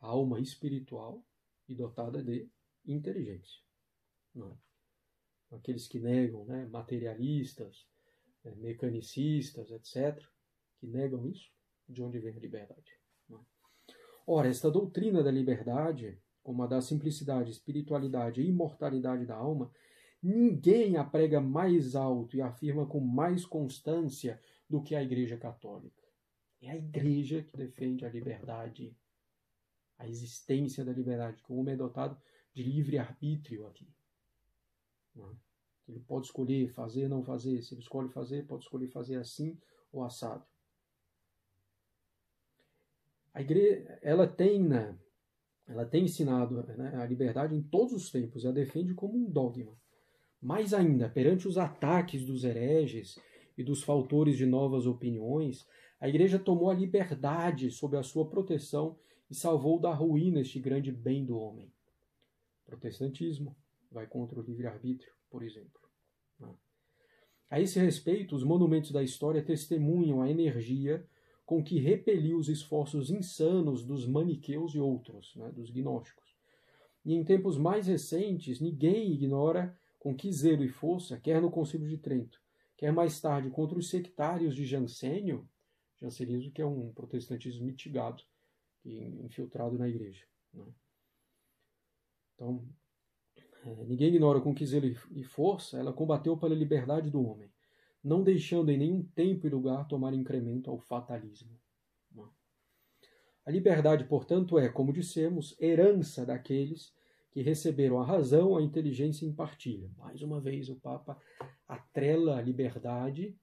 a 0.00 0.08
alma 0.08 0.40
espiritual 0.40 1.24
e 1.68 1.74
dotada 1.74 2.22
de 2.22 2.48
inteligência. 2.86 3.60
Né? 4.34 4.56
Aqueles 5.50 5.88
que 5.88 5.98
negam, 5.98 6.44
né, 6.44 6.66
materialistas, 6.66 7.86
é, 8.44 8.54
mecanicistas, 8.56 9.70
etc., 9.70 10.22
que 10.78 10.86
negam 10.86 11.26
isso, 11.26 11.50
de 11.88 12.02
onde 12.02 12.18
vem 12.18 12.36
a 12.36 12.40
liberdade? 12.40 12.92
Ora, 14.26 14.48
esta 14.48 14.70
doutrina 14.70 15.22
da 15.22 15.30
liberdade, 15.30 16.18
como 16.42 16.62
a 16.62 16.66
da 16.66 16.80
simplicidade, 16.80 17.50
espiritualidade 17.50 18.40
e 18.40 18.48
imortalidade 18.48 19.26
da 19.26 19.36
alma, 19.36 19.70
ninguém 20.24 20.96
a 20.96 21.04
prega 21.04 21.38
mais 21.38 21.94
alto 21.94 22.34
e 22.34 22.40
afirma 22.40 22.86
com 22.86 22.98
mais 22.98 23.44
constância 23.44 24.40
do 24.68 24.82
que 24.82 24.94
a 24.94 25.02
Igreja 25.02 25.36
Católica. 25.36 26.02
É 26.62 26.70
a 26.70 26.76
Igreja 26.76 27.42
que 27.42 27.54
defende 27.54 28.06
a 28.06 28.08
liberdade, 28.08 28.96
a 29.98 30.08
existência 30.08 30.82
da 30.82 30.92
liberdade, 30.92 31.42
que 31.42 31.52
o 31.52 31.56
homem 31.56 31.74
é 31.74 31.76
dotado 31.76 32.18
de 32.54 32.62
livre-arbítrio 32.62 33.66
aqui. 33.66 33.86
É? 35.16 35.36
Ele 35.86 36.00
pode 36.00 36.26
escolher 36.26 36.68
fazer, 36.68 37.06
não 37.06 37.22
fazer. 37.22 37.60
Se 37.60 37.74
ele 37.74 37.82
escolhe 37.82 38.08
fazer, 38.08 38.46
pode 38.46 38.64
escolher 38.64 38.88
fazer 38.88 39.16
assim 39.16 39.60
ou 39.92 40.02
assado. 40.02 40.44
A 43.34 43.42
igreja, 43.42 43.98
ela 44.00 44.26
tem, 44.26 44.62
né, 44.62 44.98
ela 45.66 45.84
tem 45.84 46.04
ensinado 46.04 46.62
né, 46.78 46.96
a 46.96 47.04
liberdade 47.04 47.54
em 47.54 47.62
todos 47.62 47.92
os 47.92 48.10
tempos 48.10 48.42
e 48.42 48.48
a 48.48 48.52
defende 48.52 48.94
como 48.94 49.18
um 49.18 49.30
dogma. 49.30 49.76
Mais 50.44 50.74
ainda, 50.74 51.08
perante 51.08 51.48
os 51.48 51.56
ataques 51.56 52.22
dos 52.22 52.44
hereges 52.44 53.18
e 53.56 53.64
dos 53.64 53.82
faltores 53.82 54.36
de 54.36 54.44
novas 54.44 54.86
opiniões, 54.86 55.66
a 55.98 56.06
igreja 56.06 56.38
tomou 56.38 56.68
a 56.68 56.74
liberdade 56.74 57.70
sob 57.70 57.96
a 57.96 58.02
sua 58.02 58.26
proteção 58.26 58.94
e 59.30 59.34
salvou 59.34 59.80
da 59.80 59.90
ruína 59.94 60.42
este 60.42 60.60
grande 60.60 60.92
bem 60.92 61.24
do 61.24 61.38
homem. 61.38 61.72
O 62.62 62.66
protestantismo 62.66 63.56
vai 63.90 64.06
contra 64.06 64.38
o 64.38 64.42
livre-arbítrio, 64.42 65.14
por 65.30 65.42
exemplo. 65.42 65.80
Né. 66.38 66.50
A 67.48 67.58
esse 67.58 67.80
respeito, 67.80 68.36
os 68.36 68.44
monumentos 68.44 68.90
da 68.90 69.02
história 69.02 69.42
testemunham 69.42 70.20
a 70.20 70.28
energia 70.28 71.08
com 71.46 71.64
que 71.64 71.78
repeliu 71.78 72.36
os 72.36 72.50
esforços 72.50 73.08
insanos 73.08 73.82
dos 73.82 74.06
maniqueus 74.06 74.74
e 74.74 74.78
outros, 74.78 75.34
né, 75.36 75.50
dos 75.52 75.70
gnósticos. 75.70 76.36
E 77.02 77.14
em 77.14 77.24
tempos 77.24 77.56
mais 77.56 77.86
recentes, 77.86 78.60
ninguém 78.60 79.10
ignora 79.10 79.74
com 80.04 80.14
que 80.14 80.30
zelo 80.30 80.62
e 80.62 80.68
força, 80.68 81.18
quer 81.18 81.40
no 81.40 81.50
Concílio 81.50 81.88
de 81.88 81.96
Trento, 81.96 82.38
quer 82.76 82.92
mais 82.92 83.18
tarde 83.18 83.48
contra 83.48 83.78
os 83.78 83.88
sectários 83.88 84.54
de 84.54 84.66
Jansênio, 84.66 85.48
jansenismo 85.98 86.52
que 86.52 86.60
é 86.60 86.66
um 86.66 86.92
protestantismo 86.92 87.64
mitigado, 87.64 88.22
infiltrado 88.84 89.78
na 89.78 89.88
igreja. 89.88 90.26
Né? 90.52 90.66
Então, 92.34 92.68
é, 93.64 93.84
ninguém 93.86 94.08
ignora 94.08 94.42
com 94.42 94.54
que 94.54 94.66
zelo 94.66 94.86
e 94.86 95.24
força 95.24 95.78
ela 95.78 95.90
combateu 95.90 96.36
pela 96.36 96.54
liberdade 96.54 97.10
do 97.10 97.26
homem 97.26 97.50
não 98.04 98.22
deixando 98.22 98.70
em 98.70 98.76
nenhum 98.76 99.02
tempo 99.02 99.46
e 99.46 99.50
lugar 99.50 99.88
tomar 99.88 100.12
incremento 100.12 100.70
ao 100.70 100.78
fatalismo. 100.78 101.58
A 103.46 103.50
liberdade, 103.50 104.04
portanto, 104.04 104.58
é, 104.58 104.68
como 104.68 104.92
dissemos, 104.92 105.58
herança 105.58 106.24
daqueles 106.24 106.94
que 107.34 107.42
receberam 107.42 108.00
a 108.00 108.06
razão, 108.06 108.56
a 108.56 108.62
inteligência 108.62 109.26
em 109.26 109.32
partilha. 109.32 109.90
Mais 109.98 110.22
uma 110.22 110.40
vez, 110.40 110.68
o 110.68 110.76
Papa 110.76 111.20
atrela 111.66 112.38
a 112.38 112.40
liberdade 112.40 113.36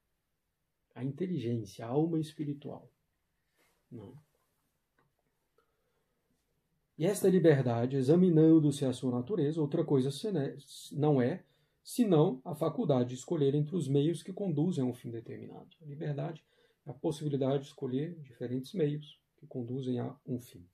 à 0.96 1.04
inteligência, 1.04 1.86
a 1.86 1.90
alma 1.90 2.18
espiritual. 2.18 2.90
Não. 3.92 4.18
E 6.98 7.06
esta 7.06 7.28
liberdade, 7.28 7.98
examinando-se 7.98 8.86
a 8.86 8.94
sua 8.94 9.12
natureza, 9.12 9.60
outra 9.60 9.84
coisa 9.84 10.10
não 10.94 11.22
é 11.22 11.44
senão 11.84 12.42
a 12.46 12.56
faculdade 12.56 13.10
de 13.10 13.16
escolher 13.16 13.54
entre 13.56 13.76
os 13.76 13.90
meios 13.90 14.24
que 14.24 14.32
conduzem 14.32 14.86
a 14.86 14.88
um 14.88 14.94
fim 14.94 15.12
determinado. 15.12 15.68
A 15.82 15.86
liberdade 15.86 16.42
é 16.86 16.92
a 16.92 16.94
possibilidade 16.94 17.64
de 17.64 17.70
escolher 17.70 18.18
diferentes 18.22 18.74
meios 18.74 19.20
que 19.36 19.46
conduzem 19.46 20.00
a 20.00 20.16
um 20.26 20.40
fim. 20.40 20.66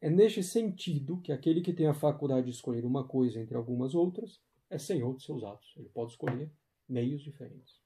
É 0.00 0.08
neste 0.08 0.42
sentido 0.42 1.20
que 1.20 1.32
aquele 1.32 1.60
que 1.60 1.72
tem 1.72 1.86
a 1.86 1.94
faculdade 1.94 2.46
de 2.46 2.52
escolher 2.52 2.84
uma 2.84 3.06
coisa 3.06 3.40
entre 3.40 3.56
algumas 3.56 3.94
outras 3.94 4.40
é 4.70 4.78
senhor 4.78 5.16
de 5.16 5.24
seus 5.24 5.42
atos. 5.42 5.74
Ele 5.76 5.88
pode 5.88 6.12
escolher 6.12 6.50
meios 6.88 7.22
diferentes. 7.22 7.80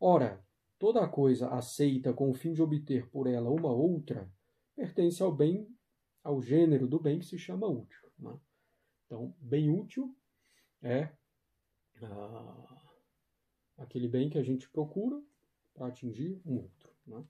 Ora, 0.00 0.44
toda 0.78 1.06
coisa 1.08 1.48
aceita 1.48 2.12
com 2.12 2.30
o 2.30 2.34
fim 2.34 2.52
de 2.52 2.62
obter 2.62 3.08
por 3.10 3.26
ela 3.26 3.48
uma 3.48 3.72
outra 3.72 4.30
pertence 4.74 5.22
ao 5.22 5.32
bem, 5.32 5.68
ao 6.22 6.42
gênero 6.42 6.88
do 6.88 6.98
bem 6.98 7.20
que 7.20 7.26
se 7.26 7.38
chama 7.38 7.66
útil. 7.66 8.10
Né? 8.18 8.36
Então, 9.06 9.34
bem 9.38 9.70
útil 9.70 10.14
é 10.82 11.10
ah, 12.02 12.82
aquele 13.78 14.08
bem 14.08 14.28
que 14.28 14.38
a 14.38 14.42
gente 14.42 14.68
procura 14.68 15.22
para 15.74 15.86
atingir 15.86 16.40
um 16.44 16.56
outro. 16.56 16.92
Né? 17.06 17.24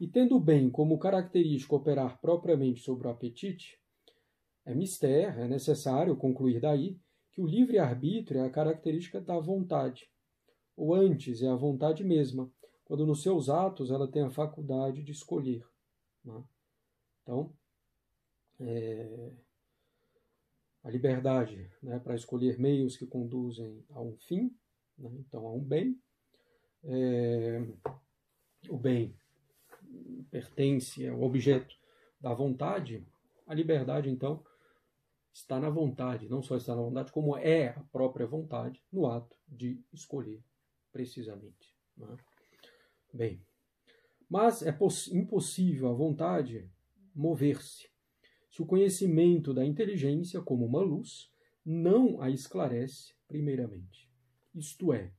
E 0.00 0.08
tendo 0.08 0.34
o 0.36 0.40
bem 0.40 0.70
como 0.70 0.98
característica 0.98 1.76
operar 1.76 2.18
propriamente 2.22 2.80
sobre 2.80 3.06
o 3.06 3.10
apetite, 3.10 3.78
é 4.64 4.74
mistério, 4.74 5.42
é 5.42 5.46
necessário 5.46 6.16
concluir 6.16 6.58
daí 6.58 6.98
que 7.30 7.42
o 7.42 7.46
livre-arbítrio 7.46 8.40
é 8.40 8.46
a 8.46 8.50
característica 8.50 9.20
da 9.20 9.38
vontade, 9.38 10.10
ou 10.74 10.94
antes, 10.94 11.42
é 11.42 11.48
a 11.48 11.54
vontade 11.54 12.02
mesma, 12.02 12.50
quando 12.86 13.06
nos 13.06 13.22
seus 13.22 13.50
atos 13.50 13.90
ela 13.90 14.10
tem 14.10 14.22
a 14.22 14.30
faculdade 14.30 15.02
de 15.02 15.12
escolher. 15.12 15.68
Né? 16.24 16.42
Então, 17.22 17.52
é, 18.58 19.32
a 20.82 20.90
liberdade 20.90 21.70
né, 21.82 21.98
para 21.98 22.14
escolher 22.14 22.58
meios 22.58 22.96
que 22.96 23.06
conduzem 23.06 23.84
a 23.90 24.00
um 24.00 24.16
fim, 24.16 24.50
né, 24.96 25.10
então 25.18 25.46
a 25.46 25.52
um 25.52 25.62
bem. 25.62 26.00
É, 26.84 27.62
o 28.70 28.78
bem 28.78 29.19
pertence 30.30 31.06
ao 31.06 31.22
objeto 31.22 31.74
da 32.20 32.32
vontade, 32.34 33.06
a 33.46 33.54
liberdade, 33.54 34.10
então, 34.10 34.44
está 35.32 35.60
na 35.60 35.70
vontade, 35.70 36.28
não 36.28 36.42
só 36.42 36.56
está 36.56 36.74
na 36.74 36.82
vontade, 36.82 37.12
como 37.12 37.36
é 37.36 37.68
a 37.68 37.80
própria 37.92 38.26
vontade 38.26 38.82
no 38.92 39.06
ato 39.06 39.36
de 39.48 39.82
escolher 39.92 40.42
precisamente. 40.92 41.74
Né? 41.96 42.16
Bem, 43.12 43.42
mas 44.28 44.62
é 44.62 44.76
impossível 45.12 45.88
a 45.88 45.92
vontade 45.92 46.70
mover-se 47.14 47.90
se 48.50 48.60
o 48.60 48.66
conhecimento 48.66 49.54
da 49.54 49.64
inteligência, 49.64 50.40
como 50.40 50.66
uma 50.66 50.80
luz, 50.80 51.30
não 51.64 52.20
a 52.20 52.28
esclarece 52.28 53.14
primeiramente. 53.28 54.10
Isto 54.54 54.92
é, 54.92 55.12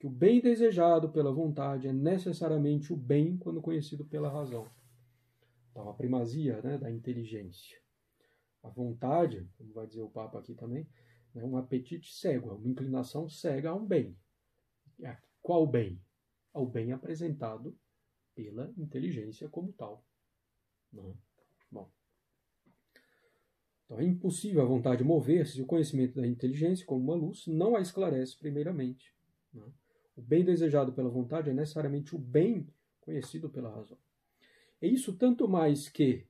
que 0.00 0.06
o 0.06 0.10
bem 0.10 0.40
desejado 0.40 1.10
pela 1.10 1.30
vontade 1.30 1.86
é 1.86 1.92
necessariamente 1.92 2.90
o 2.90 2.96
bem 2.96 3.36
quando 3.36 3.60
conhecido 3.60 4.02
pela 4.06 4.30
razão. 4.30 4.66
Então, 5.70 5.90
a 5.90 5.92
primazia 5.92 6.62
né, 6.62 6.78
da 6.78 6.90
inteligência. 6.90 7.78
A 8.62 8.70
vontade, 8.70 9.46
como 9.58 9.74
vai 9.74 9.86
dizer 9.86 10.00
o 10.00 10.08
Papa 10.08 10.38
aqui 10.38 10.54
também, 10.54 10.88
é 11.34 11.44
um 11.44 11.54
apetite 11.58 12.14
cego, 12.14 12.48
é 12.48 12.54
uma 12.54 12.68
inclinação 12.68 13.28
cega 13.28 13.68
a 13.68 13.74
um 13.74 13.86
bem. 13.86 14.16
Qual 15.42 15.66
bem? 15.66 16.00
Ao 16.54 16.66
bem 16.66 16.92
apresentado 16.92 17.78
pela 18.34 18.72
inteligência 18.78 19.50
como 19.50 19.70
tal. 19.74 20.02
Não. 20.90 21.08
Né? 21.08 21.14
Bom. 21.70 21.90
Então 23.84 24.00
é 24.00 24.04
impossível 24.04 24.62
a 24.62 24.66
vontade 24.66 25.04
mover-se 25.04 25.52
se 25.54 25.62
o 25.62 25.66
conhecimento 25.66 26.14
da 26.14 26.26
inteligência, 26.26 26.86
como 26.86 27.04
uma 27.04 27.14
luz, 27.14 27.46
não 27.46 27.76
a 27.76 27.80
esclarece 27.80 28.38
primeiramente. 28.38 29.14
Né? 29.52 29.70
O 30.20 30.22
bem 30.22 30.44
desejado 30.44 30.92
pela 30.92 31.08
vontade 31.08 31.48
é 31.48 31.54
necessariamente 31.54 32.14
o 32.14 32.18
bem 32.18 32.68
conhecido 33.00 33.48
pela 33.48 33.74
razão. 33.74 33.96
É 34.80 34.86
isso 34.86 35.16
tanto 35.16 35.48
mais 35.48 35.88
que, 35.88 36.26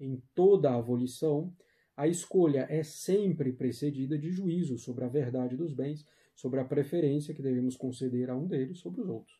em 0.00 0.22
toda 0.34 0.70
a 0.70 0.76
avolição, 0.76 1.54
a 1.94 2.08
escolha 2.08 2.66
é 2.70 2.82
sempre 2.82 3.52
precedida 3.52 4.18
de 4.18 4.30
juízo 4.30 4.78
sobre 4.78 5.04
a 5.04 5.08
verdade 5.08 5.56
dos 5.56 5.74
bens, 5.74 6.06
sobre 6.34 6.58
a 6.58 6.64
preferência 6.64 7.34
que 7.34 7.42
devemos 7.42 7.76
conceder 7.76 8.30
a 8.30 8.36
um 8.36 8.46
deles 8.46 8.78
sobre 8.78 9.02
os 9.02 9.08
outros. 9.08 9.38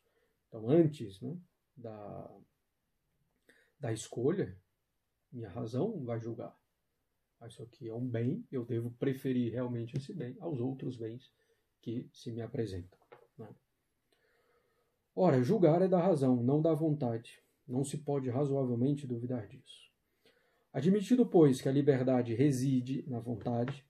Então, 0.49 0.69
antes 0.69 1.21
né, 1.21 1.37
da, 1.75 2.31
da 3.81 3.93
escolha, 3.93 4.57
minha 5.33 5.49
razão 5.49 6.05
vai 6.05 6.21
julgar 6.21 6.55
isso 7.47 7.63
aqui 7.63 7.89
é 7.89 7.95
um 7.95 8.07
bem, 8.07 8.47
eu 8.51 8.65
devo 8.65 8.91
preferir 8.93 9.53
realmente 9.53 9.97
esse 9.97 10.13
bem 10.13 10.37
aos 10.41 10.61
outros 10.61 10.97
bens 10.97 11.33
que 11.81 12.09
se 12.13 12.33
me 12.33 12.41
apresentam. 12.41 12.99
Né? 13.39 13.49
Ora, 15.17 15.43
julgar 15.43 15.81
é 15.81 15.89
da 15.89 16.01
razão, 16.01 16.43
não 16.43 16.61
da 16.61 16.75
vontade. 16.75 17.41
Não 17.67 17.85
se 17.85 17.99
pode 17.99 18.29
razoavelmente 18.29 19.07
duvidar 19.07 19.47
disso. 19.47 19.85
Admitido, 20.73 21.25
pois, 21.25 21.61
que 21.61 21.69
a 21.69 21.73
liberdade 21.73 22.35
reside 22.35 23.05
na 23.09 23.21
vontade, 23.21 23.87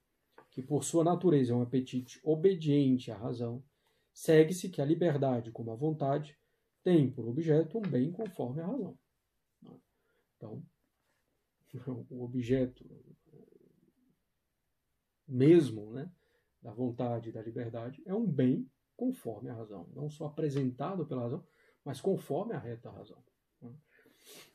que 0.51 0.61
por 0.61 0.83
sua 0.83 1.03
natureza 1.03 1.51
é 1.51 1.55
um 1.55 1.61
apetite 1.61 2.19
obediente 2.23 3.11
à 3.11 3.17
razão, 3.17 3.63
segue-se 4.13 4.69
que 4.69 4.81
a 4.81 4.85
liberdade, 4.85 5.51
como 5.51 5.71
a 5.71 5.75
vontade, 5.75 6.37
tem 6.83 7.09
por 7.09 7.27
objeto 7.27 7.79
um 7.79 7.81
bem 7.81 8.11
conforme 8.11 8.61
a 8.61 8.67
razão. 8.67 8.97
Então, 10.37 10.63
o 12.09 12.23
objeto 12.23 12.85
mesmo 15.27 15.91
né, 15.91 16.09
da 16.61 16.71
vontade 16.71 17.29
e 17.29 17.31
da 17.31 17.41
liberdade 17.41 18.01
é 18.05 18.13
um 18.13 18.25
bem 18.25 18.69
conforme 18.95 19.49
a 19.49 19.53
razão, 19.53 19.87
não 19.93 20.09
só 20.09 20.25
apresentado 20.25 21.05
pela 21.05 21.23
razão, 21.23 21.43
mas 21.83 22.01
conforme 22.01 22.53
a 22.53 22.59
reta 22.59 22.89
razão. 22.89 23.21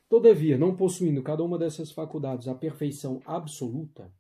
Todavia, 0.09 0.59
não 0.59 0.77
possuindo 0.77 1.23
cada 1.23 1.45
uma 1.45 1.57
dessas 1.57 1.93
faculdades 1.93 2.49
a 2.49 2.55
perfeição 2.55 3.23
absoluta, 3.25 4.13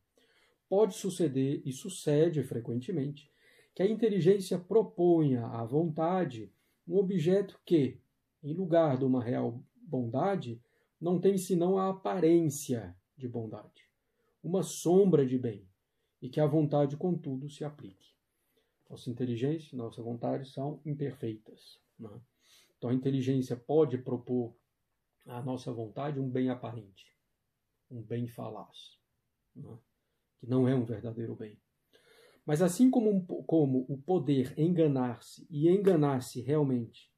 pode 0.68 0.94
suceder 0.94 1.62
e 1.64 1.72
sucede 1.72 2.44
frequentemente 2.44 3.28
que 3.74 3.82
a 3.82 3.88
inteligência 3.88 4.58
proponha 4.58 5.46
à 5.46 5.64
vontade 5.64 6.52
um 6.86 6.96
objeto 6.96 7.60
que, 7.64 8.00
em 8.42 8.54
lugar 8.54 8.98
de 8.98 9.04
uma 9.04 9.22
real 9.22 9.62
bondade, 9.74 10.62
não 11.00 11.20
tem 11.20 11.36
senão 11.36 11.78
a 11.78 11.88
aparência 11.88 12.96
de 13.16 13.28
bondade, 13.28 13.88
uma 14.42 14.62
sombra 14.62 15.26
de 15.26 15.38
bem, 15.38 15.68
e 16.22 16.28
que 16.28 16.40
a 16.40 16.46
vontade, 16.46 16.96
contudo, 16.96 17.48
se 17.48 17.64
aplique. 17.64 18.14
Nossa 18.90 19.08
inteligência 19.08 19.78
nossa 19.78 20.02
vontade 20.02 20.50
são 20.50 20.82
imperfeitas. 20.84 21.78
Né? 21.96 22.10
Então 22.76 22.90
a 22.90 22.94
inteligência 22.94 23.56
pode 23.56 23.96
propor 23.98 24.56
à 25.26 25.40
nossa 25.40 25.72
vontade 25.72 26.18
um 26.18 26.28
bem 26.28 26.50
aparente, 26.50 27.16
um 27.88 28.02
bem 28.02 28.26
falaz, 28.26 28.98
né? 29.54 29.78
que 30.40 30.46
não 30.48 30.66
é 30.66 30.74
um 30.74 30.84
verdadeiro 30.84 31.36
bem. 31.36 31.56
Mas 32.44 32.60
assim 32.60 32.90
como, 32.90 33.24
como 33.44 33.86
o 33.88 33.96
poder 33.96 34.58
enganar-se 34.58 35.46
e 35.48 35.68
enganar-se 35.68 36.40
realmente 36.40 37.08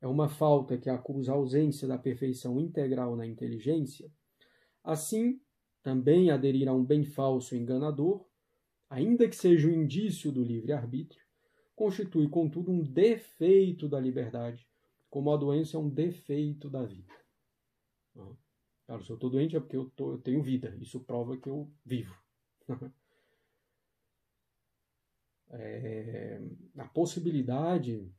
é 0.00 0.08
uma 0.08 0.28
falta 0.28 0.76
que 0.76 0.90
acusa 0.90 1.30
a 1.30 1.36
ausência 1.36 1.86
da 1.86 1.96
perfeição 1.96 2.60
integral 2.60 3.14
na 3.14 3.24
inteligência, 3.24 4.10
assim 4.82 5.40
também 5.80 6.30
aderir 6.30 6.68
a 6.68 6.72
um 6.72 6.84
bem 6.84 7.04
falso 7.04 7.54
enganador 7.54 8.26
ainda 8.88 9.28
que 9.28 9.36
seja 9.36 9.68
um 9.68 9.72
indício 9.72 10.30
do 10.32 10.42
livre-arbítrio, 10.42 11.22
constitui, 11.74 12.28
contudo, 12.28 12.70
um 12.70 12.82
defeito 12.82 13.88
da 13.88 13.98
liberdade, 13.98 14.68
como 15.10 15.32
a 15.32 15.36
doença 15.36 15.76
é 15.76 15.80
um 15.80 15.88
defeito 15.88 16.70
da 16.70 16.84
vida. 16.84 17.12
Claro, 18.86 19.02
se 19.02 19.10
eu 19.10 19.14
estou 19.14 19.30
doente 19.30 19.56
é 19.56 19.60
porque 19.60 19.76
eu, 19.76 19.90
tô, 19.90 20.12
eu 20.12 20.18
tenho 20.18 20.42
vida, 20.42 20.76
isso 20.80 21.00
prova 21.00 21.36
que 21.36 21.48
eu 21.48 21.72
vivo. 21.84 22.14
é, 25.50 26.40
a 26.76 26.86
possibilidade 26.88 28.12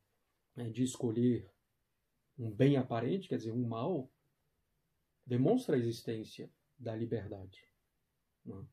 né, 0.54 0.70
de 0.70 0.82
escolher 0.82 1.50
um 2.38 2.50
bem 2.50 2.76
aparente, 2.76 3.28
quer 3.28 3.36
dizer, 3.36 3.52
um 3.52 3.66
mal, 3.66 4.10
demonstra 5.24 5.76
a 5.76 5.78
existência 5.78 6.50
da 6.78 6.94
liberdade. 6.94 7.64
Não? 8.44 8.68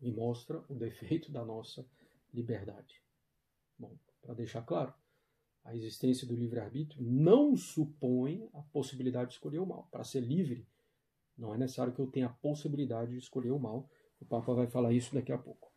E 0.00 0.10
mostra 0.10 0.62
o 0.68 0.74
defeito 0.74 1.30
da 1.32 1.44
nossa 1.44 1.86
liberdade. 2.32 3.02
Bom, 3.78 3.96
para 4.22 4.34
deixar 4.34 4.62
claro, 4.62 4.92
a 5.64 5.74
existência 5.74 6.26
do 6.26 6.34
livre-arbítrio 6.34 7.02
não 7.02 7.56
supõe 7.56 8.48
a 8.52 8.62
possibilidade 8.62 9.30
de 9.30 9.34
escolher 9.34 9.58
o 9.58 9.66
mal. 9.66 9.88
Para 9.90 10.04
ser 10.04 10.20
livre, 10.20 10.66
não 11.36 11.54
é 11.54 11.58
necessário 11.58 11.92
que 11.92 12.00
eu 12.00 12.06
tenha 12.06 12.26
a 12.26 12.30
possibilidade 12.30 13.12
de 13.12 13.18
escolher 13.18 13.50
o 13.50 13.58
mal. 13.58 13.88
O 14.20 14.24
Papa 14.24 14.54
vai 14.54 14.66
falar 14.66 14.92
isso 14.92 15.14
daqui 15.14 15.32
a 15.32 15.38
pouco. 15.38 15.72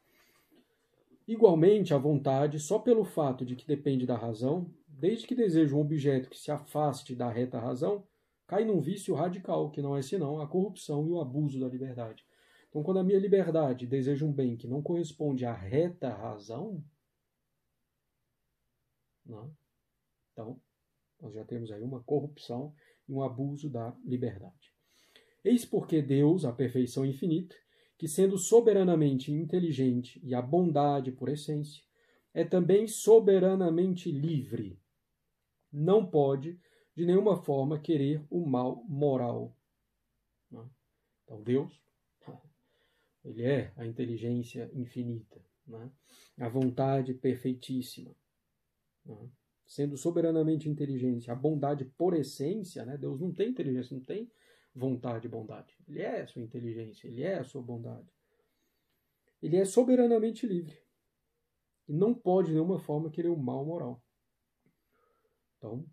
Igualmente, 1.28 1.94
a 1.94 1.98
vontade, 1.98 2.60
só 2.60 2.80
pelo 2.80 3.04
fato 3.04 3.46
de 3.46 3.56
que 3.56 3.68
depende 3.68 4.06
da 4.06 4.18
razão, 4.18 4.74
desde 4.88 5.28
que 5.28 5.36
deseja 5.36 5.76
um 5.76 5.82
objeto 5.82 6.30
que 6.30 6.38
se 6.38 6.52
afaste 6.52 7.16
da 7.16 7.30
reta 7.30 7.60
razão, 7.60 8.04
cai 8.48 8.66
num 8.66 8.80
vício 8.80 9.14
radical, 9.14 9.70
que 9.70 9.82
não 9.82 9.96
é 9.96 10.02
senão 10.02 10.42
a 10.42 10.48
corrupção 10.48 11.06
e 11.08 11.12
o 11.12 11.20
abuso 11.20 11.60
da 11.60 11.68
liberdade. 11.68 12.26
Então, 12.70 12.84
quando 12.84 13.00
a 13.00 13.04
minha 13.04 13.20
liberdade 13.20 13.88
deseja 13.88 14.26
um 14.26 14.32
bem 14.32 14.56
que 14.56 14.68
não 14.68 14.82
corresponde 14.82 15.46
à 15.46 15.54
reta 15.54 16.10
razão, 16.10 16.84
né? 19.26 19.52
então 20.32 20.62
nós 21.20 21.34
já 21.34 21.44
temos 21.44 21.72
aí 21.72 21.82
uma 21.82 22.04
corrupção 22.04 22.74
e 23.08 23.14
um 23.14 23.24
abuso 23.24 23.70
da 23.70 23.96
liberdade. 24.06 24.72
Eis 25.44 25.66
porque 25.66 26.02
Deus, 26.02 26.46
a 26.46 26.54
perfeição 26.54 27.06
infinita, 27.06 27.56
que 27.98 28.08
sendo 28.08 28.38
soberanamente 28.38 29.32
inteligente 29.32 30.22
e 30.24 30.34
a 30.34 30.42
bondade 30.42 31.12
por 31.12 31.28
essência, 31.28 31.84
é 32.34 32.46
também 32.46 32.88
soberanamente 32.88 34.12
livre. 34.12 34.80
Não 35.72 36.06
pode, 36.06 36.60
de 36.96 37.06
nenhuma 37.06 37.42
forma, 37.44 37.80
querer 37.80 38.26
o 38.30 38.46
mal 38.46 38.84
moral. 38.86 39.56
Né? 40.50 40.66
Então, 41.24 41.44
Deus, 41.44 41.82
ele 43.24 43.44
é 43.44 43.74
a 43.76 43.86
inteligência 43.86 44.70
infinita, 44.74 45.44
né? 45.68 45.92
a 46.40 46.50
vontade 46.50 47.14
perfeitíssima. 47.14 48.16
Né? 49.06 49.30
Sendo 49.66 49.98
soberanamente 49.98 50.68
inteligente, 50.68 51.30
a 51.30 51.36
bondade 51.36 51.86
por 51.86 52.16
essência, 52.16 52.84
né? 52.86 52.98
Deus 52.98 53.20
não 53.20 53.32
tem 53.32 53.50
inteligência, 53.50 53.96
não 53.96 54.04
tem 54.04 54.32
vontade 54.74 55.28
e 55.28 55.30
bondade. 55.30 55.78
Ele 55.88 56.02
é 56.02 56.22
a 56.22 56.28
sua 56.28 56.42
inteligência, 56.42 57.08
ele 57.08 57.22
é 57.22 57.38
a 57.38 57.44
sua 57.44 57.62
bondade. 57.62 58.12
Ele 59.42 59.58
é 59.58 59.66
soberanamente 59.66 60.48
livre. 60.48 60.76
E 61.88 61.94
não 61.94 62.14
pode 62.14 62.48
de 62.48 62.54
nenhuma 62.54 62.80
forma 62.80 63.12
querer 63.12 63.30
o 63.30 63.38
mal 63.38 63.64
moral. 63.64 64.04
Então, 65.58 65.86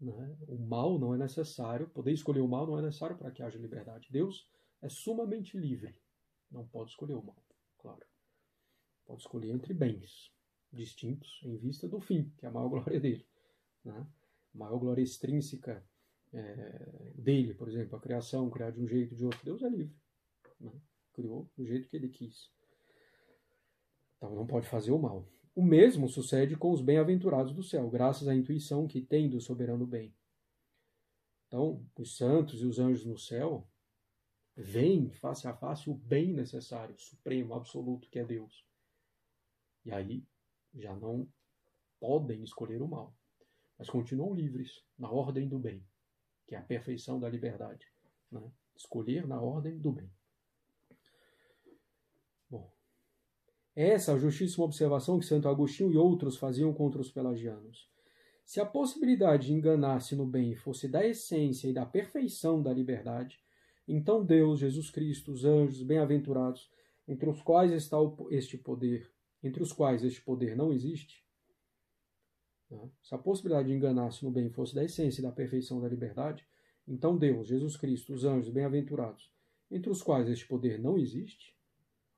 né, 0.00 0.36
o 0.48 0.58
mal 0.58 0.98
não 0.98 1.14
é 1.14 1.18
necessário, 1.18 1.88
poder 1.90 2.12
escolher 2.12 2.40
o 2.40 2.48
mal 2.48 2.66
não 2.66 2.78
é 2.78 2.82
necessário 2.82 3.16
para 3.16 3.30
que 3.30 3.42
haja 3.42 3.58
liberdade. 3.58 4.08
Deus 4.10 4.48
é 4.82 4.88
sumamente 4.88 5.56
livre. 5.56 6.02
Não 6.54 6.64
pode 6.68 6.90
escolher 6.90 7.14
o 7.14 7.22
mal, 7.22 7.36
claro. 7.78 8.06
Pode 9.04 9.22
escolher 9.22 9.50
entre 9.50 9.74
bens 9.74 10.32
distintos 10.72 11.40
em 11.42 11.56
vista 11.56 11.88
do 11.88 12.00
fim, 12.00 12.32
que 12.38 12.46
é 12.46 12.48
a 12.48 12.52
maior 12.52 12.68
glória 12.70 13.00
dele. 13.00 13.26
Né? 13.84 14.06
A 14.54 14.58
maior 14.58 14.78
glória 14.78 15.02
extrínseca 15.02 15.84
é, 16.32 17.12
dele, 17.16 17.54
por 17.54 17.68
exemplo, 17.68 17.96
a 17.96 18.00
criação, 18.00 18.48
criar 18.50 18.70
de 18.70 18.80
um 18.80 18.86
jeito 18.86 19.16
de 19.16 19.24
outro. 19.24 19.44
Deus 19.44 19.62
é 19.62 19.68
livre. 19.68 19.96
Né? 20.60 20.70
Criou 21.12 21.50
do 21.56 21.66
jeito 21.66 21.88
que 21.88 21.96
ele 21.96 22.08
quis. 22.08 22.52
Então 24.16 24.32
não 24.32 24.46
pode 24.46 24.68
fazer 24.68 24.92
o 24.92 24.98
mal. 24.98 25.28
O 25.56 25.62
mesmo 25.62 26.08
sucede 26.08 26.56
com 26.56 26.70
os 26.70 26.80
bem-aventurados 26.80 27.52
do 27.52 27.64
céu, 27.64 27.90
graças 27.90 28.28
à 28.28 28.34
intuição 28.34 28.86
que 28.86 29.00
tem 29.00 29.28
do 29.28 29.40
soberano 29.40 29.86
bem. 29.86 30.14
Então, 31.48 31.84
os 31.98 32.16
santos 32.16 32.62
e 32.62 32.64
os 32.64 32.78
anjos 32.78 33.04
no 33.04 33.18
céu 33.18 33.68
veem 34.56 35.10
face 35.10 35.46
a 35.48 35.54
face 35.54 35.90
o 35.90 35.94
bem 35.94 36.32
necessário, 36.32 36.98
supremo, 36.98 37.54
absoluto, 37.54 38.08
que 38.08 38.18
é 38.18 38.24
Deus. 38.24 38.64
E 39.84 39.92
aí 39.92 40.24
já 40.74 40.94
não 40.94 41.28
podem 42.00 42.42
escolher 42.42 42.82
o 42.82 42.88
mal, 42.88 43.14
mas 43.78 43.88
continuam 43.88 44.34
livres 44.34 44.84
na 44.98 45.10
ordem 45.10 45.48
do 45.48 45.58
bem 45.58 45.84
que 46.46 46.54
é 46.54 46.58
a 46.58 46.62
perfeição 46.62 47.18
da 47.18 47.28
liberdade. 47.28 47.86
Né? 48.30 48.42
Escolher 48.76 49.26
na 49.26 49.40
ordem 49.40 49.78
do 49.78 49.92
bem. 49.92 50.10
Bom, 52.50 52.70
essa 53.74 54.18
justíssima 54.18 54.64
observação 54.64 55.18
que 55.18 55.26
Santo 55.26 55.48
Agostinho 55.48 55.92
e 55.92 55.96
outros 55.96 56.36
faziam 56.36 56.72
contra 56.72 57.00
os 57.00 57.10
pelagianos. 57.10 57.88
Se 58.44 58.60
a 58.60 58.66
possibilidade 58.66 59.46
de 59.46 59.54
enganar-se 59.54 60.14
no 60.14 60.26
bem 60.26 60.54
fosse 60.54 60.86
da 60.86 61.04
essência 61.04 61.68
e 61.68 61.72
da 61.72 61.86
perfeição 61.86 62.62
da 62.62 62.72
liberdade, 62.72 63.40
então 63.86 64.24
Deus, 64.24 64.60
Jesus 64.60 64.90
Cristo, 64.90 65.32
os 65.32 65.44
anjos, 65.44 65.82
bem-aventurados, 65.82 66.70
entre 67.06 67.28
os 67.28 67.42
quais 67.42 67.70
está 67.72 67.96
este 68.30 68.56
poder, 68.56 69.12
entre 69.42 69.62
os 69.62 69.72
quais 69.72 70.02
este 70.02 70.22
poder 70.22 70.56
não 70.56 70.72
existe, 70.72 71.24
né? 72.70 72.90
Se 73.02 73.14
a 73.14 73.18
possibilidade 73.18 73.68
de 73.68 73.74
enganar-se 73.74 74.24
no 74.24 74.30
bem 74.30 74.50
fosse 74.50 74.74
da 74.74 74.84
essência 74.84 75.20
e 75.20 75.22
da 75.22 75.32
perfeição 75.32 75.80
da 75.80 75.88
liberdade, 75.88 76.46
então 76.86 77.16
Deus, 77.16 77.48
Jesus 77.48 77.76
Cristo, 77.76 78.12
os 78.12 78.24
anjos 78.24 78.52
bem-aventurados, 78.52 79.32
entre 79.70 79.90
os 79.90 80.02
quais 80.02 80.28
este 80.28 80.46
poder 80.46 80.78
não 80.78 80.98
existe, 80.98 81.54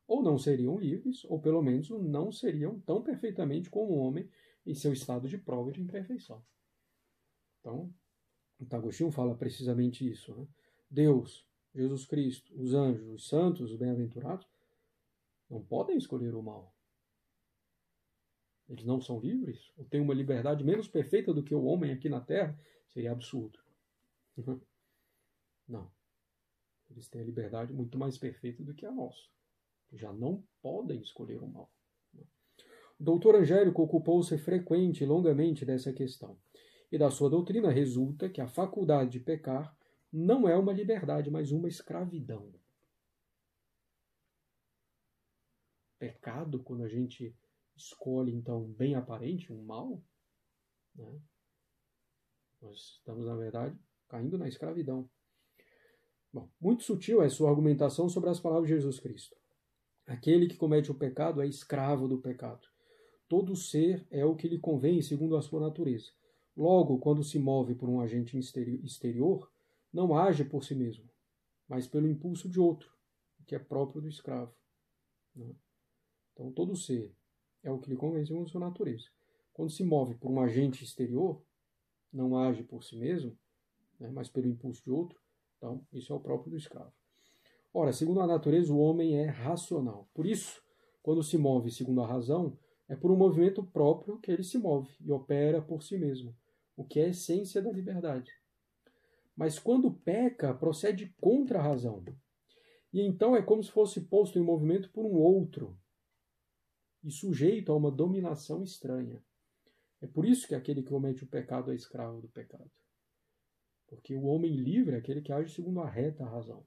ou 0.06 0.22
não 0.22 0.38
seriam 0.38 0.78
livres, 0.78 1.24
ou 1.24 1.40
pelo 1.40 1.62
menos 1.62 1.90
não 1.90 2.30
seriam 2.30 2.80
tão 2.80 3.02
perfeitamente 3.02 3.68
como 3.68 3.92
o 3.92 3.98
homem 3.98 4.28
em 4.64 4.74
seu 4.74 4.92
estado 4.92 5.28
de 5.28 5.38
prova 5.38 5.72
de 5.72 5.80
imperfeição. 5.80 6.44
Então, 7.60 7.92
o 8.58 8.76
Agostinho 8.76 9.10
fala 9.10 9.34
precisamente 9.36 10.08
isso. 10.08 10.34
Né? 10.34 10.46
Deus, 10.88 11.45
Jesus 11.76 12.06
Cristo, 12.06 12.52
os 12.58 12.72
anjos, 12.72 13.06
os 13.08 13.28
santos, 13.28 13.70
os 13.70 13.76
bem-aventurados, 13.76 14.46
não 15.50 15.62
podem 15.62 15.98
escolher 15.98 16.34
o 16.34 16.42
mal. 16.42 16.74
Eles 18.68 18.84
não 18.84 19.00
são 19.00 19.20
livres? 19.20 19.70
Ou 19.76 19.84
têm 19.84 20.00
uma 20.00 20.14
liberdade 20.14 20.64
menos 20.64 20.88
perfeita 20.88 21.32
do 21.32 21.42
que 21.42 21.54
o 21.54 21.64
homem 21.64 21.92
aqui 21.92 22.08
na 22.08 22.20
Terra? 22.20 22.58
Seria 22.88 23.12
absurdo. 23.12 23.58
Não. 25.68 25.90
Eles 26.90 27.08
têm 27.08 27.20
a 27.20 27.24
liberdade 27.24 27.72
muito 27.72 27.98
mais 27.98 28.16
perfeita 28.16 28.62
do 28.62 28.74
que 28.74 28.86
a 28.86 28.92
nossa. 28.92 29.28
Já 29.92 30.12
não 30.12 30.44
podem 30.62 31.00
escolher 31.00 31.42
o 31.42 31.48
mal. 31.48 31.70
O 32.98 33.04
doutor 33.04 33.34
Angélico 33.34 33.82
ocupou-se 33.82 34.38
frequente 34.38 35.02
e 35.02 35.06
longamente 35.06 35.64
dessa 35.64 35.92
questão. 35.92 36.38
E 36.90 36.96
da 36.96 37.10
sua 37.10 37.28
doutrina 37.28 37.70
resulta 37.70 38.30
que 38.30 38.40
a 38.40 38.46
faculdade 38.46 39.10
de 39.10 39.20
pecar 39.20 39.76
não 40.12 40.48
é 40.48 40.56
uma 40.56 40.72
liberdade, 40.72 41.30
mas 41.30 41.50
uma 41.50 41.68
escravidão. 41.68 42.52
Pecado, 45.98 46.62
quando 46.62 46.84
a 46.84 46.88
gente 46.88 47.34
escolhe 47.76 48.34
então 48.34 48.64
um 48.64 48.72
bem 48.72 48.94
aparente, 48.94 49.52
um 49.52 49.62
mal, 49.62 50.02
né? 50.94 51.20
nós 52.60 52.96
estamos, 52.98 53.26
na 53.26 53.36
verdade, 53.36 53.78
caindo 54.08 54.38
na 54.38 54.48
escravidão. 54.48 55.08
Bom, 56.32 56.50
muito 56.60 56.82
sutil 56.82 57.22
é 57.22 57.28
sua 57.28 57.50
argumentação 57.50 58.08
sobre 58.08 58.30
as 58.30 58.40
palavras 58.40 58.68
de 58.68 58.74
Jesus 58.74 58.98
Cristo. 58.98 59.36
Aquele 60.06 60.46
que 60.46 60.56
comete 60.56 60.90
o 60.90 60.94
pecado 60.94 61.40
é 61.42 61.46
escravo 61.46 62.06
do 62.06 62.18
pecado. 62.18 62.66
Todo 63.28 63.56
ser 63.56 64.06
é 64.10 64.24
o 64.24 64.36
que 64.36 64.48
lhe 64.48 64.58
convém 64.58 65.02
segundo 65.02 65.36
a 65.36 65.42
sua 65.42 65.60
natureza. 65.60 66.12
Logo, 66.56 66.98
quando 66.98 67.24
se 67.24 67.38
move 67.38 67.74
por 67.74 67.88
um 67.88 68.00
agente 68.00 68.38
exterior, 68.38 69.50
não 69.96 70.14
age 70.14 70.44
por 70.44 70.62
si 70.62 70.74
mesmo, 70.74 71.08
mas 71.66 71.88
pelo 71.88 72.06
impulso 72.06 72.50
de 72.50 72.60
outro, 72.60 72.92
que 73.46 73.54
é 73.54 73.58
próprio 73.58 74.02
do 74.02 74.08
escravo. 74.08 74.54
Né? 75.34 75.56
Então, 76.34 76.52
todo 76.52 76.76
ser 76.76 77.16
é 77.62 77.70
o 77.70 77.78
que 77.78 77.88
lhe 77.88 77.96
convém 77.96 78.26
segundo 78.26 78.46
sua 78.46 78.60
natureza. 78.60 79.06
Quando 79.54 79.70
se 79.70 79.82
move 79.82 80.14
por 80.16 80.30
um 80.30 80.38
agente 80.38 80.84
exterior, 80.84 81.42
não 82.12 82.36
age 82.36 82.62
por 82.62 82.84
si 82.84 82.94
mesmo, 82.94 83.38
né, 83.98 84.10
mas 84.10 84.28
pelo 84.28 84.46
impulso 84.46 84.84
de 84.84 84.90
outro, 84.90 85.18
então 85.56 85.82
isso 85.90 86.12
é 86.12 86.16
o 86.16 86.20
próprio 86.20 86.50
do 86.50 86.58
escravo. 86.58 86.92
Ora, 87.72 87.90
segundo 87.90 88.20
a 88.20 88.26
natureza, 88.26 88.72
o 88.74 88.78
homem 88.78 89.16
é 89.16 89.26
racional. 89.26 90.10
Por 90.12 90.26
isso, 90.26 90.62
quando 91.02 91.22
se 91.22 91.38
move 91.38 91.70
segundo 91.70 92.02
a 92.02 92.06
razão, 92.06 92.58
é 92.86 92.94
por 92.94 93.10
um 93.10 93.16
movimento 93.16 93.64
próprio 93.64 94.18
que 94.18 94.30
ele 94.30 94.44
se 94.44 94.58
move 94.58 94.94
e 95.00 95.10
opera 95.10 95.62
por 95.62 95.82
si 95.82 95.96
mesmo, 95.96 96.36
o 96.76 96.84
que 96.84 97.00
é 97.00 97.06
a 97.06 97.08
essência 97.08 97.62
da 97.62 97.72
liberdade. 97.72 98.30
Mas 99.36 99.58
quando 99.58 99.92
peca, 99.92 100.54
procede 100.54 101.14
contra 101.20 101.58
a 101.58 101.62
razão. 101.62 102.02
E 102.92 103.02
então 103.02 103.36
é 103.36 103.42
como 103.42 103.62
se 103.62 103.70
fosse 103.70 104.00
posto 104.00 104.38
em 104.38 104.42
movimento 104.42 104.90
por 104.90 105.04
um 105.04 105.14
outro, 105.14 105.78
e 107.04 107.10
sujeito 107.10 107.70
a 107.70 107.76
uma 107.76 107.90
dominação 107.90 108.62
estranha. 108.62 109.22
É 110.00 110.06
por 110.06 110.26
isso 110.26 110.48
que 110.48 110.54
aquele 110.54 110.82
que 110.82 110.88
comete 110.88 111.24
o 111.24 111.28
pecado 111.28 111.70
é 111.70 111.74
escravo 111.74 112.20
do 112.20 112.28
pecado. 112.28 112.70
Porque 113.86 114.14
o 114.16 114.24
homem 114.24 114.56
livre 114.56 114.96
é 114.96 114.98
aquele 114.98 115.22
que 115.22 115.32
age 115.32 115.54
segundo 115.54 115.80
a 115.80 115.88
reta 115.88 116.24
razão, 116.24 116.66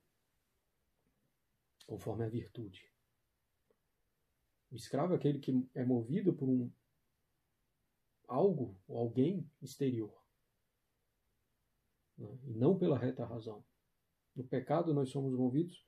conforme 1.86 2.24
a 2.24 2.30
virtude. 2.30 2.90
O 4.72 4.76
escravo 4.76 5.14
é 5.14 5.16
aquele 5.18 5.40
que 5.40 5.68
é 5.74 5.84
movido 5.84 6.34
por 6.34 6.48
um 6.48 6.72
algo 8.28 8.80
ou 8.88 9.00
alguém 9.00 9.50
exterior, 9.62 10.19
né? 12.20 12.38
e 12.46 12.54
não 12.54 12.78
pela 12.78 12.98
reta 12.98 13.26
razão. 13.26 13.64
No 14.36 14.44
pecado 14.44 14.94
nós 14.94 15.10
somos 15.10 15.34
movidos 15.34 15.84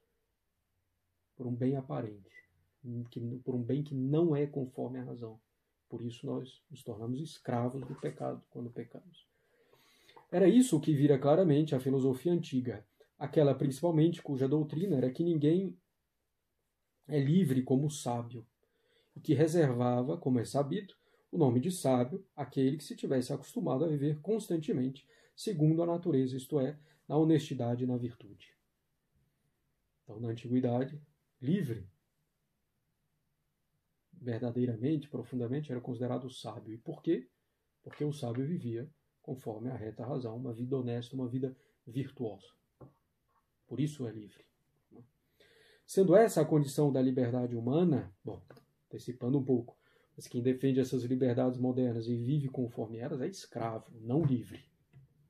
por 1.35 1.45
um 1.45 1.55
bem 1.55 1.75
aparente 1.75 2.41
por 3.43 3.55
um 3.55 3.61
bem 3.61 3.83
que 3.83 3.93
não 3.93 4.35
é 4.35 4.45
conforme 4.47 4.99
a 4.99 5.03
razão. 5.03 5.39
Por 5.87 6.01
isso 6.01 6.25
nós 6.25 6.63
nos 6.69 6.83
tornamos 6.83 7.19
escravos 7.19 7.85
do 7.85 7.95
pecado 7.95 8.43
quando 8.49 8.71
pecamos. 8.71 9.27
Era 10.31 10.47
isso 10.47 10.79
que 10.79 10.93
vira 10.93 11.19
claramente 11.19 11.75
a 11.75 11.79
filosofia 11.79 12.31
antiga, 12.31 12.85
aquela 13.19 13.53
principalmente 13.53 14.21
cuja 14.21 14.47
doutrina 14.47 14.95
era 14.95 15.11
que 15.11 15.23
ninguém 15.23 15.77
é 17.07 17.19
livre 17.19 17.61
como 17.61 17.89
sábio, 17.89 18.45
e 19.13 19.19
que 19.19 19.33
reservava, 19.33 20.17
como 20.17 20.39
é 20.39 20.45
sabido, 20.45 20.93
o 21.29 21.37
nome 21.37 21.59
de 21.59 21.69
sábio 21.69 22.25
aquele 22.35 22.77
que 22.77 22.83
se 22.83 22.95
tivesse 22.95 23.33
acostumado 23.33 23.83
a 23.83 23.87
viver 23.87 24.19
constantemente 24.21 25.05
segundo 25.35 25.81
a 25.81 25.85
natureza, 25.85 26.35
isto 26.37 26.59
é, 26.59 26.77
na 27.07 27.17
honestidade 27.17 27.83
e 27.83 27.87
na 27.87 27.97
virtude. 27.97 28.55
Então, 30.03 30.19
na 30.19 30.29
antiguidade, 30.29 31.01
livre, 31.41 31.87
verdadeiramente, 34.13 35.09
profundamente, 35.09 35.71
era 35.71 35.81
considerado 35.81 36.29
sábio. 36.29 36.73
E 36.73 36.77
por 36.77 37.01
quê? 37.01 37.29
Porque 37.81 38.03
o 38.03 38.13
sábio 38.13 38.45
vivia 38.45 38.89
conforme 39.21 39.69
a 39.69 39.75
reta 39.75 40.05
razão, 40.05 40.35
uma 40.35 40.53
vida 40.53 40.77
honesta, 40.77 41.15
uma 41.15 41.27
vida 41.27 41.55
virtuosa. 41.85 42.47
Por 43.67 43.79
isso 43.79 44.07
é 44.07 44.11
livre. 44.11 44.45
Sendo 45.85 46.15
essa 46.15 46.41
a 46.41 46.45
condição 46.45 46.91
da 46.91 47.01
liberdade 47.01 47.55
humana, 47.55 48.15
bom, 48.23 48.41
antecipando 48.85 49.37
um 49.37 49.43
pouco, 49.43 49.77
mas 50.15 50.27
quem 50.27 50.41
defende 50.41 50.79
essas 50.79 51.03
liberdades 51.03 51.59
modernas 51.59 52.07
e 52.07 52.15
vive 52.15 52.47
conforme 52.47 52.97
elas 52.97 53.21
é 53.21 53.27
escravo, 53.27 53.91
não 53.99 54.23
livre. 54.23 54.70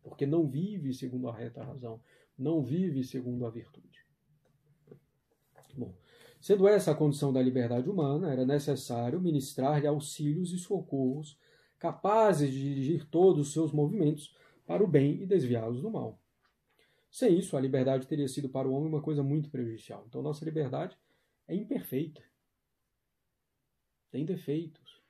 Porque 0.03 0.25
não 0.25 0.47
vive 0.47 0.93
segundo 0.93 1.29
a 1.29 1.35
reta 1.35 1.63
razão, 1.63 2.01
não 2.37 2.63
vive 2.63 3.03
segundo 3.03 3.45
a 3.45 3.49
virtude. 3.49 4.05
Bom, 5.75 5.93
sendo 6.39 6.67
essa 6.67 6.91
a 6.91 6.95
condição 6.95 7.31
da 7.31 7.41
liberdade 7.41 7.89
humana, 7.89 8.31
era 8.31 8.45
necessário 8.45 9.21
ministrar-lhe 9.21 9.87
auxílios 9.87 10.51
e 10.51 10.57
socorros 10.57 11.39
capazes 11.77 12.51
de 12.51 12.59
dirigir 12.59 13.05
todos 13.09 13.47
os 13.47 13.53
seus 13.53 13.71
movimentos 13.71 14.35
para 14.67 14.83
o 14.83 14.87
bem 14.87 15.21
e 15.21 15.25
desviá-los 15.25 15.81
do 15.81 15.89
mal. 15.89 16.19
Sem 17.09 17.37
isso, 17.37 17.57
a 17.57 17.59
liberdade 17.59 18.07
teria 18.07 18.27
sido 18.27 18.47
para 18.47 18.67
o 18.67 18.71
homem 18.71 18.87
uma 18.87 19.01
coisa 19.01 19.21
muito 19.21 19.49
prejudicial. 19.49 20.05
Então, 20.07 20.21
nossa 20.21 20.45
liberdade 20.45 20.97
é 21.47 21.55
imperfeita. 21.55 22.23
Tem 24.09 24.25
defeitos. 24.25 25.01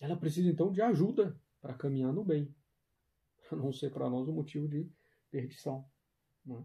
Ela 0.00 0.16
precisa, 0.16 0.48
então, 0.48 0.72
de 0.72 0.80
ajuda 0.80 1.38
para 1.60 1.74
caminhar 1.74 2.12
no 2.12 2.24
bem. 2.24 2.52
A 3.50 3.56
não 3.56 3.72
ser 3.72 3.90
para 3.90 4.08
nós 4.08 4.28
um 4.28 4.32
motivo 4.32 4.68
de 4.68 4.88
perdição. 5.30 5.84
É? 6.48 6.62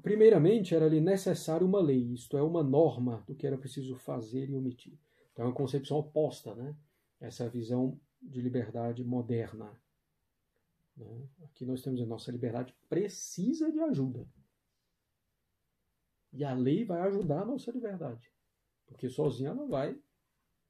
Primeiramente, 0.00 0.74
era-lhe 0.74 1.00
necessário 1.00 1.66
uma 1.66 1.80
lei, 1.80 2.12
isto 2.12 2.36
é, 2.36 2.42
uma 2.42 2.62
norma 2.62 3.22
do 3.26 3.34
que 3.34 3.46
era 3.46 3.58
preciso 3.58 3.94
fazer 3.96 4.48
e 4.48 4.54
omitir. 4.54 4.98
Então, 5.32 5.44
é 5.44 5.48
uma 5.48 5.54
concepção 5.54 5.98
oposta, 5.98 6.54
né? 6.54 6.76
essa 7.20 7.48
visão 7.48 8.00
de 8.20 8.40
liberdade 8.40 9.04
moderna. 9.04 9.80
Né? 10.96 11.28
Aqui 11.44 11.64
nós 11.64 11.82
temos 11.82 12.00
a 12.00 12.06
nossa 12.06 12.30
liberdade 12.30 12.74
precisa 12.88 13.70
de 13.70 13.80
ajuda. 13.80 14.26
E 16.32 16.44
a 16.44 16.54
lei 16.54 16.84
vai 16.84 17.00
ajudar 17.02 17.42
a 17.42 17.46
nossa 17.46 17.70
liberdade. 17.70 18.32
Porque 18.86 19.08
sozinha 19.08 19.50
ela 19.50 19.66
vai 19.66 20.00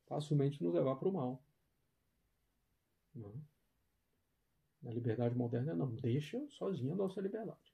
facilmente 0.06 0.62
nos 0.62 0.74
levar 0.74 0.96
para 0.96 1.08
o 1.08 1.12
mal. 1.12 1.44
Não. 3.14 3.51
Na 4.82 4.90
liberdade 4.90 5.36
moderna, 5.36 5.74
não. 5.74 5.94
Deixa 5.94 6.44
sozinha 6.48 6.94
a 6.94 6.96
nossa 6.96 7.20
liberdade. 7.20 7.72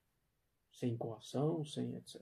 Sem 0.71 0.97
coação, 0.97 1.65
sem 1.65 1.97
etc. 1.97 2.21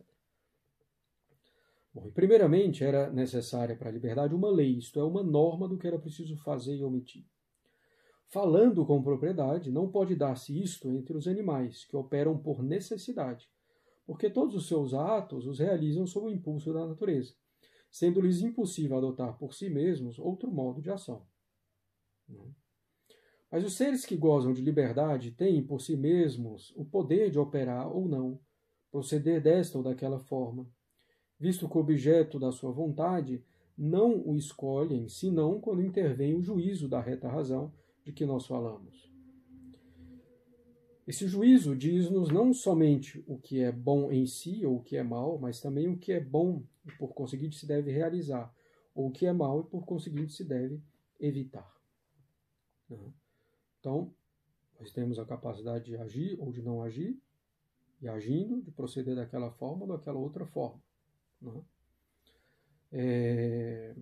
Bom, 1.93 2.07
e 2.07 2.11
primeiramente 2.11 2.85
era 2.85 3.11
necessária 3.11 3.75
para 3.75 3.89
a 3.89 3.93
liberdade 3.93 4.35
uma 4.35 4.51
lei, 4.51 4.77
isto 4.77 5.01
é, 5.01 5.03
uma 5.03 5.23
norma 5.23 5.67
do 5.67 5.79
que 5.79 5.87
era 5.87 5.99
preciso 5.99 6.37
fazer 6.37 6.77
e 6.77 6.85
omitir. 6.85 7.25
Falando 8.29 8.85
com 8.85 9.03
propriedade, 9.03 9.71
não 9.71 9.91
pode 9.91 10.15
dar-se 10.15 10.61
isto 10.61 10.91
entre 10.91 11.17
os 11.17 11.27
animais, 11.27 11.85
que 11.85 11.97
operam 11.97 12.37
por 12.37 12.63
necessidade, 12.63 13.49
porque 14.05 14.29
todos 14.29 14.55
os 14.55 14.69
seus 14.69 14.93
atos 14.93 15.47
os 15.47 15.59
realizam 15.59 16.07
sob 16.07 16.27
o 16.27 16.31
impulso 16.31 16.73
da 16.73 16.87
natureza, 16.87 17.35
sendo-lhes 17.91 18.43
impossível 18.43 18.99
adotar 18.99 19.39
por 19.39 19.55
si 19.55 19.71
mesmos 19.71 20.19
outro 20.19 20.51
modo 20.51 20.83
de 20.83 20.91
ação. 20.91 21.27
Mas 23.51 23.65
os 23.65 23.75
seres 23.75 24.05
que 24.05 24.17
gozam 24.17 24.53
de 24.53 24.61
liberdade 24.61 25.31
têm 25.31 25.63
por 25.63 25.81
si 25.81 25.97
mesmos 25.97 26.73
o 26.77 26.85
poder 26.85 27.31
de 27.31 27.39
operar 27.39 27.89
ou 27.89 28.09
não, 28.09 28.41
proceder 28.91 29.41
desta 29.41 29.79
ou 29.79 29.85
daquela 29.85 30.19
forma, 30.19 30.67
visto 31.39 31.69
que 31.69 31.77
o 31.77 31.81
objeto 31.81 32.39
da 32.39 32.51
sua 32.51 32.73
vontade 32.73 33.45
não 33.77 34.27
o 34.27 34.37
escolhem, 34.37 35.09
senão 35.09 35.61
quando 35.61 35.83
intervém 35.83 36.35
o 36.35 36.43
juízo 36.43 36.89
da 36.89 37.01
reta 37.01 37.29
razão 37.29 37.73
de 38.05 38.13
que 38.13 38.25
nós 38.25 38.47
falamos. 38.47 39.13
Esse 41.07 41.29
juízo 41.29 41.77
diz-nos 41.77 42.31
não 42.31 42.53
somente 42.53 43.23
o 43.29 43.39
que 43.39 43.61
é 43.61 43.71
bom 43.71 44.11
em 44.11 44.27
si 44.27 44.67
ou 44.67 44.79
o 44.79 44.83
que 44.83 44.97
é 44.97 45.05
mal, 45.05 45.39
mas 45.39 45.61
também 45.61 45.89
o 45.89 45.97
que 45.97 46.13
é 46.13 46.21
bom 46.21 46.65
e 46.85 46.91
por 46.93 47.15
conseguinte 47.15 47.57
se 47.57 47.67
deve 47.67 47.93
realizar, 47.93 48.53
ou 48.93 49.09
o 49.09 49.13
que 49.13 49.25
é 49.25 49.33
mal 49.33 49.61
e 49.61 49.65
por 49.65 49.85
conseguinte 49.85 50.33
se 50.33 50.45
deve 50.45 50.83
evitar. 51.21 51.71
Né? 52.89 52.99
Então, 53.87 54.13
nós 54.81 54.91
temos 54.91 55.17
a 55.17 55.25
capacidade 55.25 55.85
de 55.85 55.97
agir 55.97 56.37
ou 56.41 56.51
de 56.51 56.61
não 56.61 56.83
agir, 56.83 57.17
e 58.03 58.09
agindo, 58.09 58.61
de 58.61 58.73
proceder 58.73 59.15
daquela 59.15 59.49
forma 59.53 59.83
ou 59.83 59.97
daquela 59.97 60.19
outra 60.19 60.45
forma. 60.45 60.83
Né? 61.41 61.63
É... 62.91 63.95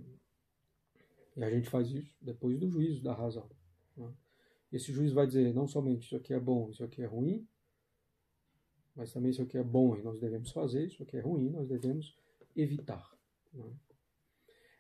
E 1.37 1.45
a 1.45 1.51
gente 1.51 1.69
faz 1.69 1.91
isso 1.91 2.17
depois 2.19 2.59
do 2.59 2.67
juízo 2.71 3.03
da 3.03 3.13
razão. 3.13 3.47
Né? 3.95 4.11
Esse 4.73 4.91
juízo 4.91 5.15
vai 5.15 5.27
dizer 5.27 5.53
não 5.53 5.69
somente 5.69 6.07
isso 6.07 6.17
aqui 6.17 6.33
é 6.33 6.41
bom, 6.41 6.71
isso 6.71 6.83
aqui 6.83 7.03
é 7.03 7.07
ruim, 7.07 7.47
mas 8.97 9.13
também 9.13 9.33
isso 9.33 9.43
aqui 9.43 9.59
é 9.59 9.63
bom 9.63 9.99
e 9.99 10.03
nós 10.03 10.19
devemos 10.19 10.51
fazer, 10.51 10.87
isso 10.87 11.03
aqui 11.03 11.19
é 11.19 11.21
ruim, 11.21 11.51
nós 11.51 11.69
devemos 11.69 12.17
evitar. 12.57 13.07
Né? 13.53 13.71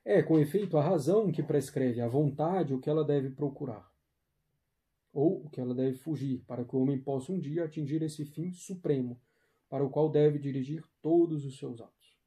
É, 0.03 0.23
com 0.23 0.38
efeito, 0.38 0.79
a 0.79 0.83
razão 0.83 1.31
que 1.31 1.43
prescreve 1.43 2.01
a 2.01 2.09
vontade 2.09 2.73
o 2.73 2.81
que 2.81 2.88
ela 2.88 3.05
deve 3.05 3.29
procurar, 3.29 3.93
ou 5.14 5.48
que 5.48 5.61
ela 5.61 5.72
deve 5.72 5.96
fugir, 5.96 6.42
para 6.44 6.64
que 6.64 6.74
o 6.74 6.81
homem 6.81 7.00
possa 7.00 7.33
um 7.33 7.38
dia 7.38 7.64
atingir 7.64 8.03
esse 8.03 8.24
fim 8.24 8.50
supremo, 8.53 9.18
para 9.70 9.85
o 9.85 9.88
qual 9.88 10.11
deve 10.11 10.40
dirigir 10.40 10.85
todos 11.00 11.44
os 11.44 11.57
seus 11.57 11.81
atos. 11.81 12.18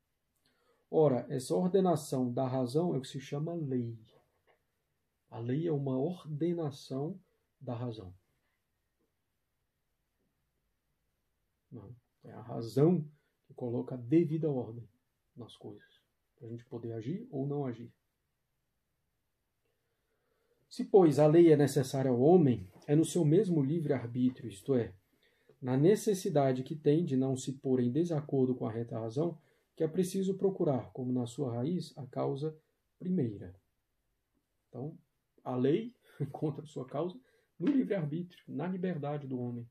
Ora, 0.90 1.28
essa 1.30 1.54
ordenação 1.54 2.32
da 2.32 2.48
razão 2.48 2.96
é 2.96 2.98
o 2.98 3.02
que 3.02 3.10
se 3.10 3.20
chama 3.20 3.54
lei. 3.54 4.00
A 5.30 5.38
lei 5.40 5.68
é 5.68 5.72
uma 5.72 5.98
ordenação 5.98 7.20
da 7.60 7.76
razão. 7.76 8.14
Não. 11.70 11.94
É 12.24 12.32
a 12.32 12.42
razão 12.42 13.06
que 13.46 13.54
coloca 13.54 13.96
a 13.96 13.98
devida 13.98 14.50
ordem 14.50 14.88
nas 15.36 15.58
coisas, 15.58 16.02
para 16.38 16.48
a 16.48 16.50
gente 16.50 16.66
poder 16.66 16.94
agir 16.94 17.28
ou 17.30 17.46
não 17.46 17.66
agir. 17.66 17.94
Se, 20.78 20.86
pois, 20.86 21.18
a 21.18 21.26
lei 21.26 21.52
é 21.52 21.58
necessária 21.58 22.12
ao 22.12 22.22
homem, 22.22 22.70
é 22.86 22.96
no 22.96 23.04
seu 23.04 23.26
mesmo 23.26 23.64
livre-arbítrio, 23.64 24.48
isto 24.48 24.76
é, 24.76 24.94
na 25.60 25.76
necessidade 25.76 26.62
que 26.62 26.76
tem 26.76 27.04
de 27.04 27.18
não 27.18 27.36
se 27.36 27.54
pôr 27.54 27.80
em 27.80 27.92
desacordo 27.92 28.54
com 28.54 28.68
a 28.68 28.72
reta 28.72 29.00
razão, 29.00 29.36
que 29.76 29.84
é 29.84 29.88
preciso 29.88 30.36
procurar, 30.36 30.92
como 30.92 31.12
na 31.12 31.26
sua 31.26 31.52
raiz, 31.52 31.98
a 31.98 32.06
causa 32.06 32.56
primeira. 33.00 33.56
Então, 34.70 34.96
a 35.44 35.56
lei 35.56 35.96
encontra 36.22 36.64
sua 36.68 36.86
causa 36.86 37.20
no 37.58 37.72
livre-arbítrio, 37.72 38.44
na 38.48 38.68
liberdade 38.68 39.26
do 39.26 39.40
homem. 39.40 39.68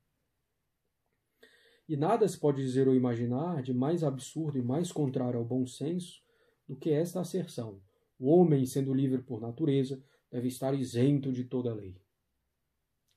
E 1.88 1.96
nada 1.96 2.26
se 2.26 2.36
pode 2.36 2.60
dizer 2.60 2.88
ou 2.88 2.96
imaginar 2.96 3.62
de 3.62 3.72
mais 3.72 4.02
absurdo 4.02 4.58
e 4.58 4.62
mais 4.62 4.90
contrário 4.90 5.38
ao 5.38 5.44
bom 5.44 5.64
senso 5.68 6.20
do 6.66 6.74
que 6.74 6.90
esta 6.90 7.20
asserção. 7.20 7.80
O 8.18 8.28
homem, 8.28 8.66
sendo 8.66 8.92
livre 8.92 9.22
por 9.22 9.40
natureza, 9.40 10.02
deve 10.36 10.48
estar 10.48 10.74
isento 10.74 11.32
de 11.32 11.44
toda 11.44 11.72
lei. 11.72 11.98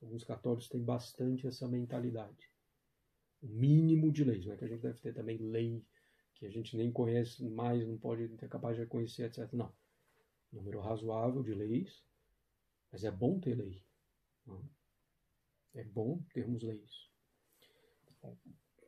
Alguns 0.02 0.24
católicos 0.24 0.70
têm 0.70 0.82
bastante 0.82 1.46
essa 1.46 1.68
mentalidade. 1.68 2.50
O 3.42 3.48
mínimo 3.48 4.10
de 4.10 4.24
leis, 4.24 4.46
não 4.46 4.54
é 4.54 4.58
que 4.58 4.64
a 4.64 4.68
gente 4.70 4.82
deve 4.82 5.02
ter 5.02 5.14
também 5.14 5.38
lei 5.38 5.86
que 6.36 6.46
a 6.46 6.50
gente 6.50 6.78
nem 6.78 6.90
conhece 6.90 7.44
mais, 7.50 7.86
não 7.86 7.98
pode 7.98 8.34
ser 8.38 8.48
capaz 8.48 8.78
de 8.78 8.84
reconhecer, 8.84 9.24
etc. 9.24 9.52
Não. 9.52 9.76
Número 10.50 10.80
razoável 10.80 11.44
de 11.44 11.54
leis, 11.54 12.02
mas 12.90 13.04
é 13.04 13.12
bom 13.12 13.38
ter 13.38 13.56
lei. 13.56 13.84
É 15.74 15.84
bom 15.84 16.24
termos 16.34 16.64
leis. 16.64 17.10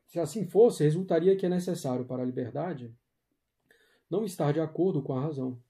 Se 0.07 0.21
assim 0.21 0.47
fosse, 0.47 0.85
resultaria 0.85 1.35
que 1.35 1.45
é 1.45 1.49
necessário 1.49 2.05
para 2.05 2.23
a 2.23 2.25
liberdade 2.25 2.95
não 4.09 4.23
estar 4.23 4.53
de 4.53 4.61
acordo 4.61 5.03
com 5.03 5.13
a 5.13 5.21
razão, 5.21 5.61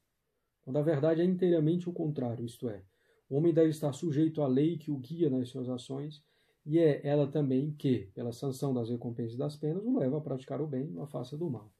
quando 0.62 0.78
a 0.78 0.82
verdade 0.82 1.22
é 1.22 1.26
inteiramente 1.26 1.90
o 1.90 1.94
contrário, 1.94 2.46
isto 2.46 2.70
é, 2.70 2.84
o 3.30 3.36
homem 3.36 3.54
deve 3.54 3.70
estar 3.70 3.94
sujeito 3.94 4.42
à 4.42 4.48
lei 4.48 4.78
que 4.78 4.92
o 4.92 4.98
guia 4.98 5.30
nas 5.30 5.50
suas 5.50 5.70
ações, 5.70 6.24
e 6.66 6.78
é 6.78 7.06
ela 7.08 7.32
também 7.32 7.74
que, 7.74 8.08
pela 8.14 8.32
sanção 8.32 8.74
das 8.74 8.90
recompensas 8.90 9.34
e 9.34 9.38
das 9.38 9.56
penas, 9.56 9.84
o 9.84 9.98
leva 9.98 10.18
a 10.18 10.22
praticar 10.22 10.62
o 10.62 10.68
bem 10.68 10.94
e 10.94 11.00
a 11.00 11.08
face 11.08 11.36
do 11.36 11.50
mal. 11.50 11.74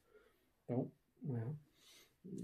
Então, 0.64 0.90
né, 1.22 1.56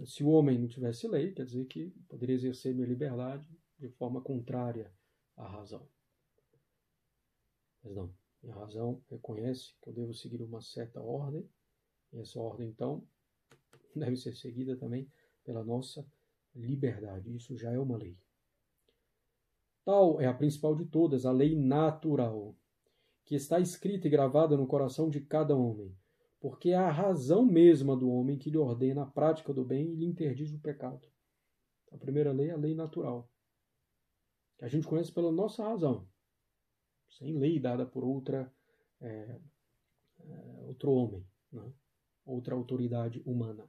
se 0.04 0.22
o 0.22 0.28
homem 0.28 0.58
não 0.58 0.68
tivesse 0.68 1.08
lei, 1.08 1.32
quer 1.32 1.46
dizer 1.46 1.64
que 1.66 1.90
poderia 2.08 2.34
exercer 2.34 2.74
minha 2.74 2.86
liberdade 2.86 3.48
de 3.78 3.88
forma 3.88 4.20
contrária 4.20 4.92
à 5.36 5.46
razão. 5.46 5.88
Mas 7.82 7.94
não, 7.94 8.12
a 8.48 8.52
razão 8.52 9.02
reconhece 9.08 9.74
que 9.82 9.88
eu 9.88 9.92
devo 9.92 10.12
seguir 10.12 10.42
uma 10.42 10.60
certa 10.60 11.00
ordem, 11.00 11.48
e 12.12 12.18
essa 12.18 12.38
ordem, 12.38 12.68
então, 12.68 13.06
deve 13.96 14.16
ser 14.16 14.34
seguida 14.34 14.76
também 14.76 15.10
pela 15.44 15.64
nossa 15.64 16.06
liberdade. 16.58 17.34
Isso 17.34 17.56
já 17.56 17.72
é 17.72 17.78
uma 17.78 17.96
lei. 17.96 18.18
Tal 19.84 20.20
é 20.20 20.26
a 20.26 20.34
principal 20.34 20.74
de 20.74 20.84
todas, 20.84 21.24
a 21.24 21.32
lei 21.32 21.56
natural, 21.56 22.54
que 23.24 23.34
está 23.34 23.58
escrita 23.58 24.06
e 24.06 24.10
gravada 24.10 24.56
no 24.56 24.66
coração 24.66 25.08
de 25.08 25.20
cada 25.20 25.56
homem, 25.56 25.96
porque 26.40 26.70
é 26.70 26.76
a 26.76 26.90
razão 26.90 27.44
mesma 27.44 27.96
do 27.96 28.10
homem 28.10 28.36
que 28.36 28.50
lhe 28.50 28.58
ordena 28.58 29.02
a 29.02 29.06
prática 29.06 29.52
do 29.52 29.64
bem 29.64 29.92
e 29.92 29.94
lhe 29.94 30.04
interdiz 30.04 30.52
o 30.52 30.60
pecado. 30.60 31.08
A 31.90 31.96
primeira 31.96 32.32
lei 32.32 32.50
é 32.50 32.52
a 32.52 32.56
lei 32.56 32.74
natural, 32.74 33.30
que 34.58 34.64
a 34.64 34.68
gente 34.68 34.86
conhece 34.86 35.10
pela 35.10 35.32
nossa 35.32 35.64
razão, 35.64 36.06
sem 37.08 37.38
lei 37.38 37.58
dada 37.58 37.86
por 37.86 38.04
outra 38.04 38.52
é, 39.00 39.40
é, 40.20 40.64
outro 40.66 40.92
homem, 40.92 41.26
né? 41.52 41.72
outra 42.26 42.54
autoridade 42.54 43.22
humana. 43.24 43.68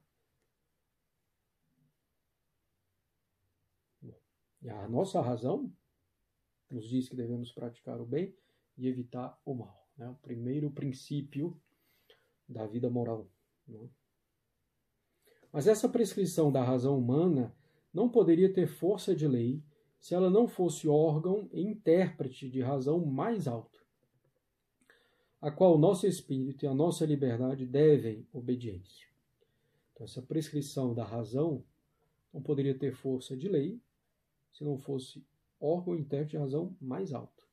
E 4.62 4.70
a 4.70 4.88
nossa 4.88 5.22
razão 5.22 5.72
nos 6.70 6.88
diz 6.88 7.10
que 7.10 7.16
devemos 7.16 7.52
praticar 7.52 8.00
o 8.00 8.06
bem 8.06 8.36
e 8.78 8.88
evitar 8.88 9.40
o 9.46 9.54
mal. 9.54 9.88
Né? 9.98 10.10
O 10.10 10.16
primeiro 10.16 10.70
princípio 10.70 11.60
da 12.48 12.66
vida 12.68 12.90
moral. 12.90 13.28
Né? 13.68 13.90
Mas 15.52 15.68
essa 15.68 15.90
prescrição 15.90 16.52
da 16.52 16.64
razão 16.64 16.98
humana 16.98 17.56
não 17.94 18.10
poderia 18.10 18.54
ter 18.54 18.68
força 18.68 19.16
de 19.16 19.28
lei 19.28 19.64
se 20.00 20.14
ela 20.14 20.30
não 20.30 20.48
fosse 20.48 20.88
órgão 20.88 21.50
e 21.52 21.62
intérprete 21.62 22.50
de 22.50 22.62
razão 22.62 23.04
mais 23.06 23.48
alta, 23.48 23.80
a 25.42 25.52
qual 25.52 25.76
o 25.76 25.80
nosso 25.80 26.08
espírito 26.08 26.64
e 26.64 26.68
a 26.68 26.74
nossa 26.74 27.06
liberdade 27.06 27.66
devem 27.66 28.26
obediência. 28.32 29.08
Então, 29.92 30.06
essa 30.06 30.22
prescrição 30.22 30.94
da 30.94 31.04
razão 31.04 31.64
não 32.32 32.42
poderia 32.42 32.78
ter 32.78 32.94
força 32.94 33.36
de 33.36 33.50
lei 33.50 33.82
se 34.52 34.64
não 34.64 34.78
fosse 34.78 35.26
órgão 35.60 35.96
intérprete 35.96 36.32
de 36.32 36.38
razão 36.38 36.76
mais 36.80 37.14
alta. 37.14 37.44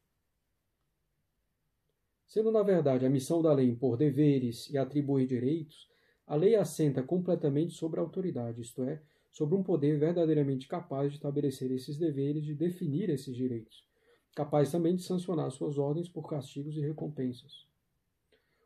Sendo, 2.27 2.51
na 2.51 2.63
verdade, 2.63 3.07
a 3.07 3.11
missão 3.11 3.41
da 3.41 3.53
lei 3.53 3.69
impor 3.69 3.97
deveres 3.97 4.69
e 4.71 4.77
atribuir 4.77 5.27
direitos, 5.27 5.89
a 6.27 6.35
lei 6.35 6.57
assenta 6.57 7.03
completamente 7.03 7.75
sobre 7.75 8.01
a 8.01 8.03
autoridade, 8.03 8.61
isto 8.61 8.83
é, 8.83 9.01
sobre 9.31 9.55
um 9.55 9.63
poder 9.63 9.99
verdadeiramente 9.99 10.67
capaz 10.67 11.11
de 11.11 11.19
estabelecer 11.19 11.71
esses 11.71 11.97
deveres, 11.97 12.45
de 12.45 12.55
definir 12.55 13.11
esses 13.11 13.37
direitos, 13.37 13.87
capaz 14.35 14.73
também 14.73 14.97
de 14.97 15.03
sancionar 15.03 15.51
suas 15.51 15.79
ordens 15.79 16.09
por 16.09 16.29
castigos 16.29 16.77
e 16.77 16.81
recompensas. 16.81 17.67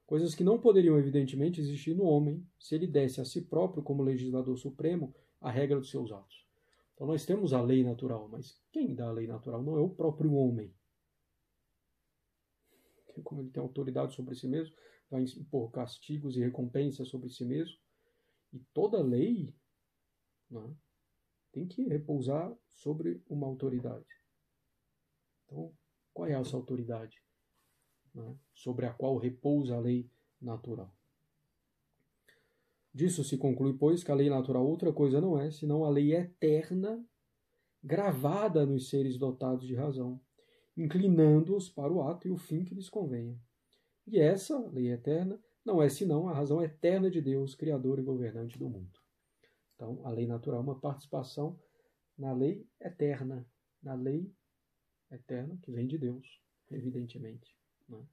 Coisas 0.06 0.34
que 0.34 0.42
não 0.42 0.58
poderiam, 0.58 0.98
evidentemente, 0.98 1.60
existir 1.60 1.94
no 1.94 2.04
homem 2.04 2.44
se 2.58 2.74
ele 2.74 2.86
desse 2.86 3.20
a 3.20 3.24
si 3.24 3.42
próprio, 3.42 3.82
como 3.82 4.02
legislador 4.02 4.56
supremo, 4.58 5.14
a 5.40 5.50
regra 5.50 5.78
dos 5.78 5.90
seus 5.90 6.10
atos. 6.10 6.49
Então 7.00 7.08
nós 7.08 7.24
temos 7.24 7.54
a 7.54 7.62
lei 7.62 7.82
natural, 7.82 8.28
mas 8.28 8.60
quem 8.70 8.94
dá 8.94 9.08
a 9.08 9.10
lei 9.10 9.26
natural 9.26 9.62
não 9.62 9.74
é 9.74 9.80
o 9.80 9.88
próprio 9.88 10.34
homem. 10.34 10.70
Como 13.24 13.40
ele 13.40 13.48
tem 13.48 13.62
autoridade 13.62 14.14
sobre 14.14 14.34
si 14.34 14.46
mesmo, 14.46 14.76
vai 15.08 15.22
impor 15.22 15.70
castigos 15.70 16.36
e 16.36 16.40
recompensas 16.40 17.08
sobre 17.08 17.30
si 17.30 17.42
mesmo. 17.42 17.78
E 18.52 18.58
toda 18.74 19.02
lei 19.02 19.56
né, 20.50 20.76
tem 21.50 21.66
que 21.66 21.88
repousar 21.88 22.54
sobre 22.68 23.24
uma 23.26 23.46
autoridade. 23.46 24.04
Então, 25.46 25.72
qual 26.12 26.28
é 26.28 26.32
essa 26.32 26.54
autoridade 26.54 27.18
né, 28.14 28.36
sobre 28.52 28.84
a 28.84 28.92
qual 28.92 29.16
repousa 29.16 29.74
a 29.74 29.80
lei 29.80 30.06
natural? 30.38 30.94
Disso 32.92 33.22
se 33.22 33.38
conclui, 33.38 33.74
pois, 33.74 34.02
que 34.02 34.10
a 34.10 34.14
lei 34.14 34.28
natural 34.28 34.66
outra 34.66 34.92
coisa 34.92 35.20
não 35.20 35.38
é, 35.38 35.50
senão 35.50 35.84
a 35.84 35.90
lei 35.90 36.14
eterna 36.14 37.04
gravada 37.82 38.66
nos 38.66 38.88
seres 38.88 39.16
dotados 39.16 39.66
de 39.66 39.74
razão, 39.74 40.20
inclinando-os 40.76 41.68
para 41.68 41.92
o 41.92 42.02
ato 42.02 42.26
e 42.26 42.30
o 42.30 42.36
fim 42.36 42.64
que 42.64 42.74
lhes 42.74 42.88
convenha. 42.88 43.38
E 44.06 44.18
essa, 44.18 44.58
lei 44.70 44.90
eterna, 44.90 45.40
não 45.64 45.80
é 45.80 45.88
senão 45.88 46.28
a 46.28 46.34
razão 46.34 46.62
eterna 46.62 47.10
de 47.10 47.20
Deus, 47.20 47.54
Criador 47.54 47.98
e 47.98 48.02
governante 48.02 48.58
do 48.58 48.68
mundo. 48.68 48.98
Então, 49.74 50.00
a 50.04 50.10
lei 50.10 50.26
natural 50.26 50.60
é 50.60 50.62
uma 50.62 50.80
participação 50.80 51.58
na 52.18 52.32
lei 52.32 52.66
eterna, 52.80 53.46
na 53.82 53.94
lei 53.94 54.30
eterna 55.10 55.58
que 55.62 55.70
vem 55.70 55.86
de 55.86 55.96
Deus, 55.96 56.40
evidentemente. 56.70 57.56
Né? 57.88 58.04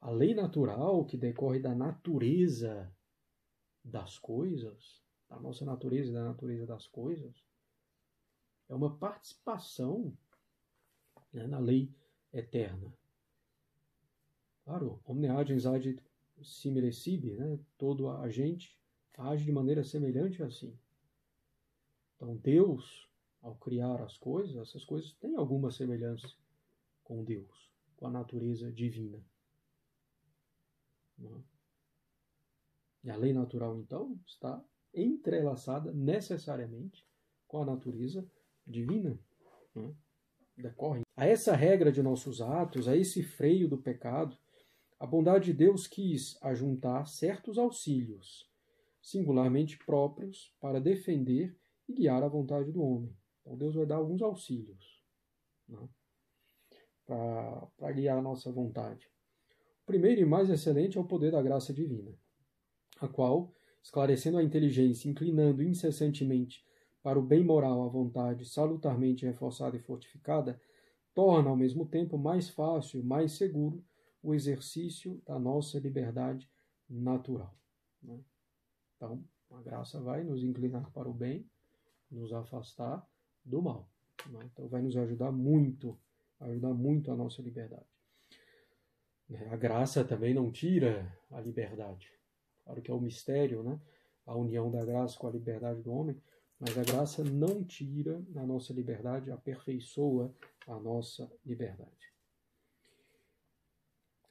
A 0.00 0.10
lei 0.10 0.34
natural, 0.34 1.04
que 1.04 1.16
decorre 1.16 1.60
da 1.60 1.74
natureza 1.74 2.92
das 3.86 4.18
coisas, 4.18 5.00
da 5.28 5.38
nossa 5.38 5.64
natureza 5.64 6.10
e 6.10 6.14
da 6.14 6.24
natureza 6.24 6.66
das 6.66 6.86
coisas, 6.86 7.34
é 8.68 8.74
uma 8.74 8.96
participação 8.96 10.16
né, 11.32 11.46
na 11.46 11.58
lei 11.58 11.94
eterna. 12.32 12.92
Claro, 14.64 15.00
omne 15.06 15.28
agens 15.28 15.64
agit 15.64 16.02
simile 16.42 16.92
sibi, 16.92 17.36
né? 17.36 17.58
todo 17.78 18.10
agente 18.10 18.76
age 19.16 19.44
de 19.44 19.52
maneira 19.52 19.84
semelhante 19.84 20.42
assim. 20.42 20.76
Então 22.16 22.36
Deus, 22.36 23.08
ao 23.40 23.54
criar 23.54 24.02
as 24.02 24.18
coisas, 24.18 24.56
essas 24.56 24.84
coisas 24.84 25.12
têm 25.14 25.36
alguma 25.36 25.70
semelhança 25.70 26.28
com 27.04 27.22
Deus, 27.22 27.70
com 27.96 28.08
a 28.08 28.10
natureza 28.10 28.70
divina. 28.72 29.24
Não? 31.16 31.42
E 33.06 33.10
a 33.10 33.16
lei 33.16 33.32
natural, 33.32 33.78
então, 33.78 34.18
está 34.26 34.60
entrelaçada 34.92 35.92
necessariamente 35.92 37.06
com 37.46 37.62
a 37.62 37.64
natureza 37.64 38.28
divina. 38.66 39.16
Né? 39.72 39.94
Decorre. 40.56 41.02
A 41.16 41.24
essa 41.24 41.54
regra 41.54 41.92
de 41.92 42.02
nossos 42.02 42.40
atos, 42.40 42.88
a 42.88 42.96
esse 42.96 43.22
freio 43.22 43.68
do 43.68 43.78
pecado, 43.78 44.36
a 44.98 45.06
bondade 45.06 45.44
de 45.44 45.52
Deus 45.52 45.86
quis 45.86 46.36
ajuntar 46.42 47.06
certos 47.06 47.58
auxílios, 47.58 48.50
singularmente 49.00 49.78
próprios, 49.78 50.52
para 50.60 50.80
defender 50.80 51.56
e 51.88 51.92
guiar 51.92 52.24
a 52.24 52.28
vontade 52.28 52.72
do 52.72 52.82
homem. 52.82 53.16
Então 53.40 53.56
Deus 53.56 53.76
vai 53.76 53.86
dar 53.86 53.96
alguns 53.96 54.20
auxílios 54.20 55.00
né? 55.68 55.88
para 57.06 57.92
guiar 57.92 58.18
a 58.18 58.22
nossa 58.22 58.50
vontade. 58.50 59.06
O 59.84 59.86
primeiro 59.86 60.20
e 60.20 60.24
mais 60.24 60.50
excelente 60.50 60.98
é 60.98 61.00
o 61.00 61.06
poder 61.06 61.30
da 61.30 61.40
graça 61.40 61.72
divina 61.72 62.12
a 63.00 63.08
qual, 63.08 63.52
esclarecendo 63.82 64.38
a 64.38 64.42
inteligência, 64.42 65.08
inclinando 65.08 65.62
incessantemente 65.62 66.64
para 67.02 67.18
o 67.18 67.22
bem 67.22 67.44
moral 67.44 67.84
a 67.84 67.88
vontade 67.88 68.44
salutarmente 68.44 69.24
reforçada 69.24 69.76
e 69.76 69.80
fortificada, 69.80 70.60
torna 71.14 71.48
ao 71.48 71.56
mesmo 71.56 71.86
tempo 71.86 72.18
mais 72.18 72.50
fácil, 72.50 73.02
mais 73.04 73.32
seguro 73.32 73.84
o 74.22 74.34
exercício 74.34 75.22
da 75.24 75.38
nossa 75.38 75.78
liberdade 75.78 76.50
natural. 76.90 77.56
Né? 78.02 78.20
Então, 78.96 79.24
a 79.52 79.62
graça 79.62 80.00
vai 80.00 80.24
nos 80.24 80.42
inclinar 80.42 80.90
para 80.90 81.08
o 81.08 81.14
bem, 81.14 81.48
nos 82.10 82.32
afastar 82.32 83.06
do 83.44 83.62
mal. 83.62 83.88
Né? 84.28 84.40
Então, 84.52 84.68
vai 84.68 84.82
nos 84.82 84.96
ajudar 84.96 85.30
muito, 85.30 85.96
ajudar 86.40 86.74
muito 86.74 87.12
a 87.12 87.16
nossa 87.16 87.40
liberdade. 87.40 87.86
A 89.50 89.56
graça 89.56 90.04
também 90.04 90.34
não 90.34 90.50
tira 90.50 91.16
a 91.30 91.40
liberdade. 91.40 92.15
Claro 92.66 92.82
que 92.82 92.90
é 92.90 92.94
o 92.94 93.00
mistério, 93.00 93.62
né? 93.62 93.80
A 94.26 94.34
união 94.34 94.68
da 94.70 94.84
graça 94.84 95.16
com 95.16 95.28
a 95.28 95.30
liberdade 95.30 95.80
do 95.82 95.92
homem, 95.92 96.20
mas 96.58 96.76
a 96.76 96.82
graça 96.82 97.22
não 97.22 97.62
tira 97.62 98.20
a 98.34 98.44
nossa 98.44 98.72
liberdade, 98.72 99.30
aperfeiçoa 99.30 100.34
a 100.66 100.76
nossa 100.80 101.30
liberdade. 101.44 102.12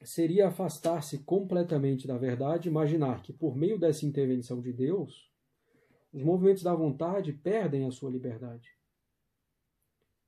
Seria 0.02 0.48
afastar-se 0.48 1.18
completamente 1.20 2.06
da 2.06 2.18
verdade 2.18 2.68
imaginar 2.68 3.22
que, 3.22 3.32
por 3.32 3.56
meio 3.56 3.78
dessa 3.78 4.04
intervenção 4.04 4.60
de 4.60 4.70
Deus, 4.70 5.32
os 6.12 6.22
movimentos 6.22 6.62
da 6.62 6.74
vontade 6.74 7.32
perdem 7.32 7.86
a 7.86 7.90
sua 7.90 8.10
liberdade. 8.10 8.68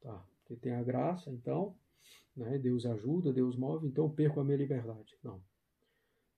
Tá, 0.00 0.24
porque 0.38 0.56
tem 0.56 0.72
a 0.72 0.82
graça, 0.82 1.30
então, 1.30 1.76
né, 2.34 2.58
Deus 2.58 2.86
ajuda, 2.86 3.34
Deus 3.34 3.54
move, 3.54 3.86
então 3.86 4.08
perco 4.08 4.40
a 4.40 4.44
minha 4.44 4.56
liberdade. 4.56 5.14
Não. 5.22 5.42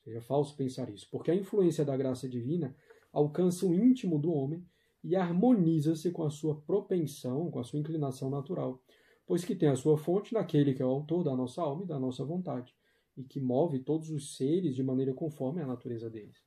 Seja 0.03 0.20
falso 0.20 0.57
pensar 0.57 0.88
isso, 0.88 1.09
porque 1.11 1.30
a 1.30 1.34
influência 1.34 1.84
da 1.84 1.96
graça 1.96 2.28
divina 2.28 2.74
alcança 3.12 3.66
o 3.66 3.74
íntimo 3.74 4.18
do 4.18 4.32
homem 4.32 4.66
e 5.03 5.16
harmoniza-se 5.16 6.11
com 6.11 6.22
a 6.24 6.30
sua 6.30 6.61
propensão, 6.62 7.51
com 7.51 7.59
a 7.59 7.64
sua 7.64 7.78
inclinação 7.78 8.30
natural, 8.30 8.82
pois 9.26 9.44
que 9.44 9.55
tem 9.55 9.68
a 9.68 9.76
sua 9.76 9.96
fonte 9.96 10.34
naquele 10.34 10.74
que 10.74 10.82
é 10.82 10.86
o 10.86 10.90
autor 10.90 11.24
da 11.24 11.34
nossa 11.36 11.62
alma 11.62 11.84
e 11.84 11.86
da 11.86 11.98
nossa 11.98 12.24
vontade, 12.24 12.74
e 13.16 13.24
que 13.24 13.40
move 13.40 13.80
todos 13.80 14.11
os 14.11 14.36
seres 14.36 14.74
de 14.74 14.82
maneira 14.82 15.12
conforme 15.12 15.62
à 15.62 15.66
natureza 15.66 16.09
deles. 16.09 16.42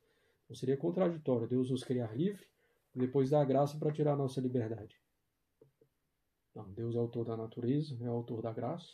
Não 0.50 0.56
seria 0.56 0.78
contraditório 0.78 1.48
Deus 1.48 1.70
nos 1.70 1.84
criar 1.84 2.16
livre 2.16 2.46
e 2.96 3.00
depois 3.00 3.30
dar 3.30 3.42
a 3.42 3.46
graça 3.46 3.78
para 3.78 3.92
tirar 3.92 4.14
a 4.14 4.18
nossa 4.18 4.42
liberdade. 4.42 5.02
Não, 6.54 6.70
Deus 6.72 6.96
é 6.96 7.00
autor 7.00 7.26
da 7.26 7.36
natureza, 7.36 7.98
é 8.02 8.08
autor 8.08 8.42
da 8.42 8.54
graça. 8.54 8.94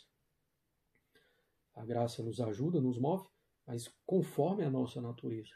A 1.74 1.84
graça 1.84 2.22
nos 2.22 2.40
ajuda, 2.40 2.80
nos 2.80 2.98
move, 2.98 3.28
mas 3.70 3.88
conforme 4.04 4.64
a 4.64 4.70
nossa 4.70 5.00
natureza, 5.00 5.54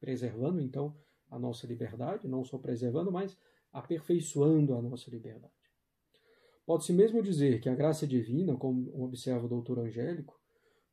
preservando 0.00 0.58
então 0.58 0.96
a 1.30 1.38
nossa 1.38 1.66
liberdade, 1.66 2.26
não 2.26 2.42
só 2.42 2.56
preservando, 2.56 3.12
mas 3.12 3.36
aperfeiçoando 3.70 4.74
a 4.74 4.80
nossa 4.80 5.10
liberdade. 5.10 5.52
Pode-se 6.64 6.94
mesmo 6.94 7.22
dizer 7.22 7.60
que 7.60 7.68
a 7.68 7.74
graça 7.74 8.06
divina, 8.06 8.56
como 8.56 8.90
observa 9.04 9.44
o 9.44 9.48
doutor 9.50 9.80
Angélico, 9.80 10.40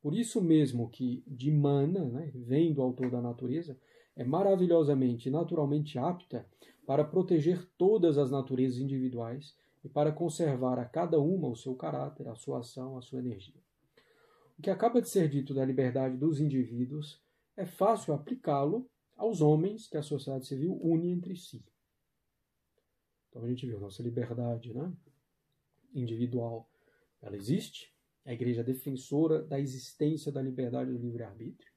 por 0.02 0.14
isso 0.14 0.42
mesmo 0.42 0.90
que 0.90 1.24
de 1.26 1.50
mana, 1.50 2.04
né, 2.04 2.30
vem 2.36 2.74
do 2.74 2.82
autor 2.82 3.10
da 3.10 3.22
natureza, 3.22 3.80
é 4.14 4.26
maravilhosamente 4.26 5.30
e 5.30 5.32
naturalmente 5.32 5.98
apta 5.98 6.46
para 6.86 7.06
proteger 7.06 7.66
todas 7.78 8.18
as 8.18 8.30
naturezas 8.30 8.80
individuais 8.80 9.56
e 9.82 9.88
para 9.88 10.12
conservar 10.12 10.78
a 10.78 10.84
cada 10.84 11.22
uma 11.22 11.48
o 11.48 11.56
seu 11.56 11.74
caráter, 11.74 12.28
a 12.28 12.36
sua 12.36 12.60
ação, 12.60 12.98
a 12.98 13.02
sua 13.02 13.20
energia. 13.20 13.64
O 14.58 14.62
que 14.62 14.70
acaba 14.70 15.02
de 15.02 15.10
ser 15.10 15.30
dito 15.30 15.54
da 15.54 15.66
liberdade 15.66 16.18
dos 16.18 16.40
indivíduos 16.40 17.22
é 17.56 17.66
fácil 17.66 18.14
aplicá-lo 18.14 18.90
aos 19.16 19.42
homens 19.42 19.88
que 19.88 19.98
a 19.98 20.04
sociedade 20.04 20.48
civil 20.48 20.80
une 20.82 21.12
entre 21.12 21.36
si. 21.36 21.64
Então 23.30 23.44
a 23.44 23.48
gente 23.48 23.66
viu 23.66 23.80
nossa 23.80 24.04
liberdade 24.04 24.74
né, 24.74 24.96
individual, 25.94 26.70
ela 27.22 27.36
existe, 27.36 27.94
a 28.26 28.34
igreja 28.34 28.62
é 28.62 28.64
defensora 28.64 29.42
da 29.42 29.60
existência 29.60 30.32
da 30.32 30.42
liberdade 30.42 30.92
do 30.92 30.98
livre-arbítrio, 30.98 31.72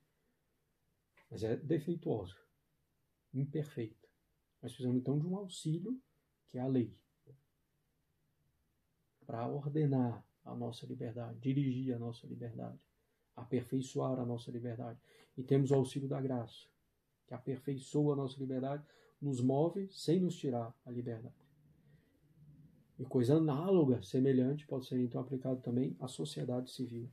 mas 1.31 1.43
é 1.43 1.57
defeituosa, 1.57 2.37
imperfeita. 3.33 4.07
Nós 4.63 4.73
precisamos 4.73 5.01
então 5.01 5.19
de 5.19 5.27
um 5.27 5.37
auxílio, 5.37 6.01
que 6.49 6.59
é 6.59 6.61
a 6.61 6.67
lei, 6.67 6.97
para 9.27 9.49
ordenar 9.49 10.26
a 10.47 10.55
nossa 10.55 10.87
liberdade, 10.87 11.39
dirigir 11.41 11.95
a 11.95 11.99
nossa 11.99 12.27
liberdade, 12.27 12.79
aperfeiçoar 13.35 14.19
a 14.19 14.25
nossa 14.25 14.51
liberdade. 14.51 14.99
E 15.37 15.43
temos 15.43 15.71
o 15.71 15.75
auxílio 15.75 16.09
da 16.09 16.21
graça, 16.21 16.67
que 17.27 17.35
aperfeiçoa 17.35 18.15
a 18.15 18.17
nossa 18.17 18.39
liberdade, 18.39 18.83
nos 19.21 19.41
move 19.41 19.89
sem 19.91 20.21
nos 20.21 20.37
tirar 20.37 20.75
a 20.85 20.91
liberdade. 20.91 21.35
E 22.99 23.05
coisa 23.05 23.37
análoga, 23.37 24.03
semelhante, 24.03 24.67
pode 24.67 24.87
ser 24.87 24.99
então 24.99 25.21
aplicado 25.21 25.61
também 25.61 25.95
à 26.01 26.09
sociedade 26.09 26.71
civil. 26.71 27.11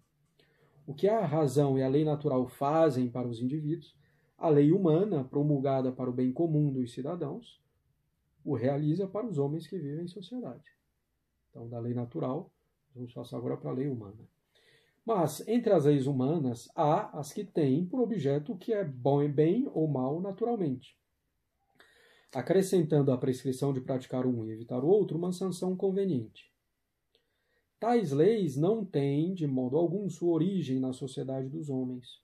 O 0.85 0.93
que 0.93 1.07
a 1.07 1.25
razão 1.25 1.77
e 1.77 1.83
a 1.83 1.89
lei 1.89 2.05
natural 2.05 2.47
fazem 2.47 3.09
para 3.09 3.27
os 3.27 3.41
indivíduos, 3.41 3.97
a 4.37 4.49
lei 4.49 4.71
humana, 4.71 5.23
promulgada 5.23 5.91
para 5.91 6.09
o 6.09 6.13
bem 6.13 6.31
comum 6.31 6.71
dos 6.71 6.93
cidadãos, 6.93 7.61
o 8.43 8.55
realiza 8.55 9.07
para 9.07 9.25
os 9.25 9.37
homens 9.37 9.67
que 9.67 9.77
vivem 9.77 10.05
em 10.05 10.07
sociedade. 10.07 10.69
Então, 11.49 11.67
da 11.69 11.79
lei 11.79 11.93
natural, 11.93 12.51
vamos 12.95 13.13
passar 13.13 13.37
agora 13.37 13.57
para 13.57 13.71
a 13.71 13.73
lei 13.73 13.87
humana. 13.87 14.27
Mas, 15.05 15.45
entre 15.47 15.73
as 15.73 15.85
leis 15.85 16.07
humanas, 16.07 16.69
há 16.75 17.19
as 17.19 17.33
que 17.33 17.43
têm 17.43 17.85
por 17.85 17.99
objeto 17.99 18.53
o 18.53 18.57
que 18.57 18.71
é 18.71 18.83
bom 18.85 19.21
e 19.21 19.27
bem 19.27 19.69
ou 19.73 19.87
mal 19.87 20.21
naturalmente, 20.21 20.97
acrescentando 22.33 23.11
à 23.11 23.17
prescrição 23.17 23.73
de 23.73 23.81
praticar 23.81 24.25
um 24.25 24.45
e 24.45 24.51
evitar 24.51 24.83
o 24.83 24.87
outro 24.87 25.17
uma 25.17 25.33
sanção 25.33 25.75
conveniente. 25.75 26.51
Tais 27.79 28.11
leis 28.11 28.55
não 28.55 28.85
têm, 28.85 29.33
de 29.33 29.45
modo 29.45 29.75
algum, 29.75 30.09
sua 30.09 30.33
origem 30.33 30.79
na 30.79 30.93
sociedade 30.93 31.49
dos 31.49 31.69
homens. 31.69 32.23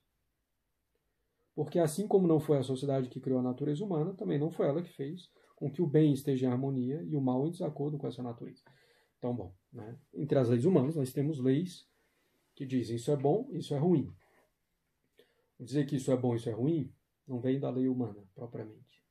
Porque, 1.54 1.78
assim 1.78 2.08
como 2.08 2.26
não 2.26 2.40
foi 2.40 2.58
a 2.58 2.64
sociedade 2.64 3.10
que 3.10 3.20
criou 3.20 3.40
a 3.40 3.44
natureza 3.44 3.84
humana, 3.84 4.14
também 4.14 4.40
não 4.40 4.50
foi 4.50 4.68
ela 4.68 4.82
que 4.82 4.94
fez 4.94 5.30
com 5.58 5.70
que 5.70 5.82
o 5.82 5.86
bem 5.86 6.14
esteja 6.14 6.48
em 6.48 6.50
harmonia 6.50 7.04
e 7.04 7.14
o 7.18 7.20
mal 7.20 7.46
em 7.46 7.52
desacordo 7.52 7.98
com 7.98 8.08
essa 8.08 8.24
natureza. 8.24 8.64
Então, 9.18 9.36
bom, 9.36 9.54
né? 9.72 9.98
entre 10.14 10.38
as 10.38 10.50
leis 10.50 10.66
humanas, 10.66 10.96
nós 10.96 11.12
temos 11.12 11.40
leis 11.40 11.88
que 12.56 12.66
dizem 12.66 12.96
isso 12.96 13.12
é 13.12 13.16
bom, 13.16 13.48
isso 13.52 13.74
é 13.74 13.78
ruim. 13.78 14.14
Dizer 15.60 15.86
que 15.86 15.96
isso 15.96 16.12
é 16.12 16.18
bom, 16.18 16.36
isso 16.36 16.50
é 16.50 16.54
ruim, 16.54 16.94
não 17.28 17.40
vem 17.40 17.60
da 17.60 17.70
lei 17.70 17.88
humana, 17.88 18.24
propriamente. 18.34 19.04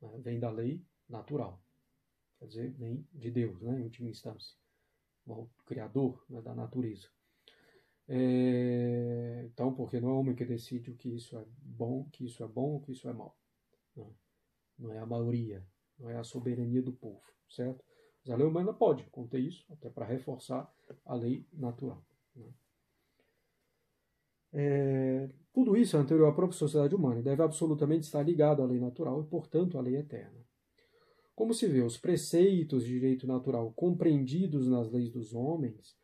Né? 0.00 0.18
Vem 0.18 0.38
da 0.38 0.50
lei 0.50 0.84
natural. 1.08 1.62
Quer 2.38 2.46
dizer, 2.46 2.70
vem 2.72 3.06
de 3.12 3.30
Deus, 3.30 3.60
né? 3.60 3.80
em 3.80 3.84
última 3.84 4.08
instância. 4.08 4.56
O 5.26 5.48
Criador 5.66 6.24
né? 6.28 6.40
da 6.40 6.54
natureza. 6.54 7.08
É... 8.08 9.44
Então, 9.46 9.74
porque 9.74 10.00
não 10.00 10.08
é 10.08 10.12
o 10.12 10.18
homem 10.18 10.34
que 10.34 10.44
decide 10.44 10.90
o 10.90 10.96
que 10.96 11.14
isso 11.14 11.36
é 11.38 11.44
bom, 11.62 12.08
que 12.10 12.24
isso 12.24 12.42
é 12.42 12.48
bom, 12.48 12.76
o 12.76 12.80
que 12.80 12.92
isso 12.92 13.08
é 13.08 13.12
mal. 13.12 13.36
Né? 13.94 14.06
não 14.80 14.92
é 14.92 14.98
a 14.98 15.06
maioria, 15.06 15.64
não 15.98 16.08
é 16.10 16.16
a 16.16 16.24
soberania 16.24 16.82
do 16.82 16.92
povo, 16.92 17.22
certo? 17.48 17.84
Mas 18.22 18.34
a 18.34 18.36
lei 18.36 18.46
humana 18.46 18.72
pode 18.72 19.04
conter 19.04 19.40
isso, 19.40 19.64
até 19.72 19.88
para 19.88 20.04
reforçar 20.04 20.70
a 21.04 21.14
lei 21.14 21.46
natural. 21.52 22.04
Né? 22.34 22.46
É, 24.52 25.30
tudo 25.52 25.76
isso 25.76 25.96
é 25.96 26.00
anterior 26.00 26.28
à 26.28 26.32
própria 26.32 26.58
sociedade 26.58 26.94
humana 26.94 27.20
e 27.20 27.22
deve 27.22 27.42
absolutamente 27.42 28.04
estar 28.04 28.22
ligado 28.22 28.62
à 28.62 28.66
lei 28.66 28.78
natural 28.78 29.20
e, 29.22 29.24
portanto, 29.24 29.78
à 29.78 29.80
lei 29.80 29.96
eterna. 29.96 30.38
Como 31.34 31.54
se 31.54 31.66
vê, 31.66 31.80
os 31.80 31.96
preceitos 31.96 32.84
de 32.84 32.90
direito 32.90 33.26
natural 33.26 33.72
compreendidos 33.72 34.68
nas 34.68 34.90
leis 34.90 35.10
dos 35.10 35.32
homens 35.32 35.96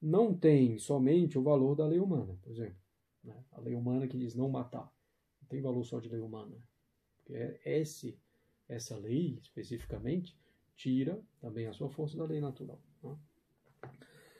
não 0.00 0.32
têm 0.32 0.78
somente 0.78 1.36
o 1.36 1.42
valor 1.42 1.74
da 1.74 1.86
lei 1.86 1.98
humana, 1.98 2.38
por 2.40 2.52
exemplo. 2.52 2.76
Né? 3.24 3.34
A 3.52 3.60
lei 3.60 3.74
humana 3.74 4.06
que 4.06 4.16
diz 4.16 4.34
não 4.34 4.48
matar. 4.48 4.92
Não 5.40 5.48
tem 5.48 5.60
valor 5.60 5.84
só 5.84 5.98
de 5.98 6.08
lei 6.08 6.20
humana. 6.20 6.56
Porque 7.16 7.34
é 7.34 7.80
esse, 7.80 8.16
essa 8.68 8.96
lei, 8.96 9.38
especificamente, 9.42 10.36
tira 10.76 11.20
também 11.40 11.66
a 11.66 11.72
sua 11.72 11.88
força 11.88 12.16
da 12.16 12.24
lei 12.24 12.40
natural. 12.40 12.78
Né? 13.02 13.16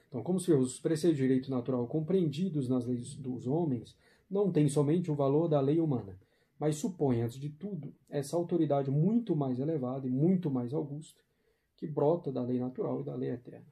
Então, 0.08 0.22
como 0.22 0.38
se 0.38 0.52
os 0.52 0.78
preceitos 0.78 1.16
de 1.18 1.24
direito 1.24 1.50
natural 1.50 1.86
compreendidos 1.86 2.68
nas 2.68 2.84
leis 2.84 3.14
dos 3.14 3.46
homens 3.46 3.96
não 4.30 4.50
têm 4.50 4.68
somente 4.68 5.10
o 5.10 5.14
valor 5.14 5.48
da 5.48 5.60
lei 5.60 5.80
humana, 5.80 6.18
mas 6.58 6.76
supõem, 6.76 7.22
antes 7.22 7.38
de 7.38 7.50
tudo, 7.50 7.92
essa 8.08 8.36
autoridade 8.36 8.90
muito 8.90 9.34
mais 9.34 9.58
elevada 9.58 10.06
e 10.06 10.10
muito 10.10 10.50
mais 10.50 10.72
augusta 10.72 11.22
que 11.76 11.86
brota 11.86 12.30
da 12.30 12.42
lei 12.42 12.58
natural 12.58 13.00
e 13.00 13.04
da 13.04 13.14
lei 13.14 13.30
eterna. 13.30 13.66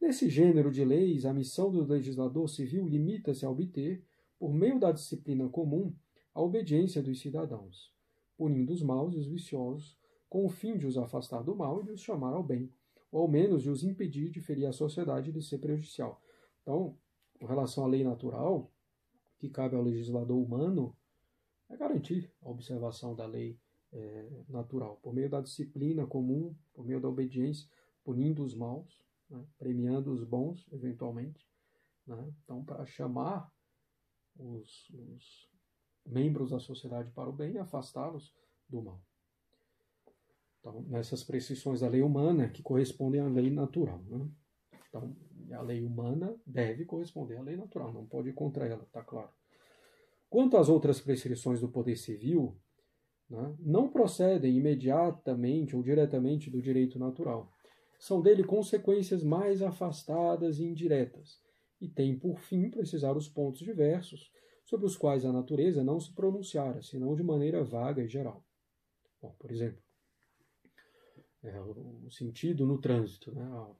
Nesse 0.00 0.28
gênero 0.28 0.70
de 0.70 0.84
leis, 0.84 1.24
a 1.24 1.32
missão 1.32 1.70
do 1.70 1.84
legislador 1.84 2.48
civil 2.48 2.88
limita-se 2.88 3.44
a 3.44 3.50
obter, 3.50 4.04
por 4.38 4.52
meio 4.52 4.78
da 4.78 4.90
disciplina 4.90 5.48
comum, 5.48 5.94
a 6.34 6.40
obediência 6.40 7.02
dos 7.02 7.20
cidadãos, 7.20 7.92
punindo 8.36 8.72
os 8.72 8.82
maus 8.82 9.14
e 9.14 9.18
os 9.18 9.26
viciosos 9.26 9.96
com 10.32 10.46
o 10.46 10.48
fim 10.48 10.78
de 10.78 10.86
os 10.86 10.96
afastar 10.96 11.42
do 11.42 11.54
mal 11.54 11.82
e 11.82 11.84
de 11.84 11.90
os 11.90 12.00
chamar 12.00 12.32
ao 12.32 12.42
bem, 12.42 12.72
ou 13.10 13.20
ao 13.20 13.28
menos 13.28 13.62
de 13.62 13.68
os 13.68 13.84
impedir 13.84 14.30
de 14.30 14.40
ferir 14.40 14.64
a 14.64 14.72
sociedade 14.72 15.28
e 15.28 15.32
de 15.32 15.42
ser 15.42 15.58
prejudicial. 15.58 16.22
Então, 16.62 16.96
com 17.38 17.44
relação 17.44 17.84
à 17.84 17.86
lei 17.86 18.02
natural, 18.02 18.72
que 19.38 19.50
cabe 19.50 19.76
ao 19.76 19.82
legislador 19.82 20.38
humano 20.38 20.96
é 21.68 21.76
garantir 21.76 22.32
a 22.40 22.48
observação 22.48 23.14
da 23.14 23.26
lei 23.26 23.60
é, 23.92 24.26
natural, 24.48 24.98
por 25.02 25.12
meio 25.12 25.28
da 25.28 25.42
disciplina 25.42 26.06
comum, 26.06 26.56
por 26.72 26.86
meio 26.86 26.98
da 26.98 27.10
obediência, 27.10 27.68
punindo 28.02 28.42
os 28.42 28.54
maus, 28.54 29.02
né, 29.28 29.44
premiando 29.58 30.10
os 30.10 30.24
bons, 30.24 30.66
eventualmente. 30.72 31.46
Né, 32.06 32.32
então, 32.42 32.64
para 32.64 32.86
chamar 32.86 33.52
os, 34.38 34.88
os 34.88 35.50
membros 36.06 36.52
da 36.52 36.58
sociedade 36.58 37.10
para 37.10 37.28
o 37.28 37.34
bem 37.34 37.52
e 37.52 37.58
afastá-los 37.58 38.34
do 38.66 38.80
mal. 38.80 38.98
Então, 40.62 40.80
nessas 40.82 41.24
prescrições 41.24 41.80
da 41.80 41.88
lei 41.88 42.02
humana 42.02 42.48
que 42.48 42.62
correspondem 42.62 43.20
à 43.20 43.26
lei 43.26 43.50
natural. 43.50 44.00
Né? 44.08 44.28
Então, 44.88 45.16
a 45.50 45.60
lei 45.60 45.82
humana 45.82 46.36
deve 46.46 46.84
corresponder 46.84 47.36
à 47.36 47.42
lei 47.42 47.56
natural, 47.56 47.92
não 47.92 48.06
pode 48.06 48.28
ir 48.28 48.32
contra 48.32 48.64
ela, 48.64 48.84
está 48.84 49.02
claro. 49.02 49.30
Quanto 50.30 50.56
às 50.56 50.68
outras 50.68 51.00
prescrições 51.00 51.60
do 51.60 51.68
poder 51.68 51.96
civil, 51.96 52.56
né, 53.28 53.56
não 53.58 53.88
procedem 53.88 54.56
imediatamente 54.56 55.74
ou 55.74 55.82
diretamente 55.82 56.48
do 56.48 56.62
direito 56.62 56.96
natural. 56.96 57.52
São 57.98 58.22
dele 58.22 58.44
consequências 58.44 59.24
mais 59.24 59.62
afastadas 59.62 60.60
e 60.60 60.64
indiretas, 60.64 61.40
e 61.80 61.88
têm 61.88 62.16
por 62.16 62.38
fim 62.38 62.70
precisar 62.70 63.16
os 63.16 63.28
pontos 63.28 63.62
diversos 63.62 64.30
sobre 64.64 64.86
os 64.86 64.96
quais 64.96 65.24
a 65.24 65.32
natureza 65.32 65.82
não 65.82 65.98
se 65.98 66.14
pronunciara, 66.14 66.82
senão 66.82 67.16
de 67.16 67.22
maneira 67.24 67.64
vaga 67.64 68.02
e 68.02 68.08
geral. 68.08 68.44
Bom, 69.20 69.34
por 69.38 69.50
exemplo, 69.50 69.82
é, 71.42 71.60
o 71.60 72.10
sentido 72.10 72.66
no 72.66 72.78
trânsito. 72.78 73.32
Né? 73.32 73.42
Ah, 73.42 73.68
o 73.68 73.76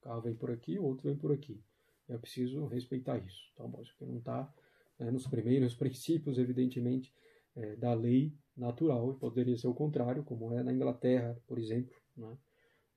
carro 0.00 0.22
vem 0.22 0.34
por 0.34 0.50
aqui, 0.50 0.78
o 0.78 0.84
outro 0.84 1.08
vem 1.08 1.16
por 1.16 1.32
aqui. 1.32 1.62
Eu 2.08 2.18
preciso 2.18 2.66
respeitar 2.66 3.18
isso. 3.18 3.50
Então, 3.52 3.72
acho 3.80 3.96
que 3.96 4.04
não 4.04 4.18
está 4.18 4.52
né, 4.98 5.10
nos 5.10 5.26
primeiros 5.26 5.74
princípios, 5.74 6.38
evidentemente, 6.38 7.12
é, 7.56 7.76
da 7.76 7.94
lei 7.94 8.34
natural, 8.56 9.12
e 9.12 9.18
poderia 9.18 9.56
ser 9.56 9.68
o 9.68 9.74
contrário, 9.74 10.24
como 10.24 10.52
é 10.52 10.62
na 10.62 10.72
Inglaterra, 10.72 11.40
por 11.46 11.58
exemplo. 11.58 11.96
Né? 12.16 12.36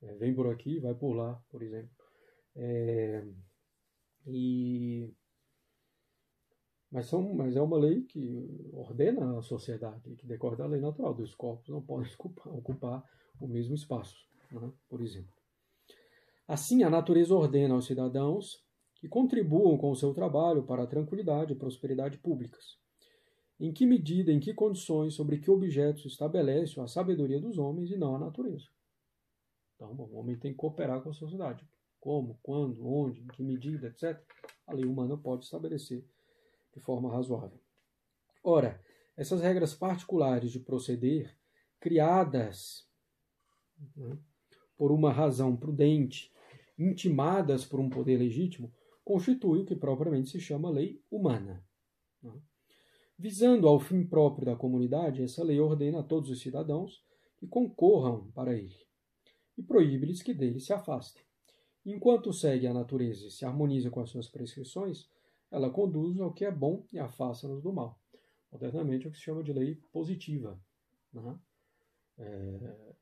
É, 0.02 0.14
vem 0.14 0.34
por 0.34 0.48
aqui, 0.48 0.78
vai 0.78 0.94
por 0.94 1.12
lá, 1.14 1.34
por 1.48 1.62
exemplo. 1.62 1.90
É, 2.54 3.24
e 4.26 5.14
mas, 6.90 7.06
são, 7.06 7.34
mas 7.34 7.56
é 7.56 7.60
uma 7.60 7.76
lei 7.76 8.02
que 8.02 8.70
ordena 8.72 9.38
a 9.38 9.42
sociedade, 9.42 10.14
que 10.16 10.26
decorre 10.26 10.56
da 10.56 10.66
lei 10.66 10.80
natural, 10.80 11.12
dos 11.12 11.34
corpos 11.34 11.68
não 11.68 11.82
podem 11.82 12.10
ocupar, 12.14 12.52
ocupar 12.54 13.04
o 13.40 13.46
mesmo 13.46 13.74
espaço, 13.74 14.16
né? 14.50 14.72
por 14.88 15.00
exemplo. 15.00 15.34
Assim, 16.46 16.82
a 16.82 16.90
natureza 16.90 17.34
ordena 17.34 17.74
aos 17.74 17.86
cidadãos 17.86 18.64
que 18.94 19.08
contribuam 19.08 19.76
com 19.76 19.90
o 19.90 19.96
seu 19.96 20.14
trabalho 20.14 20.64
para 20.64 20.84
a 20.84 20.86
tranquilidade 20.86 21.52
e 21.52 21.56
prosperidade 21.56 22.18
públicas. 22.18 22.78
Em 23.58 23.72
que 23.72 23.86
medida, 23.86 24.30
em 24.32 24.38
que 24.38 24.54
condições, 24.54 25.14
sobre 25.14 25.38
que 25.38 25.50
objetos 25.50 26.04
estabelece 26.04 26.78
a 26.80 26.86
sabedoria 26.86 27.40
dos 27.40 27.58
homens 27.58 27.90
e 27.90 27.96
não 27.96 28.14
a 28.14 28.18
natureza. 28.18 28.66
Então, 29.74 29.94
bom, 29.94 30.08
o 30.10 30.16
homem 30.16 30.38
tem 30.38 30.52
que 30.52 30.56
cooperar 30.56 31.02
com 31.02 31.10
a 31.10 31.14
sociedade. 31.14 31.66
Como, 31.98 32.38
quando, 32.42 32.86
onde, 32.86 33.20
em 33.20 33.26
que 33.26 33.42
medida, 33.42 33.88
etc. 33.88 34.22
A 34.66 34.72
lei 34.72 34.84
humana 34.84 35.16
pode 35.16 35.44
estabelecer 35.44 36.04
de 36.74 36.80
forma 36.80 37.10
razoável. 37.10 37.58
Ora, 38.42 38.80
essas 39.16 39.40
regras 39.40 39.74
particulares 39.74 40.52
de 40.52 40.60
proceder, 40.60 41.36
criadas 41.80 42.86
né, 43.96 44.18
por 44.76 44.92
uma 44.92 45.12
razão 45.12 45.56
prudente, 45.56 46.32
intimadas 46.78 47.64
por 47.64 47.80
um 47.80 47.88
poder 47.88 48.18
legítimo, 48.18 48.72
constituem 49.04 49.62
o 49.62 49.66
que 49.66 49.74
propriamente 49.74 50.30
se 50.30 50.40
chama 50.40 50.70
lei 50.70 51.02
humana. 51.10 51.64
Né? 52.22 52.32
Visando 53.18 53.66
ao 53.66 53.80
fim 53.80 54.04
próprio 54.04 54.46
da 54.46 54.56
comunidade, 54.56 55.22
essa 55.22 55.42
lei 55.42 55.58
ordena 55.58 56.00
a 56.00 56.02
todos 56.02 56.28
os 56.28 56.40
cidadãos 56.40 57.02
que 57.38 57.46
concorram 57.46 58.30
para 58.32 58.54
ele 58.54 58.76
e 59.56 59.62
proíbe-lhes 59.62 60.22
que 60.22 60.34
dele 60.34 60.60
se 60.60 60.72
afastem. 60.72 61.22
Enquanto 61.84 62.32
segue 62.32 62.66
a 62.66 62.74
natureza 62.74 63.28
e 63.28 63.30
se 63.30 63.44
harmoniza 63.44 63.90
com 63.90 64.00
as 64.00 64.10
suas 64.10 64.28
prescrições, 64.28 65.08
ela 65.50 65.70
conduz 65.70 66.20
ao 66.20 66.32
que 66.32 66.44
é 66.44 66.50
bom 66.50 66.84
e 66.92 66.98
afasta-nos 66.98 67.62
do 67.62 67.72
mal. 67.72 67.98
Modernamente 68.50 69.06
é 69.06 69.08
o 69.08 69.12
que 69.12 69.18
se 69.18 69.24
chama 69.24 69.42
de 69.42 69.52
lei 69.52 69.76
positiva. 69.92 70.60
Né? 71.12 71.38
É... 72.18 72.94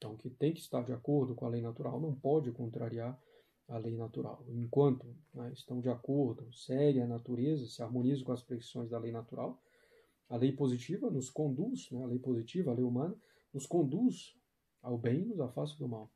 Então, 0.00 0.16
que 0.16 0.30
tem 0.30 0.54
que 0.54 0.60
estar 0.60 0.82
de 0.82 0.94
acordo 0.94 1.34
com 1.34 1.44
a 1.44 1.50
lei 1.50 1.60
natural, 1.60 2.00
não 2.00 2.14
pode 2.14 2.50
contrariar 2.52 3.20
a 3.68 3.76
lei 3.76 3.94
natural. 3.94 4.42
Enquanto 4.48 5.06
né, 5.34 5.52
estão 5.52 5.78
de 5.78 5.90
acordo, 5.90 6.50
seguem 6.54 7.02
a 7.02 7.06
natureza, 7.06 7.66
se 7.66 7.82
harmonizam 7.82 8.24
com 8.24 8.32
as 8.32 8.42
prescrições 8.42 8.88
da 8.88 8.98
lei 8.98 9.12
natural, 9.12 9.62
a 10.26 10.38
lei 10.38 10.52
positiva 10.52 11.10
nos 11.10 11.28
conduz, 11.28 11.90
né, 11.90 12.02
a 12.02 12.06
lei 12.06 12.18
positiva, 12.18 12.70
a 12.70 12.74
lei 12.74 12.82
humana, 12.82 13.14
nos 13.52 13.66
conduz 13.66 14.34
ao 14.82 14.96
bem 14.96 15.20
e 15.20 15.26
nos 15.26 15.38
afasta 15.38 15.76
do 15.76 15.86
mal. 15.86 16.10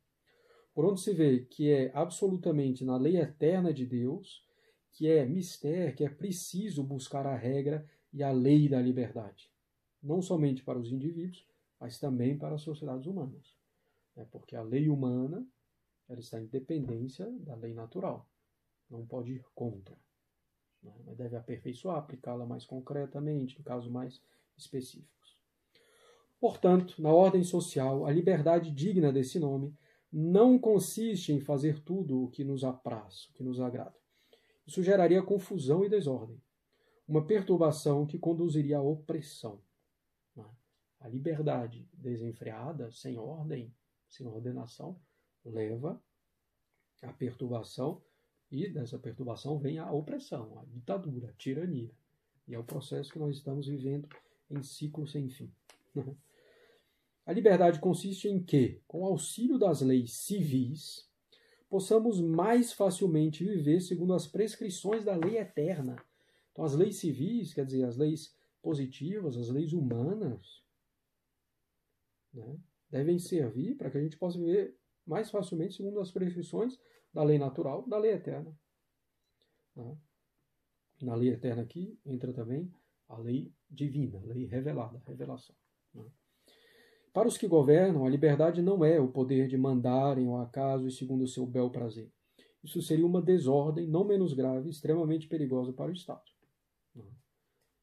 Por 0.73 0.87
onde 0.87 1.03
se 1.03 1.13
vê 1.13 1.41
que 1.41 1.71
é 1.71 1.93
absolutamente 1.95 2.87
na 2.87 2.97
lei 2.97 3.19
eterna 3.19 3.71
de 3.71 3.85
Deus, 3.85 4.43
que 4.93 5.11
é 5.11 5.27
mistério, 5.27 5.95
que 5.95 6.05
é 6.05 6.09
preciso 6.09 6.83
buscar 6.83 7.27
a 7.27 7.37
regra 7.37 7.87
e 8.15 8.23
a 8.23 8.33
lei 8.33 8.67
da 8.67 8.81
liberdade. 8.81 9.53
Não 10.03 10.23
somente 10.23 10.65
para 10.65 10.79
os 10.79 10.91
indivíduos, 10.91 11.47
mas 11.79 11.99
também 11.99 12.39
para 12.39 12.55
as 12.55 12.63
sociedades 12.63 13.07
humanas. 13.07 13.63
É 14.17 14.25
porque 14.25 14.57
a 14.57 14.63
lei 14.63 14.89
humana 14.89 15.47
ela 16.09 16.21
está 16.21 16.41
em 16.41 16.47
dependência 16.47 17.31
da 17.41 17.55
lei 17.55 17.75
natural. 17.75 18.29
Não 18.91 19.07
pode 19.07 19.33
ir 19.33 19.45
contra. 19.55 19.97
Né? 20.83 20.93
Mas 21.05 21.17
deve 21.17 21.37
aperfeiçoar, 21.37 21.99
aplicá-la 21.99 22.47
mais 22.47 22.65
concretamente, 22.65 23.59
em 23.59 23.63
casos 23.63 23.91
mais 23.91 24.21
específicos. 24.57 25.43
Portanto, 26.39 27.01
na 27.01 27.13
ordem 27.13 27.43
social, 27.43 28.05
a 28.05 28.13
liberdade 28.13 28.71
digna 28.71 29.11
desse 29.11 29.39
nome 29.39 29.75
não 30.13 30.59
consiste 30.59 31.33
em 31.33 31.41
fazer 31.41 31.81
tudo 31.83 32.23
o 32.23 32.31
que 32.31 32.45
nos 32.45 32.63
apraz, 32.63 33.27
o 33.31 33.33
que 33.33 33.43
nos 33.43 33.61
agrada. 33.61 33.97
Isso 34.67 34.83
geraria 34.83 35.23
confusão 35.23 35.85
e 35.85 35.89
desordem, 35.89 36.41
uma 37.09 37.27
perturbação 37.27 38.07
que 38.07 38.19
conduziria 38.19 38.79
à 38.79 38.83
opressão. 38.83 39.61
Né? 40.37 40.45
A 41.01 41.09
liberdade 41.09 41.89
desenfreada, 41.93 42.91
sem 42.93 43.19
ordem, 43.19 43.75
sem 44.17 44.27
ordenação, 44.27 44.99
leva 45.45 46.03
à 47.03 47.13
perturbação 47.13 48.03
e 48.51 48.69
dessa 48.69 48.99
perturbação 48.99 49.59
vem 49.59 49.79
a 49.79 49.91
opressão, 49.93 50.59
a 50.59 50.65
ditadura, 50.65 51.31
a 51.31 51.33
tirania. 51.33 51.91
E 52.47 52.55
é 52.55 52.59
o 52.59 52.65
processo 52.65 53.13
que 53.13 53.19
nós 53.19 53.37
estamos 53.37 53.67
vivendo 53.67 54.09
em 54.51 54.63
ciclo 54.63 55.07
sem 55.07 55.29
fim. 55.29 55.53
A 57.27 57.33
liberdade 57.33 57.81
consiste 57.81 58.29
em 58.29 58.43
que, 58.43 58.83
com 58.87 59.07
auxílio 59.07 59.59
das 59.59 59.81
leis 59.81 60.13
civis, 60.13 61.09
possamos 61.71 62.21
mais 62.21 62.71
facilmente 62.71 63.43
viver 63.43 63.81
segundo 63.81 64.13
as 64.13 64.27
prescrições 64.27 65.05
da 65.05 65.17
lei 65.17 65.39
eterna. 65.39 65.97
Então, 66.53 66.67
as 66.67 66.75
leis 66.75 66.97
civis, 66.97 67.55
quer 67.55 67.65
dizer, 67.65 67.85
as 67.85 67.97
leis 67.97 68.37
positivas, 68.61 69.39
as 69.39 69.49
leis 69.49 69.73
humanas, 69.73 70.63
né, 72.33 72.59
devem 72.95 73.19
servir 73.19 73.77
para 73.77 73.91
que 73.91 73.99
a 73.99 74.01
gente 74.01 74.17
possa 74.17 74.39
viver 74.39 74.79
mais 75.05 75.29
facilmente 75.29 75.75
segundo 75.75 75.99
as 75.99 76.13
prescrições 76.13 76.79
da 77.13 77.25
lei 77.25 77.39
natural, 77.39 77.85
da 77.89 77.99
lei 77.99 78.13
eterna. 78.13 78.57
Né? 79.75 79.99
Na 81.03 81.17
lei 81.17 81.31
eterna 81.31 81.63
aqui 81.63 81.99
entra 82.07 82.33
também 82.33 82.73
a 83.09 83.19
lei 83.19 83.53
divina, 83.69 84.21
a 84.21 84.23
lei 84.23 84.47
revelada, 84.47 85.03
a 85.05 85.11
revelação. 85.11 85.57
Né? 85.93 86.05
Para 87.13 87.27
os 87.27 87.37
que 87.37 87.49
governam, 87.49 88.07
a 88.07 88.09
liberdade 88.09 88.63
não 88.63 88.85
é 88.85 89.01
o 89.01 89.11
poder 89.11 89.49
de 89.49 89.57
mandarem 89.57 90.29
ao 90.29 90.41
acaso 90.41 90.87
e 90.87 90.93
segundo 90.93 91.25
o 91.25 91.29
seu 91.29 91.45
bel 91.45 91.71
prazer. 91.71 92.13
Isso 92.63 92.81
seria 92.81 93.05
uma 93.05 93.21
desordem 93.21 93.89
não 93.89 94.05
menos 94.05 94.33
grave, 94.33 94.71
extremamente 94.71 95.27
perigosa 95.27 95.73
para 95.73 95.91
o 95.91 95.95
Estado. 95.95 96.23
Né? 96.95 97.05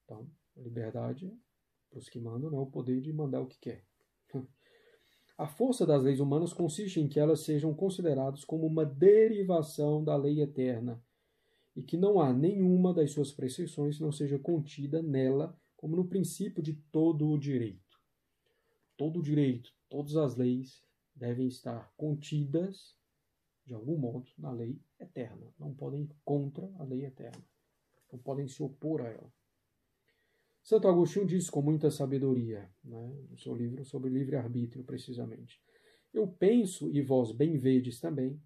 Então, 0.05 0.31
a 0.57 0.61
liberdade, 0.61 1.37
para 1.89 1.99
os 1.99 2.07
que 2.07 2.19
mandam, 2.19 2.49
não 2.49 2.59
é 2.59 2.61
o 2.61 2.71
poder 2.71 3.01
de 3.01 3.11
mandar 3.11 3.41
o 3.41 3.47
que 3.47 3.59
quer. 3.59 3.90
A 5.41 5.47
força 5.47 5.87
das 5.87 6.03
leis 6.03 6.19
humanas 6.19 6.53
consiste 6.53 6.99
em 6.99 7.07
que 7.07 7.19
elas 7.19 7.39
sejam 7.39 7.73
consideradas 7.73 8.45
como 8.45 8.67
uma 8.67 8.85
derivação 8.85 10.03
da 10.03 10.15
lei 10.15 10.39
eterna 10.39 11.03
e 11.75 11.81
que 11.81 11.97
não 11.97 12.21
há 12.21 12.31
nenhuma 12.31 12.93
das 12.93 13.09
suas 13.09 13.31
prescrições 13.31 13.97
que 13.97 14.03
não 14.03 14.11
seja 14.11 14.37
contida 14.37 15.01
nela 15.01 15.59
como 15.75 15.95
no 15.95 16.07
princípio 16.07 16.61
de 16.61 16.73
todo 16.91 17.27
o 17.27 17.39
direito. 17.39 17.99
Todo 18.95 19.17
o 19.17 19.23
direito, 19.23 19.73
todas 19.89 20.15
as 20.15 20.35
leis 20.35 20.83
devem 21.15 21.47
estar 21.47 21.91
contidas 21.97 22.95
de 23.65 23.73
algum 23.73 23.97
modo 23.97 24.29
na 24.37 24.51
lei 24.51 24.79
eterna. 24.99 25.51
Não 25.57 25.73
podem 25.73 26.03
ir 26.03 26.15
contra 26.23 26.71
a 26.77 26.83
lei 26.83 27.03
eterna. 27.03 27.43
Não 28.11 28.19
podem 28.19 28.47
se 28.47 28.61
opor 28.61 29.01
a 29.01 29.07
ela. 29.07 29.33
Santo 30.63 30.87
Agostinho 30.87 31.25
diz 31.25 31.49
com 31.49 31.61
muita 31.61 31.89
sabedoria, 31.89 32.69
né, 32.83 33.13
no 33.29 33.37
seu 33.37 33.55
livro 33.55 33.83
sobre 33.83 34.09
livre-arbítrio, 34.09 34.83
precisamente. 34.83 35.59
Eu 36.13 36.27
penso, 36.27 36.89
e 36.91 37.01
vós 37.01 37.31
bem 37.31 37.57
vedes 37.57 37.99
também, 37.99 38.39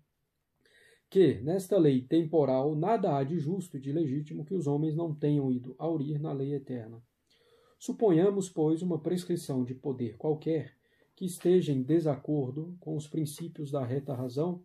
que, 1.09 1.35
nesta 1.41 1.77
lei 1.77 2.01
temporal, 2.01 2.75
nada 2.75 3.17
há 3.17 3.23
de 3.23 3.37
justo 3.37 3.77
e 3.77 3.79
de 3.79 3.91
legítimo 3.91 4.45
que 4.45 4.53
os 4.53 4.67
homens 4.67 4.95
não 4.95 5.13
tenham 5.13 5.51
ido 5.51 5.75
aurir 5.77 6.19
na 6.19 6.31
lei 6.31 6.53
eterna. 6.53 7.01
Suponhamos, 7.77 8.49
pois, 8.49 8.81
uma 8.81 8.99
prescrição 8.99 9.63
de 9.63 9.75
poder 9.75 10.17
qualquer 10.17 10.75
que 11.15 11.25
esteja 11.25 11.71
em 11.71 11.81
desacordo 11.81 12.75
com 12.79 12.95
os 12.95 13.07
princípios 13.07 13.71
da 13.71 13.85
reta 13.85 14.13
razão 14.13 14.63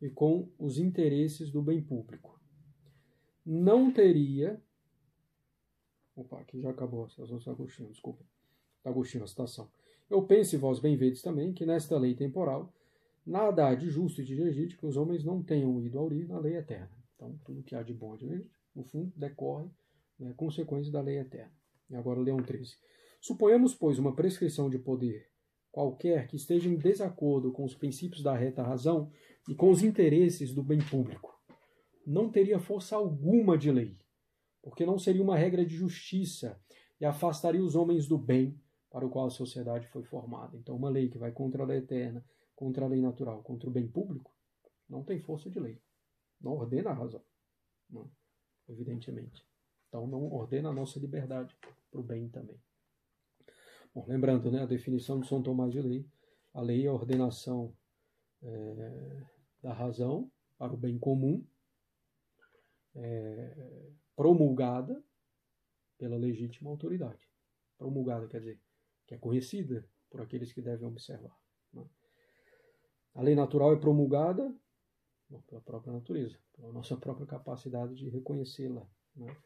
e 0.00 0.08
com 0.08 0.48
os 0.58 0.78
interesses 0.78 1.50
do 1.50 1.62
bem 1.62 1.82
público. 1.82 2.40
Não 3.44 3.92
teria 3.92 4.60
Opa, 6.16 6.40
aqui 6.40 6.60
já 6.60 6.70
acabou 6.70 7.00
outras 7.00 7.48
Agostinho, 7.48 7.90
desculpa. 7.90 8.24
Agostinho, 8.84 9.24
a 9.24 9.26
citação. 9.26 9.68
Eu 10.08 10.22
penso, 10.22 10.54
e 10.54 10.58
vós 10.58 10.78
bem 10.78 10.96
vedes 10.96 11.22
também, 11.22 11.52
que 11.52 11.66
nesta 11.66 11.98
lei 11.98 12.14
temporal 12.14 12.72
nada 13.26 13.68
há 13.68 13.74
de 13.74 13.88
justo 13.88 14.20
e 14.20 14.24
de 14.24 14.34
legítimo 14.34 14.80
que 14.80 14.86
os 14.86 14.96
homens 14.96 15.24
não 15.24 15.42
tenham 15.42 15.80
ido 15.80 15.98
aurir 15.98 16.28
na 16.28 16.38
lei 16.38 16.56
eterna. 16.56 16.90
Então, 17.16 17.38
tudo 17.44 17.62
que 17.62 17.74
há 17.74 17.82
de 17.82 17.94
bom 17.94 18.14
e 18.14 18.18
de 18.18 18.26
legítimo, 18.26 18.54
no 18.74 18.84
fundo, 18.84 19.12
decorre 19.16 19.68
né, 20.18 20.34
consequência 20.36 20.92
da 20.92 21.00
lei 21.00 21.18
eterna. 21.18 21.52
E 21.88 21.96
agora, 21.96 22.20
Leão 22.20 22.36
13. 22.36 22.76
Suponhamos, 23.20 23.74
pois, 23.74 23.98
uma 23.98 24.14
prescrição 24.14 24.68
de 24.68 24.78
poder 24.78 25.28
qualquer 25.72 26.28
que 26.28 26.36
esteja 26.36 26.68
em 26.68 26.76
desacordo 26.76 27.50
com 27.50 27.64
os 27.64 27.74
princípios 27.74 28.22
da 28.22 28.32
reta 28.36 28.62
razão 28.62 29.10
e 29.48 29.54
com 29.54 29.70
os 29.70 29.82
interesses 29.82 30.54
do 30.54 30.62
bem 30.62 30.78
público. 30.78 31.34
Não 32.06 32.30
teria 32.30 32.60
força 32.60 32.94
alguma 32.94 33.58
de 33.58 33.72
lei, 33.72 33.96
porque 34.64 34.86
não 34.86 34.98
seria 34.98 35.22
uma 35.22 35.36
regra 35.36 35.62
de 35.62 35.76
justiça 35.76 36.58
e 36.98 37.04
afastaria 37.04 37.62
os 37.62 37.76
homens 37.76 38.08
do 38.08 38.16
bem 38.16 38.58
para 38.90 39.04
o 39.04 39.10
qual 39.10 39.26
a 39.26 39.30
sociedade 39.30 39.86
foi 39.88 40.02
formada. 40.02 40.56
Então, 40.56 40.74
uma 40.74 40.88
lei 40.88 41.10
que 41.10 41.18
vai 41.18 41.30
contra 41.32 41.62
a 41.62 41.66
lei 41.66 41.78
eterna, 41.78 42.24
contra 42.56 42.86
a 42.86 42.88
lei 42.88 43.02
natural, 43.02 43.42
contra 43.42 43.68
o 43.68 43.72
bem 43.72 43.86
público, 43.86 44.34
não 44.88 45.04
tem 45.04 45.20
força 45.20 45.50
de 45.50 45.60
lei. 45.60 45.78
Não 46.40 46.52
ordena 46.52 46.90
a 46.90 46.94
razão, 46.94 47.20
não, 47.90 48.10
evidentemente. 48.66 49.46
Então, 49.88 50.06
não 50.06 50.32
ordena 50.32 50.70
a 50.70 50.72
nossa 50.72 50.98
liberdade 50.98 51.54
para 51.90 52.00
o 52.00 52.02
bem 52.02 52.30
também. 52.30 52.58
Bom, 53.94 54.06
lembrando 54.08 54.50
né, 54.50 54.62
a 54.62 54.66
definição 54.66 55.20
de 55.20 55.28
São 55.28 55.42
Tomás 55.42 55.72
de 55.72 55.82
Lei, 55.82 56.08
a 56.54 56.62
lei 56.62 56.86
é 56.86 56.88
a 56.88 56.92
ordenação 56.92 57.76
é, 58.42 59.22
da 59.62 59.74
razão 59.74 60.30
para 60.56 60.72
o 60.72 60.76
bem 60.76 60.98
comum, 60.98 61.44
é, 62.94 63.92
promulgada 64.16 65.02
pela 65.98 66.16
legítima 66.16 66.70
autoridade. 66.70 67.28
Promulgada 67.78 68.28
quer 68.28 68.40
dizer 68.40 68.60
que 69.06 69.14
é 69.14 69.18
conhecida 69.18 69.88
por 70.10 70.20
aqueles 70.20 70.52
que 70.52 70.62
devem 70.62 70.86
observar. 70.86 71.36
Né? 71.72 71.84
A 73.14 73.22
lei 73.22 73.34
natural 73.34 73.72
é 73.72 73.76
promulgada 73.76 74.54
bom, 75.28 75.40
pela 75.42 75.60
própria 75.60 75.92
natureza, 75.92 76.38
pela 76.52 76.72
nossa 76.72 76.96
própria 76.96 77.26
capacidade 77.26 77.94
de 77.94 78.08
reconhecê-la 78.08 78.86
né? 79.16 79.36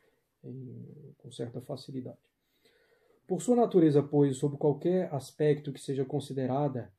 com 1.18 1.30
certa 1.30 1.60
facilidade. 1.60 2.18
Por 3.26 3.42
sua 3.42 3.56
natureza, 3.56 4.02
pois, 4.02 4.38
sob 4.38 4.56
qualquer 4.56 5.12
aspecto 5.12 5.72
que 5.72 5.80
seja 5.80 6.04
considerada 6.04 6.92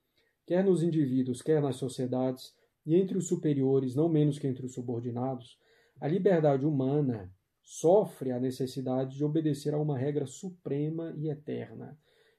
quer 0.45 0.63
nos 0.63 0.83
indivíduos, 0.83 1.41
quer 1.41 1.61
nas 1.61 1.75
sociedades, 1.75 2.55
e 2.85 2.95
entre 2.95 3.17
os 3.17 3.27
superiores, 3.27 3.95
não 3.95 4.09
menos 4.09 4.39
que 4.39 4.47
entre 4.47 4.65
os 4.65 4.73
subordinados, 4.73 5.59
a 5.99 6.07
liberdade 6.07 6.65
humana 6.65 7.31
sofre 7.71 8.31
a 8.31 8.39
necessidade 8.39 9.15
de 9.15 9.23
obedecer 9.23 9.75
a 9.75 9.77
uma 9.77 9.95
regra 9.95 10.25
suprema 10.25 11.13
e 11.15 11.29
eterna. 11.29 11.95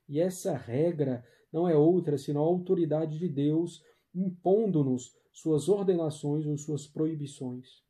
E 0.08 0.18
essa 0.18 0.56
regra 0.56 1.24
não 1.52 1.68
é 1.68 1.76
outra 1.76 2.18
senão 2.18 2.42
a 2.42 2.48
autoridade 2.48 3.16
de 3.16 3.28
Deus 3.28 3.80
impondo-nos 4.12 5.16
suas 5.32 5.68
ordenações 5.68 6.46
ou 6.46 6.58
suas 6.58 6.88
proibições. 6.88 7.84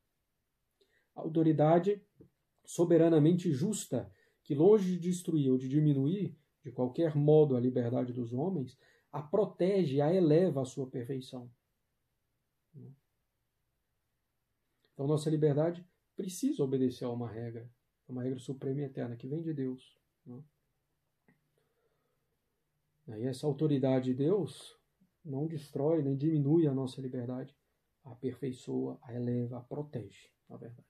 A 1.16 1.22
autoridade 1.22 2.04
soberanamente 2.66 3.50
justa, 3.50 4.12
que 4.44 4.54
longe 4.54 4.92
de 4.92 4.98
destruir 4.98 5.50
ou 5.50 5.56
de 5.56 5.66
diminuir 5.66 6.36
de 6.62 6.70
qualquer 6.70 7.16
modo 7.16 7.56
a 7.56 7.60
liberdade 7.60 8.12
dos 8.12 8.34
homens, 8.34 8.78
a 9.10 9.22
protege 9.22 10.02
a 10.02 10.12
eleva 10.12 10.60
à 10.60 10.66
sua 10.66 10.86
perfeição. 10.86 11.50
Então, 14.92 15.06
nossa 15.06 15.30
liberdade 15.30 15.82
precisa 16.20 16.62
obedecer 16.62 17.06
a 17.06 17.10
uma 17.10 17.30
regra, 17.30 17.66
uma 18.06 18.22
regra 18.22 18.38
suprema 18.38 18.80
e 18.80 18.84
eterna 18.84 19.16
que 19.16 19.26
vem 19.26 19.42
de 19.42 19.54
Deus. 19.54 19.98
Né? 20.26 20.42
E 23.20 23.26
essa 23.26 23.46
autoridade 23.46 24.06
de 24.06 24.14
Deus 24.14 24.78
não 25.24 25.46
destrói 25.46 26.02
nem 26.02 26.14
diminui 26.18 26.66
a 26.66 26.74
nossa 26.74 27.00
liberdade, 27.00 27.56
a 28.04 28.12
aperfeiçoa, 28.12 28.98
a 29.02 29.14
eleva, 29.14 29.56
a 29.56 29.60
protege, 29.62 30.30
na 30.46 30.58
verdade. 30.58 30.86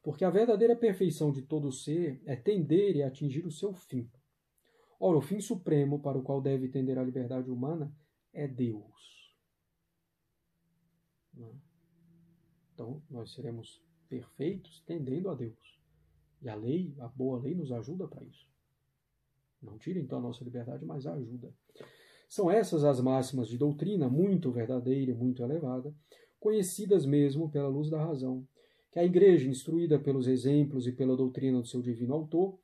Porque 0.00 0.24
a 0.24 0.30
verdadeira 0.30 0.76
perfeição 0.76 1.32
de 1.32 1.42
todo 1.42 1.72
ser 1.72 2.22
é 2.24 2.36
tender 2.36 2.94
e 2.94 3.02
atingir 3.02 3.44
o 3.44 3.50
seu 3.50 3.74
fim. 3.74 4.08
Ora, 5.00 5.18
o 5.18 5.22
fim 5.22 5.40
supremo 5.40 6.00
para 6.00 6.16
o 6.16 6.22
qual 6.22 6.40
deve 6.40 6.68
tender 6.68 6.96
a 6.98 7.02
liberdade 7.02 7.50
humana 7.50 7.92
é 8.32 8.46
Deus. 8.46 9.34
Né? 11.34 11.52
Então, 12.72 13.02
nós 13.10 13.32
seremos 13.34 13.84
perfeitos 14.08 14.82
tendendo 14.86 15.28
a 15.28 15.34
Deus. 15.34 15.80
E 16.42 16.48
a 16.48 16.54
lei, 16.54 16.94
a 16.98 17.08
boa 17.08 17.40
lei, 17.40 17.54
nos 17.54 17.72
ajuda 17.72 18.06
para 18.06 18.24
isso. 18.24 18.46
Não 19.62 19.78
tira 19.78 19.98
então 19.98 20.18
a 20.18 20.22
nossa 20.22 20.44
liberdade, 20.44 20.84
mas 20.84 21.06
ajuda. 21.06 21.52
São 22.28 22.50
essas 22.50 22.84
as 22.84 23.00
máximas 23.00 23.48
de 23.48 23.56
doutrina 23.56 24.08
muito 24.08 24.50
verdadeira 24.50 25.10
e 25.10 25.14
muito 25.14 25.42
elevada, 25.42 25.94
conhecidas 26.38 27.06
mesmo 27.06 27.50
pela 27.50 27.68
luz 27.68 27.88
da 27.88 28.04
razão, 28.04 28.46
que 28.90 28.98
a 28.98 29.04
Igreja, 29.04 29.48
instruída 29.48 29.98
pelos 29.98 30.26
exemplos 30.26 30.86
e 30.86 30.92
pela 30.92 31.16
doutrina 31.16 31.60
do 31.60 31.66
seu 31.66 31.80
divino 31.80 32.14
autor, 32.14 32.58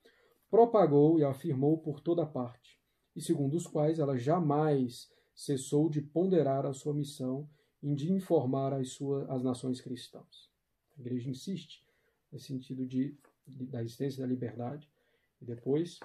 propagou 0.50 1.18
e 1.18 1.24
afirmou 1.24 1.78
por 1.78 2.00
toda 2.00 2.26
parte, 2.26 2.78
e 3.16 3.20
segundo 3.20 3.54
os 3.54 3.66
quais 3.66 3.98
ela 3.98 4.16
jamais 4.16 5.10
cessou 5.34 5.88
de 5.88 6.02
ponderar 6.02 6.66
a 6.66 6.72
sua 6.72 6.94
missão 6.94 7.48
em 7.82 7.94
de 7.94 8.12
informar 8.12 8.72
as, 8.74 8.90
suas, 8.90 9.28
as 9.28 9.42
nações 9.42 9.80
cristãs. 9.80 10.51
A 11.02 11.04
igreja 11.04 11.28
insiste 11.28 11.84
no 12.30 12.38
sentido 12.38 12.86
de, 12.86 13.16
de 13.44 13.66
da 13.66 13.82
existência 13.82 14.22
da 14.22 14.26
liberdade, 14.26 14.88
e 15.40 15.44
depois, 15.44 15.98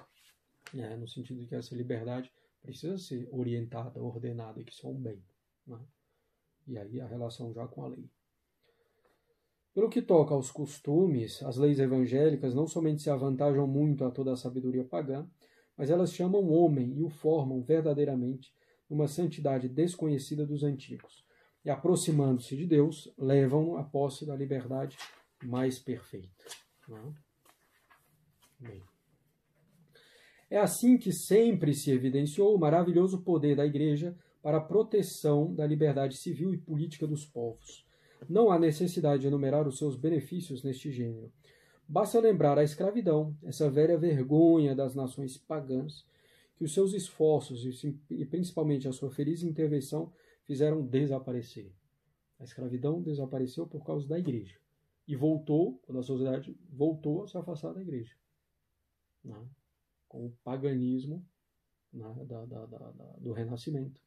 né, 0.74 0.96
no 0.96 1.06
sentido 1.06 1.40
de 1.40 1.46
que 1.46 1.54
essa 1.54 1.74
liberdade 1.74 2.32
precisa 2.60 2.98
ser 2.98 3.28
orientada, 3.30 4.02
ordenada, 4.02 4.62
que 4.64 4.74
é 4.84 4.88
um 4.88 5.00
bem. 5.00 5.22
Né? 5.64 5.78
E 6.66 6.76
aí 6.76 7.00
a 7.00 7.06
relação 7.06 7.52
já 7.54 7.66
com 7.68 7.84
a 7.84 7.88
lei. 7.88 8.10
Pelo 9.72 9.88
que 9.88 10.02
toca 10.02 10.34
aos 10.34 10.50
costumes, 10.50 11.40
as 11.44 11.56
leis 11.56 11.78
evangélicas 11.78 12.52
não 12.52 12.66
somente 12.66 13.00
se 13.00 13.10
avantajam 13.10 13.66
muito 13.68 14.04
a 14.04 14.10
toda 14.10 14.32
a 14.32 14.36
sabedoria 14.36 14.84
pagã, 14.84 15.30
mas 15.76 15.88
elas 15.88 16.12
chamam 16.12 16.42
o 16.42 16.50
homem 16.50 16.98
e 16.98 17.04
o 17.04 17.08
formam 17.08 17.62
verdadeiramente 17.62 18.52
numa 18.90 19.06
santidade 19.06 19.68
desconhecida 19.68 20.44
dos 20.44 20.64
antigos, 20.64 21.24
e 21.64 21.70
aproximando-se 21.70 22.56
de 22.56 22.66
Deus, 22.66 23.12
levam-no 23.18 23.76
à 23.76 23.84
posse 23.84 24.24
da 24.24 24.36
liberdade 24.36 24.96
mais 25.44 25.78
perfeita. 25.78 26.44
Né? 26.88 27.14
Bem. 28.58 28.82
É 30.50 30.58
assim 30.58 30.96
que 30.96 31.12
sempre 31.12 31.74
se 31.74 31.90
evidenciou 31.90 32.54
o 32.54 32.58
maravilhoso 32.58 33.22
poder 33.22 33.54
da 33.54 33.66
Igreja 33.66 34.16
para 34.42 34.58
a 34.58 34.62
proteção 34.62 35.54
da 35.54 35.66
liberdade 35.66 36.16
civil 36.16 36.54
e 36.54 36.58
política 36.58 37.06
dos 37.06 37.26
povos. 37.26 37.86
Não 38.28 38.50
há 38.50 38.58
necessidade 38.58 39.22
de 39.22 39.28
enumerar 39.28 39.68
os 39.68 39.78
seus 39.78 39.94
benefícios 39.94 40.62
neste 40.62 40.90
gênero. 40.90 41.30
Basta 41.86 42.18
lembrar 42.20 42.58
a 42.58 42.64
escravidão, 42.64 43.36
essa 43.44 43.70
velha 43.70 43.96
vergonha 43.96 44.74
das 44.74 44.94
nações 44.94 45.36
pagãs, 45.36 46.06
que 46.56 46.64
os 46.64 46.74
seus 46.74 46.92
esforços 46.92 47.64
e 48.10 48.24
principalmente 48.26 48.88
a 48.88 48.92
sua 48.92 49.10
feliz 49.10 49.42
intervenção 49.42 50.12
fizeram 50.48 50.84
desaparecer. 50.84 51.70
A 52.40 52.44
escravidão 52.44 53.02
desapareceu 53.02 53.66
por 53.66 53.84
causa 53.84 54.08
da 54.08 54.18
igreja. 54.18 54.58
E 55.06 55.14
voltou, 55.14 55.78
quando 55.80 55.98
a 55.98 56.02
sociedade 56.02 56.58
voltou 56.70 57.22
a 57.22 57.28
se 57.28 57.36
afastar 57.36 57.74
da 57.74 57.82
igreja. 57.82 58.16
Né? 59.22 59.48
Com 60.08 60.26
o 60.26 60.32
paganismo 60.42 61.24
né? 61.92 62.24
da, 62.24 62.46
da, 62.46 62.66
da, 62.66 62.90
do 63.18 63.32
renascimento. 63.32 64.00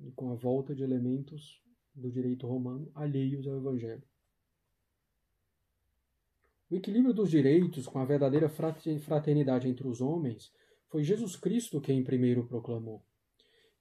E 0.00 0.10
com 0.12 0.32
a 0.32 0.34
volta 0.34 0.74
de 0.74 0.82
elementos 0.82 1.62
do 1.94 2.10
direito 2.10 2.46
romano 2.46 2.90
alheios 2.94 3.46
ao 3.46 3.58
evangelho. 3.58 4.08
O 6.70 6.76
equilíbrio 6.76 7.12
dos 7.12 7.30
direitos 7.30 7.86
com 7.86 7.98
a 7.98 8.04
verdadeira 8.06 8.48
fraternidade 8.48 9.68
entre 9.68 9.86
os 9.86 10.00
homens 10.00 10.50
foi 10.86 11.02
Jesus 11.02 11.36
Cristo 11.36 11.80
quem 11.80 12.04
primeiro 12.04 12.46
proclamou 12.46 13.04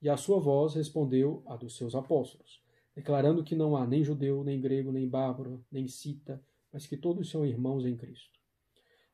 e 0.02 0.10
a 0.10 0.18
sua 0.18 0.40
voz 0.40 0.76
respondeu 0.76 1.44
à 1.46 1.56
dos 1.56 1.76
seus 1.76 1.96
apóstolos, 1.96 2.62
declarando 2.96 3.44
que 3.44 3.56
não 3.56 3.76
há 3.76 3.86
nem 3.86 4.04
judeu, 4.04 4.44
nem 4.44 4.60
grego, 4.60 4.92
nem 4.92 5.08
bárbaro, 5.08 5.64
nem 5.72 5.88
cita, 5.88 6.44
mas 6.72 6.86
que 6.86 6.98
todos 6.98 7.30
são 7.30 7.46
irmãos 7.46 7.86
em 7.86 7.96
Cristo. 7.96 8.40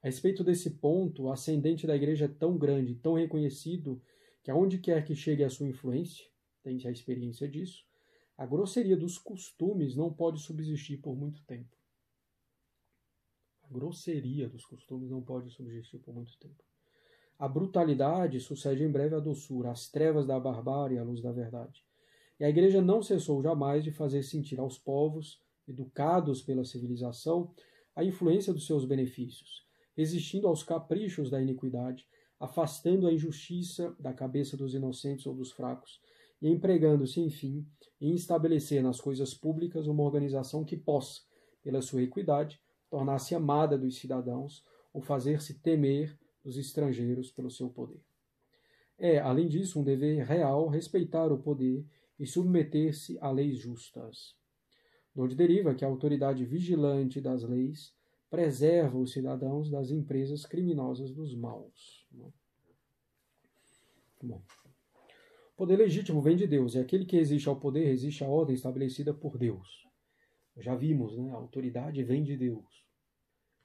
A 0.02 0.08
respeito 0.08 0.44
desse 0.44 0.72
ponto, 0.72 1.24
o 1.24 1.32
ascendente 1.32 1.88
da 1.88 1.96
igreja 1.96 2.26
é 2.26 2.28
tão 2.28 2.58
grande, 2.58 2.96
tão 2.96 3.14
reconhecido, 3.14 4.02
que 4.44 4.52
aonde 4.52 4.78
quer 4.78 5.06
que 5.06 5.16
chegue 5.16 5.44
a 5.44 5.50
sua 5.50 5.68
influência, 5.68 6.26
tem 6.62 6.78
a 6.86 6.92
experiência 6.92 7.48
disso, 7.48 7.86
a 8.38 8.46
grosseria 8.46 8.98
dos 8.98 9.18
costumes 9.18 9.96
não 9.96 10.12
pode 10.12 10.40
subsistir 10.40 10.98
por 10.98 11.16
muito 11.16 11.42
tempo. 11.44 11.78
A 13.64 13.68
grosseria 13.70 14.50
dos 14.50 14.66
costumes 14.66 15.10
não 15.10 15.22
pode 15.22 15.50
subsistir 15.50 16.00
por 16.00 16.14
muito 16.14 16.38
tempo. 16.38 16.64
A 17.38 17.48
brutalidade 17.48 18.40
sucede 18.40 18.84
em 18.84 18.92
breve 18.92 19.16
à 19.16 19.20
doçura, 19.20 19.72
às 19.72 19.90
trevas 19.90 20.26
da 20.26 20.40
barbárie 20.40 20.98
à 20.98 21.04
luz 21.04 21.22
da 21.22 21.32
verdade. 21.32 21.84
E 22.40 22.44
a 22.44 22.50
Igreja 22.50 22.82
não 22.82 23.02
cessou 23.02 23.42
jamais 23.42 23.84
de 23.84 23.92
fazer 23.92 24.24
sentir 24.24 24.60
aos 24.60 24.78
povos, 24.78 25.42
educados 25.68 26.42
pela 26.42 26.64
civilização, 26.64 27.54
a 27.96 28.04
influência 28.04 28.54
dos 28.54 28.66
seus 28.66 28.86
benefícios, 28.86 29.66
resistindo 29.96 30.48
aos 30.48 30.64
caprichos 30.64 31.30
da 31.30 31.42
iniquidade, 31.42 32.08
afastando 32.40 33.08
a 33.08 33.14
injustiça 33.14 33.96
da 34.00 34.14
cabeça 34.14 34.58
dos 34.58 34.74
inocentes 34.74 35.26
ou 35.26 35.34
dos 35.34 35.52
fracos, 35.52 36.02
e 36.42 36.50
empregando-se, 36.50 37.22
enfim, 37.22 37.66
em 38.02 38.14
estabelecer 38.14 38.84
nas 38.84 39.00
coisas 39.00 39.34
públicas 39.34 39.88
uma 39.88 40.04
organização 40.04 40.66
que 40.66 40.76
possa, 40.76 41.22
pela 41.62 41.82
sua 41.82 42.02
equidade, 42.02 42.60
tornar-se 42.90 43.34
amada 43.34 43.78
dos 43.78 43.98
cidadãos 43.98 44.64
ou 44.94 45.02
fazer-se 45.02 45.60
temer 45.60 46.20
dos 46.44 46.58
estrangeiros 46.58 47.32
pelo 47.32 47.50
seu 47.50 47.70
poder. 47.70 48.02
É, 48.98 49.20
além 49.20 49.48
disso, 49.48 49.80
um 49.80 49.84
dever 49.84 50.24
real 50.26 50.68
respeitar 50.68 51.32
o 51.32 51.40
poder 51.40 51.86
e 52.20 52.28
submeter-se 52.28 53.18
a 53.20 53.32
leis 53.32 53.58
justas. 53.58 54.36
De 55.14 55.22
onde 55.22 55.36
deriva 55.36 55.74
que 55.74 55.86
a 55.86 55.88
autoridade 55.88 56.46
vigilante 56.46 57.22
das 57.22 57.44
leis 57.44 57.94
preserva 58.30 58.98
os 58.98 59.12
cidadãos 59.12 59.70
das 59.70 59.92
empresas 59.92 60.46
criminosas 60.46 61.12
dos 61.12 61.36
maus. 61.36 62.08
Bom. 64.22 64.42
O 65.52 65.56
poder 65.56 65.78
legítimo 65.78 66.22
vem 66.22 66.36
de 66.36 66.48
Deus, 66.48 66.74
e 66.74 66.80
aquele 66.80 67.06
que 67.06 67.18
existe 67.18 67.48
ao 67.48 67.60
poder 67.60 67.86
resiste 67.86 68.24
à 68.24 68.28
ordem 68.28 68.56
estabelecida 68.56 69.14
por 69.14 69.38
Deus. 69.38 69.88
Já 70.58 70.76
vimos, 70.76 71.18
né? 71.18 71.32
A 71.32 71.36
autoridade 71.36 72.04
vem 72.04 72.24
de 72.24 72.38
Deus. 72.38 72.86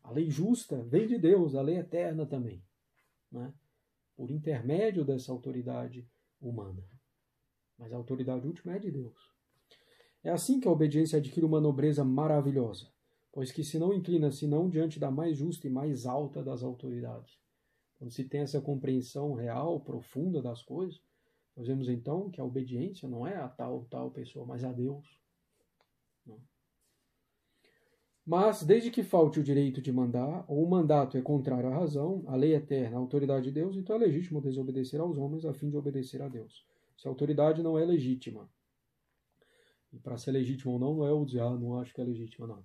A 0.02 0.10
lei 0.10 0.28
justa 0.30 0.82
vem 0.84 1.06
de 1.06 1.18
Deus, 1.18 1.54
a 1.54 1.62
lei 1.62 1.76
eterna 1.76 2.26
também 2.26 2.62
né, 3.30 3.52
por 4.16 4.30
intermédio 4.30 5.04
dessa 5.04 5.32
autoridade 5.32 6.08
humana. 6.40 6.82
Mas 7.76 7.92
a 7.92 7.96
autoridade 7.96 8.46
última 8.46 8.74
é 8.74 8.78
de 8.78 8.90
Deus. 8.90 9.16
É 10.22 10.30
assim 10.30 10.58
que 10.58 10.66
a 10.66 10.72
obediência 10.72 11.18
adquire 11.18 11.46
uma 11.46 11.60
nobreza 11.60 12.04
maravilhosa, 12.04 12.92
pois 13.32 13.52
que 13.52 13.62
se 13.62 13.78
não 13.78 13.94
inclina 13.94 14.32
senão 14.32 14.68
diante 14.68 14.98
da 14.98 15.10
mais 15.10 15.36
justa 15.36 15.66
e 15.66 15.70
mais 15.70 16.06
alta 16.06 16.42
das 16.42 16.62
autoridades. 16.62 17.38
Quando 17.96 18.12
se 18.12 18.24
tem 18.24 18.40
essa 18.40 18.60
compreensão 18.60 19.34
real, 19.34 19.80
profunda 19.80 20.42
das 20.42 20.62
coisas, 20.62 21.00
nós 21.56 21.66
vemos 21.66 21.88
então 21.88 22.30
que 22.30 22.40
a 22.40 22.44
obediência 22.44 23.08
não 23.08 23.26
é 23.26 23.36
a 23.36 23.48
tal 23.48 23.84
tal 23.86 24.10
pessoa, 24.10 24.46
mas 24.46 24.62
a 24.64 24.72
Deus. 24.72 25.04
Não. 26.24 26.40
Mas, 28.30 28.62
desde 28.62 28.90
que 28.90 29.02
falte 29.02 29.40
o 29.40 29.42
direito 29.42 29.80
de 29.80 29.90
mandar, 29.90 30.44
ou 30.46 30.62
o 30.62 30.68
mandato 30.68 31.16
é 31.16 31.22
contrário 31.22 31.70
à 31.70 31.74
razão, 31.74 32.22
à 32.26 32.36
lei 32.36 32.54
eterna, 32.54 32.98
à 32.98 33.00
autoridade 33.00 33.46
de 33.46 33.50
Deus, 33.50 33.74
então 33.74 33.96
é 33.96 34.00
legítimo 34.00 34.42
desobedecer 34.42 35.00
aos 35.00 35.16
homens 35.16 35.46
a 35.46 35.54
fim 35.54 35.70
de 35.70 35.78
obedecer 35.78 36.20
a 36.20 36.28
Deus. 36.28 36.66
se 36.94 37.08
a 37.08 37.10
autoridade 37.10 37.62
não 37.62 37.78
é 37.78 37.86
legítima. 37.86 38.46
E 39.90 39.98
para 39.98 40.18
ser 40.18 40.32
legítima 40.32 40.74
ou 40.74 40.78
não, 40.78 40.94
não 40.94 41.06
é 41.06 41.10
o 41.10 41.24
dizer, 41.24 41.40
ah, 41.40 41.56
não 41.56 41.80
acho 41.80 41.94
que 41.94 42.02
é 42.02 42.04
legítima, 42.04 42.46
não. 42.46 42.62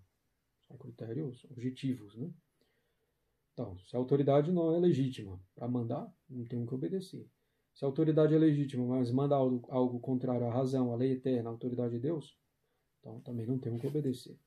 São 0.67 0.75
critérios 0.75 1.45
objetivos, 1.49 2.13
né? 2.17 2.29
Então, 3.53 3.79
se 3.79 3.95
a 3.95 3.99
autoridade 3.99 4.51
não 4.51 4.75
é 4.75 4.77
legítima 4.77 5.39
para 5.55 5.69
mandar, 5.69 6.13
não 6.29 6.43
tem 6.43 6.65
que 6.65 6.75
obedecer. 6.75 7.25
Se 7.73 7.85
a 7.85 7.87
autoridade 7.87 8.35
é 8.35 8.37
legítima, 8.37 8.85
mas 8.85 9.09
manda 9.11 9.37
algo, 9.37 9.65
algo 9.69 9.97
contrário 10.01 10.45
à 10.45 10.53
razão, 10.53 10.91
à 10.91 10.97
lei 10.97 11.13
eterna, 11.13 11.49
à 11.49 11.53
autoridade 11.53 11.93
de 11.93 12.01
Deus, 12.01 12.37
então 12.99 13.21
também 13.21 13.45
não 13.45 13.57
temos 13.57 13.79
que 13.79 13.87
obedecer. 13.87 14.37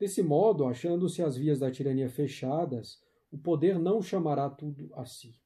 Desse 0.00 0.22
modo, 0.22 0.64
achando-se 0.64 1.22
as 1.22 1.36
vias 1.36 1.58
da 1.58 1.70
tirania 1.70 2.08
fechadas, 2.08 2.98
o 3.30 3.36
poder 3.36 3.78
não 3.78 4.00
chamará 4.00 4.48
tudo 4.48 4.90
a 4.94 5.04
si. 5.04 5.38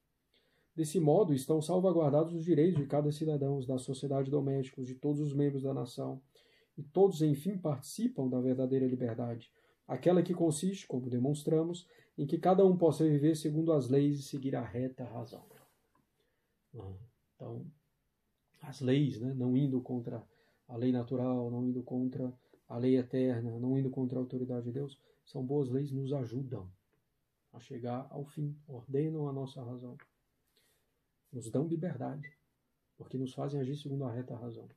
Desse 0.76 1.00
modo, 1.00 1.34
estão 1.34 1.60
salvaguardados 1.60 2.32
os 2.32 2.44
direitos 2.44 2.80
de 2.80 2.86
cada 2.86 3.10
cidadão, 3.10 3.58
da 3.66 3.78
sociedade 3.78 4.30
doméstica, 4.30 4.80
de 4.80 4.94
todos 4.94 5.20
os 5.20 5.34
membros 5.34 5.64
da 5.64 5.74
nação, 5.74 6.22
e 6.78 6.84
todos, 6.84 7.20
enfim, 7.20 7.58
participam 7.58 8.28
da 8.28 8.40
verdadeira 8.40 8.86
liberdade, 8.86 9.50
aquela 9.88 10.22
que 10.22 10.32
consiste, 10.32 10.86
como 10.86 11.10
demonstramos, 11.10 11.88
em 12.16 12.24
que 12.24 12.38
cada 12.38 12.64
um 12.64 12.76
possa 12.76 13.04
viver 13.04 13.36
segundo 13.36 13.72
as 13.72 13.88
leis 13.88 14.20
e 14.20 14.22
seguir 14.22 14.54
a 14.54 14.62
reta 14.62 15.04
razão. 15.04 15.44
Então, 17.34 17.66
as 18.62 18.80
leis, 18.80 19.20
né, 19.20 19.34
não 19.34 19.56
indo 19.56 19.80
contra 19.80 20.24
a 20.68 20.76
lei 20.76 20.92
natural, 20.92 21.50
não 21.50 21.64
indo 21.64 21.82
contra 21.82 22.32
a 22.74 22.78
lei 22.78 22.98
eterna, 22.98 23.56
não 23.60 23.78
indo 23.78 23.88
contra 23.88 24.18
a 24.18 24.20
autoridade 24.20 24.66
de 24.66 24.72
Deus, 24.72 24.98
são 25.24 25.46
boas 25.46 25.70
leis, 25.70 25.92
nos 25.92 26.12
ajudam 26.12 26.68
a 27.52 27.60
chegar 27.60 28.08
ao 28.10 28.24
fim, 28.24 28.58
ordenam 28.66 29.28
a 29.28 29.32
nossa 29.32 29.62
razão, 29.62 29.96
nos 31.32 31.48
dão 31.52 31.68
liberdade, 31.68 32.36
porque 32.96 33.16
nos 33.16 33.32
fazem 33.32 33.60
agir 33.60 33.76
segundo 33.76 34.02
a 34.04 34.10
reta 34.10 34.34
razão. 34.34 34.68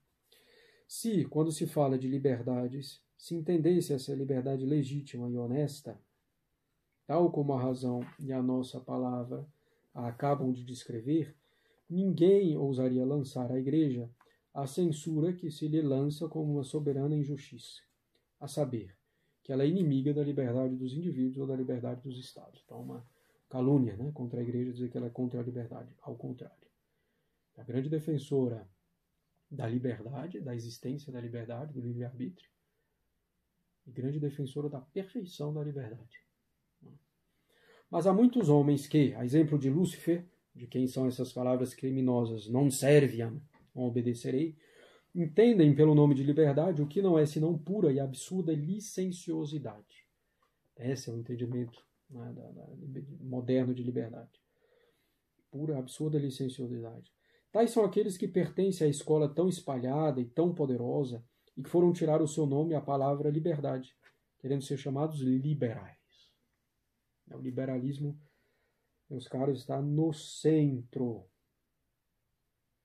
Se, 0.87 1.25
quando 1.25 1.51
se 1.51 1.65
fala 1.65 1.97
de 1.97 2.07
liberdades, 2.07 3.01
se 3.17 3.33
entendesse 3.33 3.93
essa 3.93 4.13
liberdade 4.13 4.63
legítima 4.63 5.27
e 5.27 5.35
honesta, 5.35 5.99
tal 7.07 7.31
como 7.31 7.53
a 7.53 7.59
razão 7.59 8.01
e 8.19 8.31
a 8.31 8.43
nossa 8.43 8.79
palavra 8.79 9.43
a 9.91 10.07
acabam 10.07 10.53
de 10.53 10.63
descrever, 10.63 11.35
ninguém 11.89 12.55
ousaria 12.55 13.03
lançar 13.03 13.51
à 13.51 13.57
Igreja 13.57 14.07
a 14.53 14.67
censura 14.67 15.33
que 15.33 15.49
se 15.49 15.67
lhe 15.67 15.81
lança 15.81 16.27
como 16.27 16.53
uma 16.53 16.63
soberana 16.63 17.15
injustiça, 17.15 17.86
a 18.39 18.47
saber, 18.47 18.95
que 19.43 19.51
ela 19.51 19.63
é 19.63 19.67
inimiga 19.67 20.13
da 20.13 20.23
liberdade 20.23 20.75
dos 20.75 20.93
indivíduos 20.93 21.37
ou 21.37 21.47
da 21.47 21.55
liberdade 21.55 22.01
dos 22.01 22.19
Estados. 22.19 22.61
Então, 22.65 22.81
uma 22.81 23.05
calúnia 23.49 23.95
né, 23.95 24.11
contra 24.13 24.39
a 24.39 24.43
Igreja 24.43 24.73
dizer 24.73 24.89
que 24.89 24.97
ela 24.97 25.07
é 25.07 25.09
contra 25.09 25.39
a 25.39 25.43
liberdade. 25.43 25.95
Ao 26.01 26.15
contrário. 26.15 26.67
A 27.57 27.63
grande 27.63 27.89
defensora 27.89 28.67
da 29.49 29.67
liberdade, 29.67 30.39
da 30.41 30.53
existência 30.53 31.11
da 31.11 31.19
liberdade, 31.19 31.73
do 31.73 31.81
livre-arbítrio, 31.81 32.49
e 33.85 33.91
grande 33.91 34.19
defensora 34.19 34.69
da 34.69 34.81
perfeição 34.81 35.53
da 35.53 35.63
liberdade. 35.63 36.21
Mas 37.89 38.05
há 38.05 38.13
muitos 38.13 38.49
homens 38.49 38.85
que, 38.85 39.13
a 39.15 39.23
exemplo 39.23 39.57
de 39.57 39.69
Lúcifer, 39.69 40.25
de 40.53 40.67
quem 40.67 40.87
são 40.87 41.07
essas 41.07 41.31
palavras 41.31 41.73
criminosas, 41.73 42.49
não 42.49 42.69
serviam, 42.69 43.41
não 43.73 43.83
obedecerei, 43.83 44.57
entendem 45.17 45.73
pelo 45.73 45.95
nome 45.95 46.13
de 46.13 46.21
liberdade 46.21 46.79
o 46.79 46.87
que 46.87 47.01
não 47.01 47.17
é 47.17 47.25
senão 47.25 47.57
pura 47.57 47.91
e 47.91 47.99
absurda 47.99 48.53
licenciosidade. 48.53 50.05
Esse 50.77 51.09
é 51.09 51.13
o 51.13 51.17
entendimento 51.17 51.83
né, 52.07 52.31
da, 52.33 52.51
da, 52.51 52.67
moderno 53.19 53.73
de 53.73 53.81
liberdade. 53.81 54.39
Pura, 55.49 55.79
absurda 55.79 56.19
licenciosidade. 56.19 57.11
Tais 57.51 57.71
são 57.71 57.83
aqueles 57.83 58.15
que 58.15 58.27
pertencem 58.27 58.85
à 58.85 58.89
escola 58.89 59.33
tão 59.33 59.49
espalhada 59.49 60.21
e 60.21 60.25
tão 60.25 60.53
poderosa 60.53 61.25
e 61.55 61.63
que 61.63 61.69
foram 61.69 61.91
tirar 61.91 62.21
o 62.21 62.27
seu 62.27 62.45
nome 62.45 62.75
à 62.75 62.81
palavra 62.81 63.31
liberdade, 63.31 63.95
querendo 64.37 64.61
ser 64.61 64.77
chamados 64.77 65.19
liberais. 65.21 65.97
O 67.31 67.39
liberalismo, 67.39 68.21
meus 69.09 69.27
caros, 69.27 69.61
está 69.61 69.81
no 69.81 70.13
centro 70.13 71.25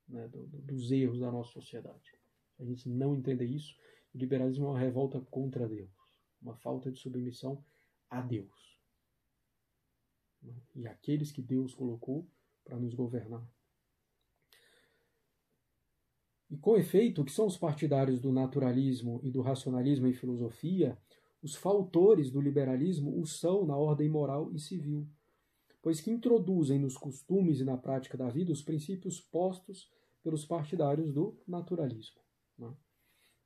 né, 0.09 0.27
do, 0.29 0.47
dos 0.47 0.91
erros 0.91 1.21
da 1.21 1.31
nossa 1.31 1.53
sociedade. 1.53 2.22
A 2.59 2.65
gente 2.65 2.89
não 2.89 3.15
entender 3.15 3.47
isso, 3.47 3.75
o 4.15 4.19
liberalismo 4.19 4.67
é 4.67 4.69
uma 4.71 4.79
revolta 4.79 5.21
contra 5.21 5.69
Deus, 5.69 5.91
uma 6.41 6.55
falta 6.57 6.91
de 6.91 6.99
submissão 6.99 7.65
a 8.09 8.21
Deus. 8.21 8.79
E 10.75 10.87
aqueles 10.87 11.31
que 11.31 11.41
Deus 11.41 11.75
colocou 11.75 12.29
para 12.65 12.79
nos 12.79 12.95
governar. 12.95 13.47
E 16.51 16.57
com 16.59 16.77
efeito, 16.77 17.25
que 17.25 17.33
são 17.33 17.47
os 17.47 17.57
partidários 17.57 18.21
do 18.21 18.31
naturalismo 18.31 19.21
e 19.23 19.31
do 19.31 19.41
racionalismo 19.41 20.07
em 20.07 20.13
filosofia, 20.13 20.99
os 21.43 21.57
faltores 21.57 22.31
do 22.31 22.41
liberalismo 22.41 23.19
o 23.19 23.27
são 23.27 23.65
na 23.65 23.77
ordem 23.77 24.09
moral 24.09 24.53
e 24.53 24.59
civil, 24.59 25.09
pois 25.81 26.01
que 26.01 26.11
introduzem 26.11 26.79
nos 26.79 26.97
costumes 26.97 27.59
e 27.59 27.65
na 27.65 27.77
prática 27.77 28.17
da 28.17 28.29
vida 28.29 28.53
os 28.53 28.63
princípios 28.63 29.21
postos 29.21 29.91
pelos 30.23 30.45
partidários 30.45 31.13
do 31.13 31.37
naturalismo. 31.49 32.22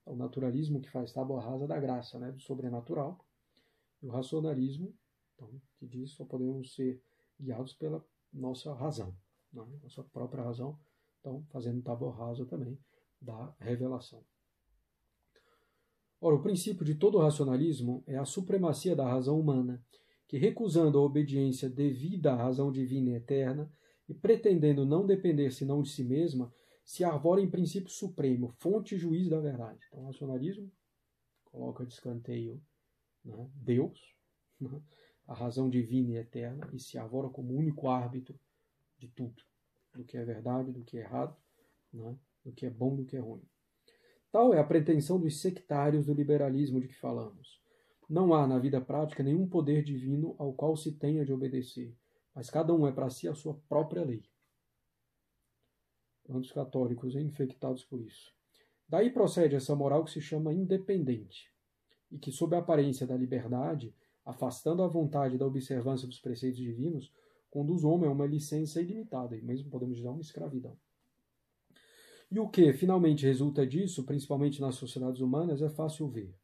O 0.07 0.15
naturalismo 0.15 0.81
que 0.81 0.89
faz 0.89 1.13
tábua 1.13 1.41
rasa 1.41 1.67
da 1.67 1.79
graça, 1.79 2.19
né? 2.19 2.31
do 2.31 2.41
sobrenatural, 2.41 3.19
e 4.01 4.07
o 4.07 4.11
racionalismo, 4.11 4.95
então, 5.35 5.51
que 5.77 5.87
diz 5.87 6.13
só 6.13 6.25
podemos 6.25 6.75
ser 6.75 7.03
guiados 7.39 7.75
pela 7.75 8.03
nossa 8.33 8.73
razão, 8.73 9.15
né? 9.53 9.67
nossa 9.83 10.03
própria 10.05 10.45
razão, 10.45 10.79
então 11.21 11.45
fazendo 11.51 11.83
tábua 11.83 12.15
rasa 12.15 12.47
também 12.47 12.79
da 13.21 13.53
revelação. 13.59 14.25
Ora, 16.21 16.37
o 16.37 16.43
princípio 16.43 16.85
de 16.85 16.95
todo 16.95 17.19
racionalismo 17.19 18.03
é 18.07 18.17
a 18.17 18.25
supremacia 18.25 18.97
da 18.97 19.07
razão 19.07 19.39
humana, 19.39 19.85
que, 20.27 20.39
recusando 20.39 20.99
a 20.99 21.03
obediência 21.03 21.69
devida 21.69 22.33
à 22.33 22.37
razão 22.37 22.73
divina 22.73 23.11
e 23.11 23.15
eterna, 23.15 23.71
e 24.09 24.15
pretendendo 24.15 24.87
não 24.87 25.05
depender 25.05 25.51
senão 25.51 25.83
de 25.83 25.91
si 25.91 26.05
mesma, 26.05 26.53
se 26.87 27.03
arvora 27.03 27.41
em 27.41 27.51
princípio 27.51 27.91
supremo, 27.91 28.55
fonte 28.61 28.95
e 28.95 28.99
juiz 28.99 29.29
da 29.29 29.41
verdade. 29.41 29.85
Então, 29.89 30.05
o 30.05 30.07
racionalismo 30.07 30.71
coloca 31.47 31.85
de 31.85 31.93
escanteio 31.93 32.63
né, 33.25 33.51
Deus, 33.57 34.01
né, 34.61 34.81
a 35.27 35.35
razão 35.35 35.69
divina 35.69 36.13
e 36.13 36.17
eterna, 36.17 36.71
e 36.73 36.79
se 36.79 36.97
arvora 36.97 37.29
como 37.29 37.53
único 37.53 37.89
árbitro 37.89 38.39
de 38.97 39.09
tudo, 39.09 39.43
do 39.95 40.05
que 40.05 40.17
é 40.17 40.25
verdade, 40.25 40.71
do 40.71 40.85
que 40.85 40.97
é 40.97 41.01
errado, 41.01 41.37
né, 41.93 42.17
do 42.45 42.53
que 42.53 42.65
é 42.65 42.71
bom, 42.71 42.95
do 42.95 43.05
que 43.05 43.17
é 43.17 43.21
ruim. 43.21 43.43
Tal 44.31 44.55
é 44.55 44.61
a 44.61 44.65
pretensão 44.65 45.19
dos 45.19 45.41
sectários 45.41 46.07
do 46.07 46.15
liberalismo 46.15 46.81
de 46.81 46.87
que 46.87 46.95
falamos. 46.95 47.61
Não 48.09 48.33
há 48.33 48.47
na 48.47 48.61
vida 48.61 48.81
prática 48.81 49.25
nenhum 49.25 49.49
poder 49.49 49.83
divino 49.83 50.37
ao 50.39 50.53
qual 50.55 50.77
se 50.77 50.93
tenha 50.93 51.25
de 51.25 51.33
obedecer, 51.33 51.93
mas 52.33 52.49
cada 52.49 52.73
um 52.73 52.87
é 52.87 52.93
para 52.93 53.11
si 53.11 53.27
a 53.27 53.35
sua 53.35 53.61
própria 53.69 54.05
lei. 54.05 54.23
Quantos 56.27 56.51
católicos 56.51 57.15
infectados 57.15 57.85
por 57.85 58.01
isso? 58.01 58.35
Daí 58.89 59.11
procede 59.11 59.55
essa 59.55 59.77
moral 59.77 60.05
que 60.05 60.11
se 60.11 60.21
chama 60.21 60.53
independente, 60.53 61.53
e 62.11 62.19
que, 62.19 62.33
sob 62.33 62.57
a 62.57 62.59
aparência 62.59 63.07
da 63.07 63.17
liberdade, 63.17 63.95
afastando 64.25 64.83
a 64.83 64.89
vontade 64.89 65.39
da 65.39 65.47
observância 65.47 66.07
dos 66.07 66.19
preceitos 66.19 66.59
divinos, 66.59 67.13
conduz 67.49 67.85
o 67.85 67.89
homem 67.89 68.09
a 68.09 68.13
uma 68.13 68.27
licença 68.27 68.81
ilimitada, 68.81 69.37
e 69.37 69.43
mesmo 69.43 69.71
podemos 69.71 69.97
dizer 69.97 70.09
uma 70.09 70.21
escravidão. 70.21 70.77
E 72.29 72.41
o 72.41 72.49
que 72.49 72.73
finalmente 72.73 73.25
resulta 73.25 73.65
disso, 73.65 74.05
principalmente 74.05 74.61
nas 74.61 74.75
sociedades 74.75 75.21
humanas, 75.21 75.63
é 75.63 75.69
fácil 75.69 76.09
ver. 76.09 76.35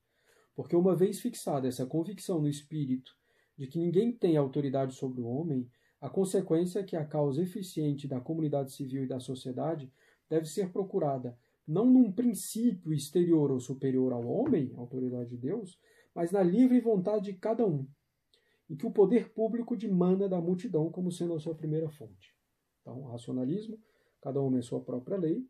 Porque 0.54 0.76
uma 0.76 0.94
vez 0.94 1.20
fixada 1.20 1.66
essa 1.66 1.84
convicção 1.84 2.40
no 2.40 2.48
espírito 2.48 3.16
de 3.58 3.66
que 3.66 3.80
ninguém 3.80 4.12
tem 4.12 4.36
autoridade 4.36 4.94
sobre 4.94 5.20
o 5.20 5.26
homem, 5.26 5.68
a 6.02 6.10
consequência 6.10 6.80
é 6.80 6.82
que 6.82 6.96
a 6.96 7.06
causa 7.06 7.40
eficiente 7.40 8.08
da 8.08 8.20
comunidade 8.20 8.72
civil 8.72 9.04
e 9.04 9.06
da 9.06 9.20
sociedade 9.20 9.88
deve 10.28 10.46
ser 10.46 10.72
procurada 10.72 11.38
não 11.64 11.86
num 11.86 12.10
princípio 12.10 12.92
exterior 12.92 13.52
ou 13.52 13.60
superior 13.60 14.12
ao 14.12 14.26
homem, 14.26 14.74
autoridade 14.76 15.30
de 15.30 15.36
Deus, 15.36 15.78
mas 16.12 16.32
na 16.32 16.42
livre 16.42 16.80
vontade 16.80 17.26
de 17.26 17.38
cada 17.38 17.64
um, 17.64 17.86
e 18.68 18.74
que 18.74 18.84
o 18.84 18.90
poder 18.90 19.32
público 19.32 19.76
demanda 19.76 20.28
da 20.28 20.40
multidão 20.40 20.90
como 20.90 21.12
sendo 21.12 21.34
a 21.34 21.38
sua 21.38 21.54
primeira 21.54 21.88
fonte. 21.88 22.34
Então, 22.80 23.04
racionalismo, 23.04 23.78
cada 24.20 24.40
homem 24.40 24.58
é 24.58 24.62
sua 24.62 24.82
própria 24.82 25.16
lei, 25.16 25.46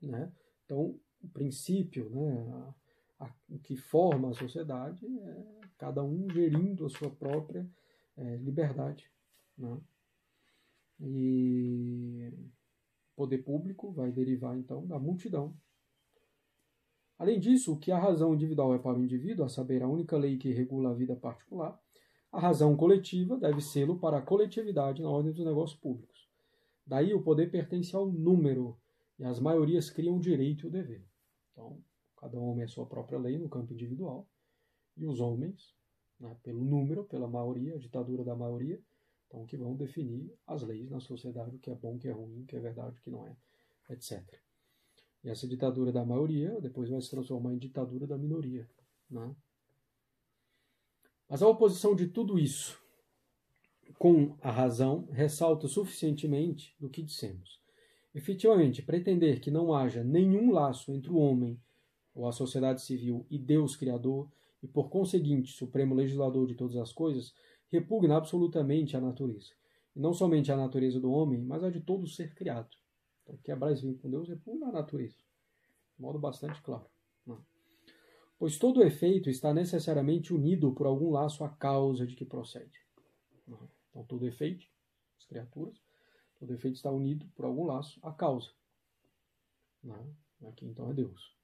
né? 0.00 0.32
Então, 0.64 0.98
o 1.22 1.28
princípio, 1.28 2.08
né, 2.08 2.74
a, 3.18 3.26
a, 3.26 3.34
o 3.50 3.58
que 3.58 3.76
forma 3.76 4.30
a 4.30 4.34
sociedade 4.34 5.06
é 5.06 5.60
cada 5.76 6.02
um 6.02 6.26
gerindo 6.30 6.86
a 6.86 6.88
sua 6.88 7.10
própria 7.10 7.68
é, 8.16 8.36
liberdade. 8.36 9.10
Né? 9.58 9.80
E 11.00 12.32
poder 13.16 13.38
público 13.38 13.90
vai 13.92 14.12
derivar, 14.12 14.56
então, 14.56 14.86
da 14.86 14.98
multidão. 14.98 15.54
Além 17.18 17.40
disso, 17.40 17.72
o 17.72 17.78
que 17.78 17.90
a 17.90 17.98
razão 17.98 18.32
individual 18.32 18.74
é 18.74 18.78
para 18.78 18.96
o 18.96 19.02
indivíduo, 19.02 19.44
a 19.44 19.48
saber, 19.48 19.82
a 19.82 19.88
única 19.88 20.16
lei 20.16 20.38
que 20.38 20.52
regula 20.52 20.90
a 20.90 20.94
vida 20.94 21.16
particular, 21.16 21.76
a 22.30 22.38
razão 22.38 22.76
coletiva 22.76 23.36
deve 23.36 23.60
sê-lo 23.60 23.98
para 23.98 24.18
a 24.18 24.22
coletividade 24.22 25.02
na 25.02 25.10
ordem 25.10 25.32
dos 25.32 25.44
negócios 25.44 25.78
públicos. 25.80 26.28
Daí 26.86 27.12
o 27.12 27.22
poder 27.22 27.50
pertence 27.50 27.94
ao 27.96 28.06
número 28.06 28.78
e 29.18 29.24
as 29.24 29.40
maiorias 29.40 29.90
criam 29.90 30.16
o 30.16 30.20
direito 30.20 30.64
e 30.64 30.68
o 30.68 30.70
dever. 30.70 31.04
Então, 31.52 31.82
cada 32.16 32.38
homem 32.38 32.64
é 32.64 32.68
sua 32.68 32.86
própria 32.86 33.18
lei 33.18 33.36
no 33.36 33.48
campo 33.48 33.72
individual, 33.72 34.28
e 34.96 35.06
os 35.06 35.20
homens, 35.20 35.74
né, 36.20 36.36
pelo 36.42 36.64
número, 36.64 37.04
pela 37.04 37.26
maioria, 37.26 37.74
a 37.74 37.78
ditadura 37.78 38.22
da 38.22 38.36
maioria, 38.36 38.80
então 39.28 39.44
que 39.46 39.56
vão 39.56 39.76
definir 39.76 40.34
as 40.46 40.62
leis 40.62 40.90
na 40.90 41.00
sociedade, 41.00 41.54
o 41.54 41.58
que 41.58 41.70
é 41.70 41.74
bom, 41.74 41.94
o 41.94 41.98
que 41.98 42.08
é 42.08 42.12
ruim, 42.12 42.42
o 42.42 42.46
que 42.46 42.56
é 42.56 42.60
verdade, 42.60 42.98
o 42.98 43.02
que 43.02 43.10
não 43.10 43.26
é, 43.26 43.36
etc. 43.90 44.22
E 45.22 45.28
essa 45.28 45.46
ditadura 45.46 45.92
da 45.92 46.04
maioria 46.04 46.58
depois 46.60 46.88
vai 46.88 47.00
se 47.00 47.10
transformar 47.10 47.52
em 47.52 47.58
ditadura 47.58 48.06
da 48.06 48.16
minoria. 48.16 48.68
Né? 49.10 49.36
Mas 51.28 51.42
a 51.42 51.48
oposição 51.48 51.94
de 51.94 52.08
tudo 52.08 52.38
isso 52.38 52.80
com 53.98 54.36
a 54.40 54.50
razão 54.50 55.08
ressalta 55.10 55.66
suficientemente 55.66 56.74
do 56.78 56.88
que 56.88 57.02
dissemos. 57.02 57.60
Efetivamente, 58.14 58.82
pretender 58.82 59.40
que 59.40 59.50
não 59.50 59.74
haja 59.74 60.02
nenhum 60.02 60.52
laço 60.52 60.92
entre 60.92 61.10
o 61.10 61.16
homem 61.16 61.60
ou 62.14 62.26
a 62.26 62.32
sociedade 62.32 62.82
civil 62.82 63.26
e 63.30 63.38
Deus 63.38 63.76
Criador, 63.76 64.28
e 64.62 64.66
por 64.66 64.88
conseguinte, 64.88 65.52
Supremo 65.52 65.94
Legislador 65.94 66.46
de 66.46 66.54
todas 66.54 66.76
as 66.76 66.92
coisas, 66.92 67.32
repugna 67.70 68.16
absolutamente 68.16 68.96
a 68.96 69.00
natureza. 69.00 69.52
E 69.94 70.00
não 70.00 70.12
somente 70.12 70.50
a 70.50 70.56
natureza 70.56 71.00
do 71.00 71.10
homem, 71.10 71.40
mas 71.40 71.62
a 71.64 71.70
de 71.70 71.80
todo 71.80 72.06
ser 72.06 72.34
criado. 72.34 72.76
Então, 73.22 73.36
quebrar 73.38 73.72
esse 73.72 73.82
vínculo 73.82 74.02
com 74.02 74.10
Deus 74.10 74.28
repugna 74.28 74.68
a 74.68 74.72
natureza. 74.72 75.16
De 75.96 76.02
modo 76.02 76.18
bastante 76.18 76.60
claro. 76.62 76.86
Não. 77.26 77.36
Né? 77.36 77.42
Pois 78.38 78.56
todo 78.56 78.82
efeito 78.82 79.28
está 79.28 79.52
necessariamente 79.52 80.32
unido 80.32 80.72
por 80.72 80.86
algum 80.86 81.10
laço 81.10 81.42
à 81.42 81.48
causa 81.48 82.06
de 82.06 82.14
que 82.14 82.24
procede. 82.24 82.80
Não. 83.46 83.60
Né? 83.60 83.68
Então, 83.90 84.04
todo 84.04 84.26
efeito, 84.26 84.66
as 85.18 85.24
criaturas, 85.26 85.76
todo 86.38 86.54
efeito 86.54 86.76
está 86.76 86.90
unido 86.90 87.26
por 87.34 87.44
algum 87.44 87.64
laço 87.64 87.98
à 88.02 88.12
causa. 88.12 88.50
Não. 89.82 89.96
Né? 89.96 90.48
Aqui 90.48 90.66
então 90.66 90.88
é 90.88 90.94
Deus. 90.94 91.36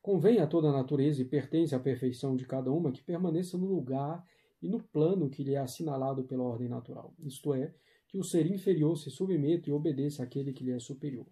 Convém 0.00 0.38
a 0.38 0.46
toda 0.46 0.68
a 0.68 0.72
natureza 0.72 1.20
e 1.20 1.24
pertence 1.24 1.74
à 1.74 1.80
perfeição 1.80 2.36
de 2.36 2.46
cada 2.46 2.70
uma 2.70 2.92
que 2.92 3.02
permaneça 3.02 3.58
no 3.58 3.66
lugar 3.66 4.24
e 4.62 4.68
no 4.68 4.82
plano 4.82 5.28
que 5.28 5.42
lhe 5.42 5.54
é 5.54 5.58
assinalado 5.58 6.24
pela 6.24 6.42
ordem 6.42 6.68
natural, 6.68 7.14
isto 7.18 7.54
é, 7.54 7.74
que 8.08 8.18
o 8.18 8.24
ser 8.24 8.50
inferior 8.50 8.96
se 8.96 9.10
submeta 9.10 9.68
e 9.68 9.72
obedeça 9.72 10.22
àquele 10.22 10.52
que 10.52 10.64
lhe 10.64 10.72
é 10.72 10.78
superior. 10.78 11.26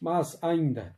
Mas, 0.00 0.42
ainda, 0.42 0.96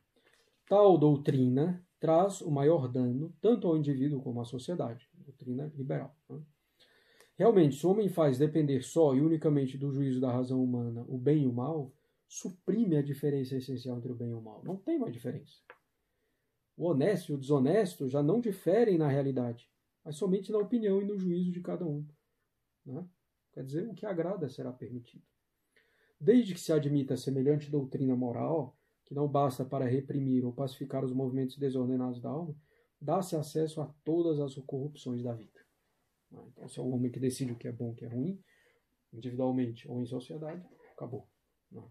tal 0.68 0.96
doutrina 0.98 1.84
traz 2.00 2.40
o 2.40 2.50
maior 2.50 2.88
dano 2.88 3.34
tanto 3.40 3.68
ao 3.68 3.76
indivíduo 3.76 4.20
como 4.20 4.40
à 4.40 4.44
sociedade, 4.44 5.08
doutrina 5.14 5.70
liberal. 5.74 6.16
Né? 6.28 6.40
Realmente, 7.36 7.76
se 7.76 7.86
o 7.86 7.90
homem 7.90 8.08
faz 8.08 8.38
depender 8.38 8.82
só 8.82 9.14
e 9.14 9.20
unicamente 9.20 9.76
do 9.76 9.90
juízo 9.90 10.20
da 10.20 10.32
razão 10.32 10.62
humana 10.62 11.04
o 11.08 11.18
bem 11.18 11.42
e 11.42 11.46
o 11.46 11.52
mal, 11.52 11.92
suprime 12.26 12.96
a 12.96 13.02
diferença 13.02 13.56
essencial 13.56 13.98
entre 13.98 14.12
o 14.12 14.14
bem 14.14 14.30
e 14.30 14.34
o 14.34 14.40
mal. 14.40 14.62
Não 14.64 14.76
tem 14.76 14.98
mais 14.98 15.12
diferença. 15.12 15.58
O 16.76 16.86
honesto 16.86 17.30
e 17.30 17.34
o 17.34 17.38
desonesto 17.38 18.08
já 18.08 18.22
não 18.22 18.40
diferem 18.40 18.98
na 18.98 19.08
realidade 19.08 19.68
mas 20.04 20.16
somente 20.16 20.52
na 20.52 20.58
opinião 20.58 21.00
e 21.00 21.04
no 21.04 21.18
juízo 21.18 21.50
de 21.50 21.60
cada 21.60 21.86
um. 21.86 22.06
Né? 22.84 23.06
Quer 23.52 23.64
dizer, 23.64 23.88
o 23.88 23.94
que 23.94 24.04
agrada 24.04 24.48
será 24.48 24.72
permitido. 24.72 25.24
Desde 26.20 26.54
que 26.54 26.60
se 26.60 26.72
admita 26.72 27.16
semelhante 27.16 27.70
doutrina 27.70 28.14
moral, 28.14 28.76
que 29.04 29.14
não 29.14 29.28
basta 29.28 29.64
para 29.64 29.86
reprimir 29.86 30.44
ou 30.44 30.52
pacificar 30.52 31.04
os 31.04 31.12
movimentos 31.12 31.56
desordenados 31.56 32.20
da 32.20 32.30
alma, 32.30 32.54
dá-se 33.00 33.36
acesso 33.36 33.80
a 33.80 33.86
todas 34.02 34.40
as 34.40 34.54
corrupções 34.66 35.22
da 35.22 35.34
vida. 35.34 35.60
Né? 36.30 36.42
Então, 36.48 36.68
se 36.68 36.78
é 36.78 36.82
o 36.82 36.88
homem 36.88 37.10
que 37.10 37.20
decide 37.20 37.52
o 37.52 37.56
que 37.56 37.68
é 37.68 37.72
bom 37.72 37.90
e 37.90 37.92
o 37.92 37.94
que 37.94 38.04
é 38.04 38.08
ruim, 38.08 38.42
individualmente 39.12 39.88
ou 39.88 40.00
em 40.00 40.06
sociedade, 40.06 40.66
acabou. 40.92 41.28
Né? 41.70 41.82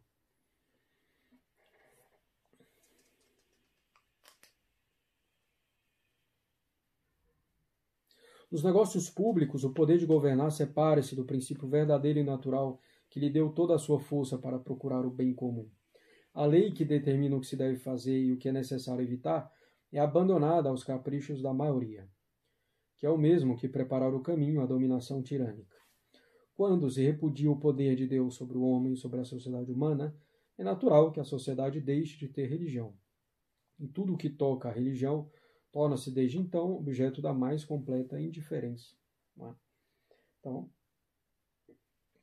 Nos 8.54 8.62
negócios 8.62 9.10
públicos, 9.10 9.64
o 9.64 9.74
poder 9.74 9.98
de 9.98 10.06
governar 10.06 10.52
separa-se 10.52 11.16
do 11.16 11.26
princípio 11.26 11.68
verdadeiro 11.68 12.20
e 12.20 12.24
natural 12.24 12.80
que 13.10 13.20
lhe 13.20 13.28
deu 13.28 13.50
toda 13.50 13.74
a 13.74 13.80
sua 13.80 14.00
força 14.00 14.38
para 14.38 14.60
procurar 14.60 15.04
o 15.08 15.10
bem 15.10 15.34
comum. 15.34 15.68
A 16.36 16.46
lei 16.46 16.72
que 16.72 16.86
determina 16.86 17.36
o 17.36 17.42
que 17.42 17.48
se 17.48 17.58
deve 17.58 17.78
fazer 17.78 18.16
e 18.16 18.32
o 18.32 18.38
que 18.38 18.48
é 18.48 18.52
necessário 18.52 19.02
evitar 19.02 19.52
é 19.92 20.00
abandonada 20.00 20.70
aos 20.70 20.84
caprichos 20.84 21.42
da 21.42 21.52
maioria, 21.52 22.08
que 22.96 23.08
é 23.08 23.10
o 23.10 23.18
mesmo 23.18 23.58
que 23.58 23.68
preparar 23.68 24.14
o 24.14 24.22
caminho 24.22 24.62
à 24.62 24.68
dominação 24.68 25.24
tirânica. 25.24 25.76
Quando 26.54 26.92
se 26.92 27.02
repudia 27.02 27.50
o 27.50 27.60
poder 27.60 27.96
de 27.96 28.06
Deus 28.06 28.36
sobre 28.36 28.56
o 28.56 28.62
homem 28.62 28.94
e 28.94 28.98
sobre 28.98 29.20
a 29.20 29.26
sociedade 29.26 29.72
humana, 29.72 30.16
é 30.60 30.64
natural 30.64 31.12
que 31.12 31.20
a 31.20 31.24
sociedade 31.24 31.82
deixe 31.82 32.20
de 32.20 32.28
ter 32.28 32.46
religião. 32.46 32.94
E 33.80 33.88
tudo 33.88 34.14
o 34.14 34.18
que 34.18 34.30
toca 34.30 34.70
à 34.70 34.72
religião 34.72 35.28
torna-se 35.74 36.12
desde 36.12 36.38
então 36.38 36.78
objeto 36.78 37.22
da 37.22 37.34
mais 37.34 37.66
completa 37.66 38.22
indiferença. 38.22 38.96
É? 39.42 39.54
Então, 40.40 40.70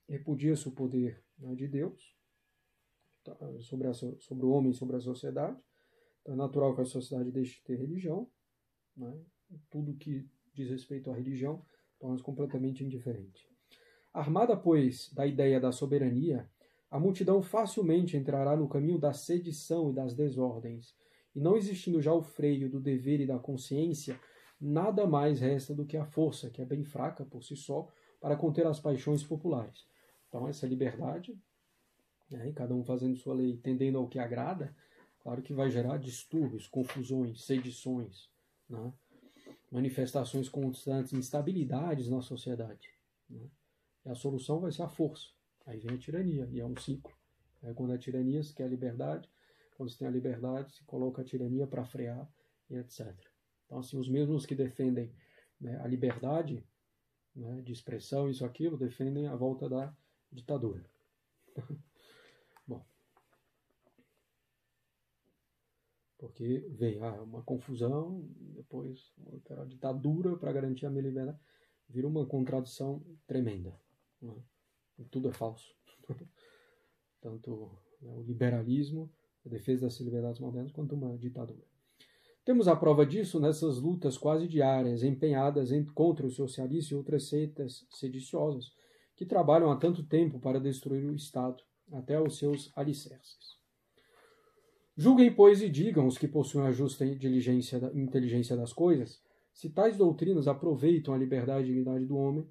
repudia-se 0.09 0.68
o 0.68 0.72
poder 0.72 1.22
né, 1.36 1.55
de 1.57 1.66
Deus 1.66 2.16
tá, 3.24 3.36
sobre, 3.59 3.88
a, 3.88 3.92
sobre 3.92 4.46
o 4.46 4.51
homem, 4.51 4.72
sobre 4.72 4.96
a 4.96 5.01
sociedade. 5.01 5.61
Então, 6.22 6.34
é 6.34 6.36
natural 6.36 6.74
que 6.76 6.80
a 6.80 6.84
sociedade 6.84 7.32
deixe 7.32 7.57
de 7.57 7.62
ter 7.64 7.76
religião. 7.76 8.30
Né? 8.96 9.20
Tudo 9.68 9.96
que 9.96 10.30
diz 10.55 10.70
respeito 10.70 11.11
à 11.11 11.14
religião 11.14 11.66
torna-se 11.98 12.22
completamente 12.22 12.84
indiferente. 12.84 13.51
Armada, 14.12 14.57
pois, 14.57 15.12
da 15.12 15.26
ideia 15.26 15.61
da 15.61 15.72
soberania, 15.72 16.48
a 16.88 17.01
multidão 17.01 17.42
facilmente 17.42 18.16
entrará 18.16 18.57
no 18.57 18.68
caminho 18.68 18.98
da 18.98 19.12
sedição 19.12 19.90
e 19.90 19.94
das 19.94 20.14
desordens, 20.14 20.94
e 21.35 21.41
não 21.41 21.57
existindo 21.57 22.01
já 22.01 22.12
o 22.12 22.22
freio 22.22 22.68
do 22.68 22.81
dever 22.81 23.20
e 23.20 23.26
da 23.26 23.39
consciência, 23.39 24.18
nada 24.61 25.07
mais 25.07 25.41
resta 25.41 25.74
do 25.74 25.87
que 25.87 25.97
a 25.97 26.05
força, 26.05 26.51
que 26.51 26.61
é 26.61 26.64
bem 26.64 26.85
fraca 26.85 27.24
por 27.24 27.43
si 27.43 27.57
só, 27.57 27.89
para 28.20 28.37
conter 28.37 28.66
as 28.66 28.78
paixões 28.78 29.22
populares. 29.22 29.87
Então, 30.28 30.47
essa 30.47 30.66
liberdade, 30.66 31.37
né, 32.31 32.53
cada 32.53 32.74
um 32.74 32.85
fazendo 32.85 33.16
sua 33.16 33.35
lei, 33.35 33.57
tendendo 33.57 33.99
ao 33.99 34.09
que 34.09 34.18
agrada, 34.18 34.74
claro 35.22 35.43
que 35.43 35.55
vai 35.55 35.70
gerar 35.70 35.97
distúrbios, 35.97 36.66
confusões, 36.66 37.45
sedições, 37.45 38.28
né, 38.68 38.93
manifestações 39.70 40.49
constantes, 40.49 41.12
instabilidades 41.12 42.09
na 42.09 42.20
sociedade. 42.20 42.89
Né, 43.28 43.49
e 44.05 44.11
a 44.11 44.14
solução 44.14 44.61
vai 44.61 44.70
ser 44.72 44.83
a 44.83 44.89
força. 44.89 45.28
Aí 45.66 45.78
vem 45.78 45.95
a 45.95 45.99
tirania, 45.99 46.49
e 46.53 46.61
é 46.61 46.64
um 46.64 46.76
ciclo. 46.76 47.12
É 47.62 47.72
quando 47.72 47.93
a 47.93 47.99
tirania 47.99 48.43
se 48.43 48.55
quer 48.55 48.64
a 48.64 48.68
liberdade, 48.68 49.28
quando 49.81 49.93
se 49.93 49.99
tem 49.99 50.07
a 50.07 50.11
liberdade, 50.11 50.74
se 50.74 50.85
coloca 50.85 51.22
a 51.22 51.24
tirania 51.24 51.66
para 51.66 51.87
frear 51.87 52.31
e 52.68 52.76
etc. 52.76 53.16
Então, 53.64 53.78
assim, 53.78 53.97
os 53.97 54.11
mesmos 54.11 54.45
que 54.45 54.55
defendem 54.55 55.11
né, 55.59 55.81
a 55.81 55.87
liberdade 55.87 56.62
né, 57.35 57.62
de 57.62 57.72
expressão, 57.72 58.28
isso, 58.28 58.45
aquilo, 58.45 58.76
defendem 58.76 59.26
a 59.26 59.35
volta 59.35 59.70
da 59.70 59.97
ditadura. 60.31 60.85
Bom. 62.68 62.85
Porque 66.18 66.59
vem 66.72 67.03
ah, 67.03 67.22
uma 67.22 67.43
confusão, 67.43 68.28
depois 68.37 69.14
a 69.49 69.64
ditadura 69.64 70.37
para 70.37 70.53
garantir 70.53 70.85
a 70.85 70.91
minha 70.91 71.05
liberdade, 71.05 71.41
vira 71.89 72.07
uma 72.07 72.26
contradição 72.26 73.03
tremenda. 73.26 73.81
Né? 74.20 74.37
Tudo 75.11 75.31
é 75.31 75.33
falso. 75.33 75.74
Tanto 77.22 77.74
né, 78.03 78.14
o 78.14 78.22
liberalismo 78.22 79.11
a 79.45 79.49
defesa 79.49 79.82
das 79.82 79.99
liberdades 80.01 80.41
modernas, 80.41 80.72
quanto 80.72 80.95
uma 80.95 81.16
ditadura. 81.16 81.64
Temos 82.45 82.68
a 82.68 82.74
prova 82.74 83.05
disso 83.05 83.38
nessas 83.38 83.78
lutas 83.78 84.16
quase 84.16 84.49
diárias 84.49 85.03
empenhadas 85.03 85.70
contra 85.95 86.26
o 86.26 86.30
socialismo 86.30 86.95
e 86.95 86.99
outras 86.99 87.28
seitas 87.28 87.86
sediciosas 87.91 88.72
que 89.14 89.26
trabalham 89.26 89.70
há 89.70 89.76
tanto 89.76 90.03
tempo 90.03 90.41
para 90.41 90.59
destruir 90.59 91.05
o 91.05 91.14
Estado, 91.14 91.62
até 91.93 92.20
os 92.20 92.38
seus 92.38 92.72
alicerces. 92.74 93.59
Julguem, 94.97 95.34
pois, 95.34 95.61
e 95.61 95.68
digam 95.68 96.07
os 96.07 96.16
que 96.16 96.28
possuem 96.28 96.66
a 96.66 96.72
justa 96.72 97.05
inteligência 97.05 98.57
das 98.57 98.72
coisas, 98.72 99.22
se 99.53 99.68
tais 99.68 99.97
doutrinas 99.97 100.49
aproveitam 100.49 101.12
a 101.12 101.18
liberdade 101.18 101.64
e 101.64 101.66
dignidade 101.66 102.07
do 102.07 102.16
homem, 102.16 102.49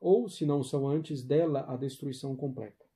ou 0.00 0.28
se 0.28 0.46
não 0.46 0.62
são 0.62 0.88
antes 0.88 1.22
dela 1.22 1.64
a 1.68 1.76
destruição 1.76 2.34
completa. 2.34 2.87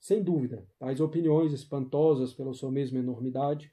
Sem 0.00 0.22
dúvida, 0.22 0.66
tais 0.78 0.98
opiniões 0.98 1.52
espantosas 1.52 2.32
pela 2.32 2.54
sua 2.54 2.72
mesma 2.72 2.98
enormidade 2.98 3.70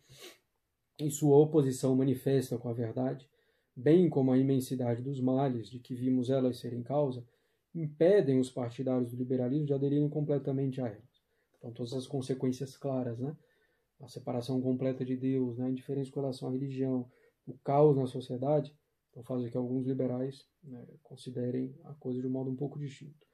e 1.00 1.10
sua 1.10 1.38
oposição 1.38 1.96
manifesta 1.96 2.58
com 2.58 2.68
a 2.68 2.74
verdade, 2.74 3.30
bem 3.74 4.10
como 4.10 4.34
a 4.34 4.38
imensidade 4.38 5.02
dos 5.02 5.22
males 5.22 5.70
de 5.70 5.80
que 5.80 5.96
vimos 5.96 6.30
elas 6.30 6.60
serem 6.60 6.84
causa, 6.84 7.26
impedem 7.74 8.40
os 8.40 8.50
partidários 8.50 9.12
do 9.12 9.18
liberalismo 9.18 9.68
de 9.68 9.74
aderirem 9.74 10.10
completamente 10.10 10.82
a 10.82 10.88
elas. 10.88 11.24
Então, 11.58 11.72
todas 11.72 11.94
as 11.94 12.06
consequências 12.06 12.76
claras, 12.76 13.18
né? 13.20 13.36
A 14.02 14.08
separação 14.10 14.62
completa 14.62 15.06
de 15.06 15.16
Deus, 15.16 15.58
né? 15.58 15.66
a 15.66 15.70
indiferença 15.70 16.12
com 16.12 16.20
relação 16.20 16.50
à 16.50 16.52
religião, 16.52 17.10
o 17.48 17.58
caos 17.60 17.96
na 17.96 18.06
sociedade, 18.06 18.76
então 19.10 19.24
fazem 19.24 19.50
que 19.50 19.58
alguns 19.58 19.88
liberais 19.88 20.46
né, 20.62 20.86
considerem 21.02 21.74
a 21.86 21.94
coisa 21.94 22.22
de 22.22 22.28
um 22.28 22.30
modo 22.30 22.52
um 22.52 22.56
pouco 22.56 22.78
distinto. 22.78 23.26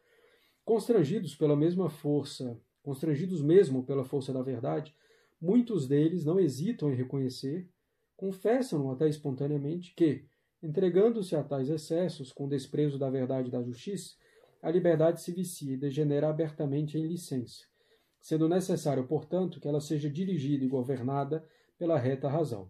Constrangidos 0.64 1.36
pela 1.36 1.58
mesma 1.58 1.90
força 1.90 2.58
Constrangidos 2.84 3.42
mesmo 3.42 3.84
pela 3.84 4.04
força 4.04 4.34
da 4.34 4.42
verdade, 4.42 4.94
muitos 5.42 5.88
deles 5.88 6.26
não 6.26 6.40
hesitam 6.40 6.92
em 6.92 6.96
reconhecer, 6.96 7.70
confessam 8.16 8.92
até 8.92 9.08
espontaneamente 9.08 9.94
que, 9.96 10.26
entregando-se 10.62 11.36
a 11.36 11.42
tais 11.42 11.70
excessos 11.70 12.32
com 12.32 12.48
desprezo 12.48 13.00
da 13.00 13.10
verdade 13.10 13.48
e 13.48 13.52
da 13.52 13.64
justiça, 13.64 14.16
a 14.62 14.70
liberdade 14.70 15.22
se 15.22 15.32
vicia 15.32 15.74
e 15.74 15.78
degenera 15.78 16.30
abertamente 16.30 16.98
em 16.98 17.08
licença, 17.08 17.64
sendo 18.20 18.50
necessário, 18.50 19.08
portanto, 19.08 19.62
que 19.62 19.68
ela 19.68 19.82
seja 19.82 20.10
dirigida 20.10 20.64
e 20.64 20.70
governada 20.70 21.46
pela 21.78 21.98
reta 21.98 22.30
razão, 22.30 22.70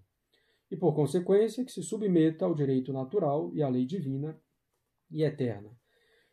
e 0.70 0.78
por 0.78 0.96
consequência 0.96 1.66
que 1.66 1.72
se 1.72 1.84
submeta 1.84 2.46
ao 2.46 2.54
direito 2.54 2.94
natural 2.94 3.52
e 3.54 3.62
à 3.62 3.70
lei 3.70 3.86
divina 3.86 4.40
e 5.10 5.24
eterna. 5.24 5.70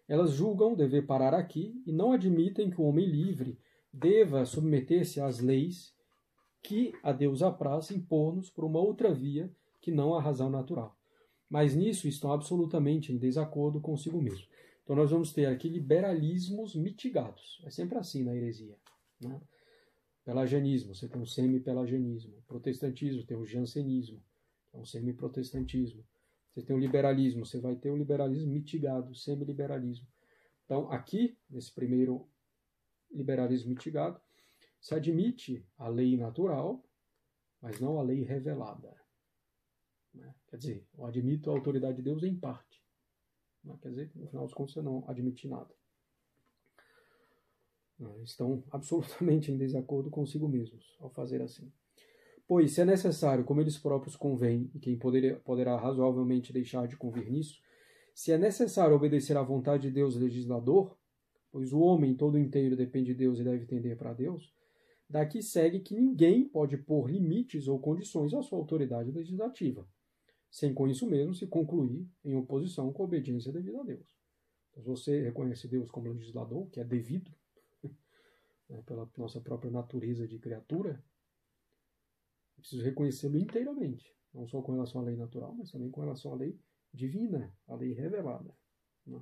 Elas 0.06 0.32
julgam 0.32 0.74
dever 0.74 1.06
parar 1.06 1.34
aqui 1.34 1.82
e 1.86 1.92
não 1.92 2.12
admitem 2.12 2.70
que 2.70 2.80
o 2.80 2.84
homem 2.84 3.06
livre 3.06 3.58
deva 3.92 4.44
submeter-se 4.44 5.20
às 5.20 5.40
leis 5.40 5.94
que 6.62 6.92
a 7.02 7.12
Deus 7.12 7.42
apraz 7.42 7.90
impor-nos 7.90 8.50
por 8.50 8.64
uma 8.64 8.78
outra 8.78 9.12
via 9.12 9.50
que 9.80 9.90
não 9.90 10.14
a 10.14 10.20
razão 10.20 10.50
natural. 10.50 10.96
Mas 11.48 11.74
nisso 11.74 12.06
estão 12.06 12.32
absolutamente 12.32 13.12
em 13.12 13.18
desacordo 13.18 13.80
consigo 13.80 14.20
mesmo. 14.20 14.46
Então 14.84 14.94
nós 14.94 15.10
vamos 15.10 15.32
ter 15.32 15.46
aqui 15.46 15.68
liberalismos 15.68 16.74
mitigados. 16.74 17.60
É 17.64 17.70
sempre 17.70 17.98
assim 17.98 18.22
na 18.22 18.34
heresia. 18.34 18.76
Né? 19.20 19.40
Pelagianismo, 20.24 20.94
você 20.94 21.08
tem 21.08 21.20
um 21.20 21.26
semi-pelagianismo. 21.26 22.34
Protestantismo, 22.46 23.24
tem 23.24 23.36
o 23.36 23.46
jansenismo, 23.46 24.22
é 24.72 24.78
um 24.78 24.84
semi-protestantismo. 24.84 26.04
Você 26.50 26.62
tem 26.62 26.74
o 26.74 26.78
liberalismo, 26.78 27.46
você 27.46 27.58
vai 27.58 27.76
ter 27.76 27.90
o 27.90 27.96
liberalismo 27.96 28.52
mitigado, 28.52 29.14
semi-liberalismo. 29.14 30.06
Então, 30.64 30.90
aqui, 30.90 31.36
nesse 31.48 31.72
primeiro 31.72 32.28
liberalismo 33.10 33.70
mitigado, 33.70 34.20
se 34.80 34.94
admite 34.94 35.66
a 35.76 35.88
lei 35.88 36.16
natural, 36.16 36.84
mas 37.60 37.80
não 37.80 37.98
a 37.98 38.02
lei 38.02 38.22
revelada. 38.22 38.94
Né? 40.14 40.34
Quer 40.48 40.56
dizer, 40.56 40.86
eu 40.96 41.04
admito 41.04 41.50
a 41.50 41.54
autoridade 41.54 41.96
de 41.96 42.02
Deus 42.02 42.22
em 42.22 42.34
parte. 42.34 42.82
Né? 43.62 43.76
Quer 43.82 43.90
dizer, 43.90 44.10
no 44.14 44.26
final 44.28 44.44
dos 44.44 44.54
contos, 44.54 44.74
você 44.74 44.82
não 44.82 45.04
admite 45.08 45.46
nada. 45.46 45.74
Né? 47.98 48.22
Estão 48.22 48.64
absolutamente 48.72 49.52
em 49.52 49.58
desacordo 49.58 50.10
consigo 50.10 50.48
mesmos 50.48 50.96
ao 51.00 51.10
fazer 51.10 51.42
assim. 51.42 51.70
Pois, 52.46 52.72
se 52.72 52.80
é 52.80 52.84
necessário, 52.84 53.44
como 53.44 53.60
eles 53.60 53.78
próprios 53.78 54.16
convêm, 54.16 54.68
e 54.74 54.80
quem 54.80 54.98
poderia, 54.98 55.36
poderá 55.36 55.76
razoavelmente 55.76 56.52
deixar 56.52 56.88
de 56.88 56.96
convir 56.96 57.30
nisso, 57.30 57.60
se 58.12 58.32
é 58.32 58.38
necessário 58.38 58.96
obedecer 58.96 59.36
à 59.36 59.42
vontade 59.42 59.84
de 59.84 59.94
Deus 59.94 60.16
legislador, 60.16 60.98
pois 61.50 61.72
o 61.72 61.80
homem 61.80 62.14
todo 62.14 62.38
inteiro 62.38 62.76
depende 62.76 63.12
de 63.12 63.14
Deus 63.14 63.38
e 63.38 63.44
deve 63.44 63.66
tender 63.66 63.96
para 63.96 64.12
Deus, 64.12 64.52
daqui 65.08 65.42
segue 65.42 65.80
que 65.80 65.94
ninguém 65.94 66.48
pode 66.48 66.76
pôr 66.76 67.10
limites 67.10 67.68
ou 67.68 67.78
condições 67.78 68.32
à 68.34 68.42
sua 68.42 68.58
autoridade 68.58 69.10
legislativa 69.10 69.86
sem 70.50 70.74
com 70.74 70.88
isso 70.88 71.06
mesmo 71.06 71.32
se 71.32 71.46
concluir 71.46 72.06
em 72.24 72.34
oposição 72.34 72.92
com 72.92 73.02
a 73.02 73.06
obediência 73.06 73.52
devida 73.52 73.80
a 73.80 73.84
Deus. 73.84 74.18
Então, 74.70 74.82
se 74.82 74.88
você 74.88 75.22
reconhece 75.22 75.68
Deus 75.68 75.90
como 75.90 76.08
legislador, 76.08 76.68
que 76.70 76.80
é 76.80 76.84
devido 76.84 77.32
né, 78.68 78.82
pela 78.84 79.08
nossa 79.16 79.40
própria 79.40 79.70
natureza 79.70 80.26
de 80.26 80.38
criatura, 80.38 81.02
preciso 82.56 82.82
reconhecê-lo 82.82 83.38
inteiramente, 83.38 84.12
não 84.34 84.46
só 84.46 84.60
com 84.60 84.72
relação 84.72 85.00
à 85.00 85.04
lei 85.04 85.16
natural, 85.16 85.54
mas 85.54 85.70
também 85.70 85.90
com 85.90 86.00
relação 86.00 86.32
à 86.32 86.36
lei 86.36 86.58
divina, 86.92 87.54
à 87.68 87.74
lei 87.76 87.92
revelada. 87.92 88.52
Né? 89.06 89.20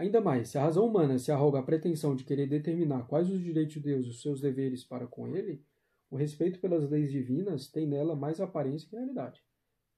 Ainda 0.00 0.18
mais, 0.18 0.48
se 0.48 0.56
a 0.56 0.62
razão 0.62 0.86
humana 0.86 1.18
se 1.18 1.30
arroga 1.30 1.58
a 1.58 1.62
pretensão 1.62 2.16
de 2.16 2.24
querer 2.24 2.46
determinar 2.46 3.06
quais 3.06 3.28
os 3.28 3.38
direitos 3.38 3.74
de 3.74 3.80
Deus 3.80 4.06
e 4.06 4.08
os 4.08 4.22
seus 4.22 4.40
deveres 4.40 4.82
para 4.82 5.06
com 5.06 5.28
ele, 5.28 5.62
o 6.10 6.16
respeito 6.16 6.58
pelas 6.58 6.88
leis 6.88 7.12
divinas 7.12 7.68
tem 7.68 7.86
nela 7.86 8.16
mais 8.16 8.40
aparência 8.40 8.88
que 8.88 8.96
realidade. 8.96 9.44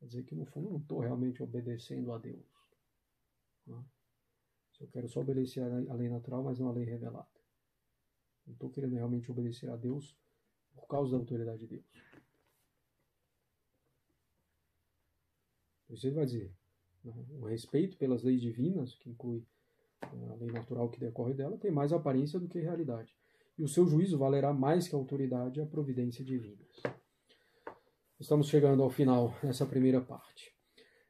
Quer 0.01 0.07
dizer 0.07 0.25
que, 0.25 0.35
no 0.35 0.45
fundo, 0.45 0.71
não 0.71 0.79
estou 0.79 0.99
realmente 0.99 1.41
obedecendo 1.41 2.13
a 2.13 2.19
Deus. 2.19 2.45
Né? 3.65 3.81
Se 4.73 4.83
eu 4.83 4.89
quero 4.89 5.09
só 5.09 5.21
obedecer 5.21 5.63
a 5.63 5.95
lei 5.95 6.09
natural, 6.09 6.43
mas 6.43 6.59
não 6.59 6.69
a 6.69 6.73
lei 6.73 6.85
revelada. 6.85 7.29
Não 8.45 8.55
estou 8.55 8.71
querendo 8.71 8.97
realmente 8.97 9.31
obedecer 9.31 9.71
a 9.71 9.77
Deus 9.77 10.19
por 10.75 10.89
causa 10.89 11.13
da 11.13 11.19
autoridade 11.19 11.61
de 11.61 11.77
Deus. 11.77 11.87
Você 15.91 16.11
vai 16.11 16.25
dizer, 16.25 16.53
né? 17.05 17.15
o 17.39 17.47
respeito 17.47 17.97
pelas 17.97 18.25
leis 18.25 18.41
divinas, 18.41 18.97
que 18.97 19.09
inclui 19.09 19.47
a 20.03 20.35
lei 20.37 20.51
natural 20.51 20.89
que 20.89 21.01
decorre 21.01 21.35
dela, 21.35 21.59
tem 21.59 21.71
mais 21.71 21.93
aparência 21.93 22.39
do 22.39 22.49
que 22.49 22.59
realidade 22.59 23.15
e 23.59 23.63
o 23.63 23.69
seu 23.69 23.87
juízo 23.87 24.19
valerá 24.19 24.53
mais 24.53 24.89
que 24.89 24.95
a 24.95 24.99
autoridade 24.99 25.61
e 25.61 25.63
a 25.63 25.67
providência 25.67 26.25
divinas. 26.25 26.83
Estamos 28.19 28.49
chegando 28.49 28.83
ao 28.83 28.91
final 28.91 29.35
nessa 29.43 29.67
primeira 29.67 30.01
parte. 30.01 30.53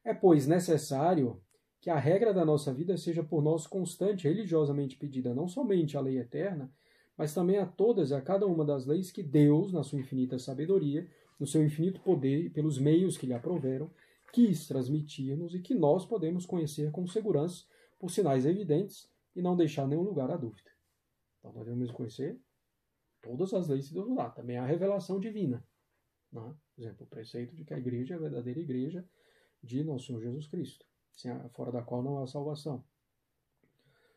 É, 0.04 0.12
pois, 0.12 0.46
necessário 0.46 1.40
que 1.80 1.90
a 1.90 1.98
regra 1.98 2.32
da 2.32 2.44
nossa 2.44 2.72
vida 2.72 2.96
seja 2.96 3.22
por 3.22 3.42
nós 3.42 3.66
constante, 3.66 4.28
religiosamente 4.28 4.96
pedida, 4.96 5.34
não 5.34 5.48
somente 5.48 5.96
à 5.96 6.00
lei 6.00 6.18
eterna, 6.18 6.72
mas 7.16 7.34
também 7.34 7.58
a 7.58 7.66
todas 7.66 8.10
e 8.10 8.14
a 8.14 8.20
cada 8.20 8.46
uma 8.46 8.64
das 8.64 8.86
leis 8.86 9.10
que 9.10 9.22
Deus, 9.22 9.72
na 9.72 9.82
sua 9.82 10.00
infinita 10.00 10.38
sabedoria, 10.38 11.08
no 11.38 11.46
seu 11.46 11.62
infinito 11.64 12.00
poder 12.00 12.46
e 12.46 12.50
pelos 12.50 12.78
meios 12.78 13.16
que 13.16 13.26
lhe 13.26 13.34
aproveram, 13.34 13.90
quis 14.32 14.66
transmitir-nos 14.66 15.54
e 15.54 15.60
que 15.60 15.74
nós 15.74 16.06
podemos 16.06 16.46
conhecer 16.46 16.90
com 16.90 17.06
segurança 17.06 17.64
por 18.02 18.10
sinais 18.10 18.44
evidentes 18.44 19.08
e 19.32 19.40
não 19.40 19.56
deixar 19.56 19.86
nenhum 19.86 20.02
lugar 20.02 20.28
à 20.28 20.36
dúvida. 20.36 20.68
Então 21.38 21.52
nós 21.52 21.64
devemos 21.64 21.92
conhecer 21.92 22.36
todas 23.22 23.54
as 23.54 23.68
leis 23.68 23.86
de 23.86 23.94
Deus 23.94 24.12
lá. 24.12 24.28
Também 24.28 24.56
a 24.56 24.66
revelação 24.66 25.20
divina. 25.20 25.64
Né? 26.32 26.52
Por 26.74 26.82
exemplo, 26.82 27.06
o 27.06 27.08
preceito 27.08 27.54
de 27.54 27.64
que 27.64 27.72
a 27.72 27.78
igreja 27.78 28.14
é 28.14 28.16
a 28.16 28.20
verdadeira 28.20 28.58
igreja 28.58 29.08
de 29.62 29.84
nosso 29.84 30.06
Senhor 30.06 30.20
Jesus 30.20 30.48
Cristo, 30.48 30.84
fora 31.52 31.70
da 31.70 31.80
qual 31.80 32.02
não 32.02 32.20
há 32.20 32.26
salvação. 32.26 32.84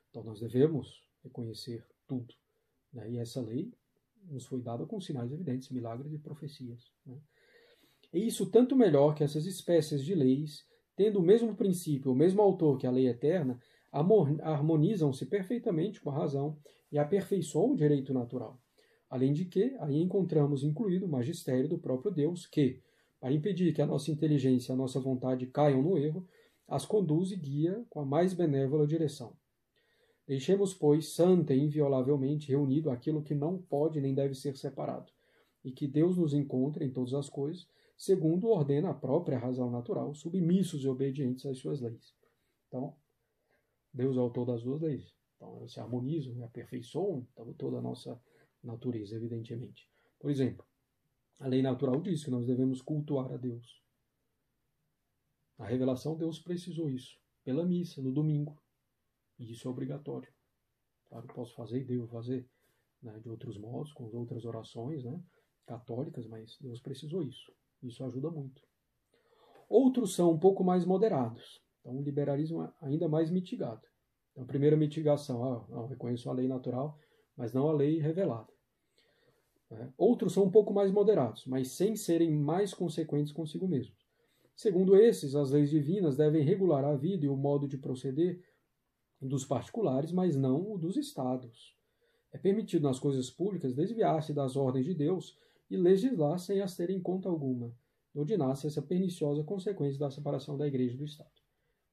Então 0.10 0.24
nós 0.24 0.40
devemos 0.40 1.08
reconhecer 1.24 1.86
tudo. 2.08 2.34
Né? 2.92 3.12
E 3.12 3.18
essa 3.20 3.40
lei 3.40 3.72
nos 4.24 4.48
foi 4.48 4.64
dada 4.64 4.84
com 4.88 5.00
sinais 5.00 5.32
evidentes, 5.32 5.70
milagres 5.70 6.12
e 6.12 6.18
profecias. 6.18 6.92
Né? 7.06 7.22
E 8.12 8.26
isso 8.26 8.50
tanto 8.50 8.76
melhor 8.76 9.14
que 9.14 9.24
essas 9.24 9.46
espécies 9.46 10.04
de 10.04 10.16
leis, 10.16 10.66
tendo 10.96 11.20
o 11.20 11.24
mesmo 11.24 11.56
princípio, 11.56 12.12
o 12.12 12.16
mesmo 12.16 12.42
autor 12.42 12.80
que 12.80 12.88
a 12.88 12.92
lei 12.92 13.08
eterna, 13.08 13.62
harmonizam-se 14.42 15.26
perfeitamente 15.26 16.02
com 16.02 16.10
a 16.10 16.18
razão 16.18 16.58
e 16.92 16.98
aperfeiçoam 16.98 17.72
o 17.72 17.76
direito 17.76 18.14
natural. 18.14 18.60
Além 19.10 19.32
de 19.32 19.46
que, 19.46 19.76
aí 19.80 20.02
encontramos 20.02 20.64
incluído 20.64 21.06
o 21.06 21.10
magistério 21.10 21.70
do 21.70 21.78
próprio 21.78 22.12
Deus, 22.12 22.46
que, 22.46 22.82
para 23.20 23.32
impedir 23.32 23.74
que 23.74 23.82
a 23.82 23.86
nossa 23.86 24.12
inteligência 24.12 24.72
e 24.72 24.74
a 24.74 24.78
nossa 24.78 25.00
vontade 25.00 25.48
caiam 25.48 25.82
no 25.82 25.98
erro, 25.98 26.28
as 26.68 26.86
conduz 26.86 27.32
e 27.32 27.36
guia 27.36 27.86
com 27.90 28.00
a 28.00 28.06
mais 28.06 28.34
benévola 28.34 28.86
direção. 28.86 29.34
Deixemos, 30.28 30.74
pois, 30.74 31.14
santa 31.14 31.54
e 31.54 31.60
inviolavelmente 31.60 32.50
reunido 32.50 32.90
aquilo 32.90 33.22
que 33.22 33.36
não 33.36 33.60
pode 33.60 34.02
nem 34.02 34.14
deve 34.14 34.34
ser 34.34 34.58
separado, 34.58 35.12
e 35.64 35.72
que 35.72 35.88
Deus 35.88 36.18
nos 36.18 36.34
encontre 36.34 36.84
em 36.84 36.92
todas 36.92 37.14
as 37.14 37.30
coisas, 37.30 37.68
segundo 37.96 38.48
ordena 38.48 38.90
a 38.90 38.94
própria 38.94 39.38
razão 39.38 39.70
natural, 39.70 40.14
submissos 40.16 40.84
e 40.84 40.88
obedientes 40.88 41.46
às 41.46 41.60
suas 41.60 41.80
leis. 41.80 42.14
Então, 42.68 42.96
Deus 43.96 44.18
é 44.18 44.20
o 44.20 44.24
autor 44.24 44.46
das 44.46 44.62
duas 44.62 44.82
leis. 44.82 45.16
Então, 45.36 45.56
elas 45.56 45.72
se 45.72 45.80
harmonizam 45.80 46.36
e 46.36 46.44
aperfeiçoam 46.44 47.26
toda 47.58 47.78
a 47.78 47.82
nossa 47.82 48.22
natureza, 48.62 49.16
evidentemente. 49.16 49.90
Por 50.20 50.30
exemplo, 50.30 50.66
a 51.40 51.48
lei 51.48 51.62
natural 51.62 52.02
diz 52.02 52.24
que 52.24 52.30
nós 52.30 52.46
devemos 52.46 52.82
cultuar 52.82 53.32
a 53.32 53.38
Deus. 53.38 53.82
Na 55.58 55.66
revelação, 55.66 56.18
Deus 56.18 56.40
precisou 56.40 56.90
isso, 56.90 57.18
pela 57.44 57.66
missa, 57.66 58.02
no 58.02 58.12
domingo. 58.12 58.62
E 59.40 59.52
isso 59.52 59.66
é 59.66 59.72
obrigatório. 59.72 60.32
Claro, 61.08 61.28
posso 61.28 61.56
fazer 61.56 61.80
e 61.80 61.86
devo 61.86 62.08
fazer 62.08 62.46
né, 63.02 63.18
de 63.20 63.30
outros 63.30 63.58
modos, 63.58 63.94
com 63.94 64.04
outras 64.14 64.44
orações 64.44 65.06
né, 65.06 65.24
católicas, 65.66 66.28
mas 66.28 66.58
Deus 66.60 66.82
precisou 66.82 67.24
isso. 67.24 67.54
Isso 67.82 68.04
ajuda 68.04 68.30
muito. 68.30 68.62
Outros 69.70 70.16
são 70.16 70.34
um 70.34 70.40
pouco 70.40 70.66
mais 70.66 70.86
moderados. 70.86 71.64
Então, 71.86 72.00
o 72.00 72.02
liberalismo 72.02 72.64
é 72.64 72.74
ainda 72.82 73.08
mais 73.08 73.30
mitigado. 73.30 73.86
Então, 74.32 74.44
a 74.44 74.48
primeira 74.48 74.76
mitigação, 74.76 75.44
ah, 75.44 75.66
não, 75.70 75.86
reconheço 75.86 76.28
a 76.28 76.34
lei 76.34 76.48
natural, 76.48 76.98
mas 77.38 77.54
não 77.54 77.70
a 77.70 77.74
lei 77.74 78.00
revelada. 78.00 78.52
É. 79.70 79.90
Outros 79.96 80.34
são 80.34 80.46
um 80.46 80.50
pouco 80.50 80.74
mais 80.74 80.92
moderados, 80.92 81.46
mas 81.46 81.74
sem 81.74 81.96
serem 81.96 82.32
mais 82.32 82.74
consequentes 82.74 83.32
consigo 83.32 83.68
mesmos. 83.68 84.04
Segundo 84.56 84.96
esses, 84.96 85.36
as 85.36 85.52
leis 85.52 85.70
divinas 85.70 86.18
devem 86.18 86.44
regular 86.44 86.84
a 86.84 86.96
vida 86.96 87.26
e 87.26 87.30
o 87.30 87.38
modo 87.38 87.68
de 87.68 87.78
proceder 87.78 88.44
dos 89.22 89.46
particulares, 89.46 90.12
mas 90.12 90.36
não 90.36 90.74
o 90.74 90.80
dos 90.80 90.98
estados. 90.98 91.76
É 92.32 92.38
permitido 92.40 92.84
nas 92.84 93.00
coisas 93.00 93.30
públicas 93.30 93.76
desviar-se 93.76 94.34
das 94.34 94.56
ordens 94.56 94.86
de 94.86 94.96
Deus 94.96 95.38
e 95.70 95.78
legislar 95.78 96.40
sem 96.40 96.62
as 96.62 96.76
ter 96.76 96.90
em 96.90 97.00
conta 97.00 97.30
alguma, 97.30 97.72
nasce 98.38 98.66
essa 98.66 98.82
perniciosa 98.82 99.44
consequência 99.44 100.00
da 100.00 100.10
separação 100.10 100.58
da 100.58 100.68
igreja 100.68 100.98
do 100.98 101.06
Estado. 101.06 101.45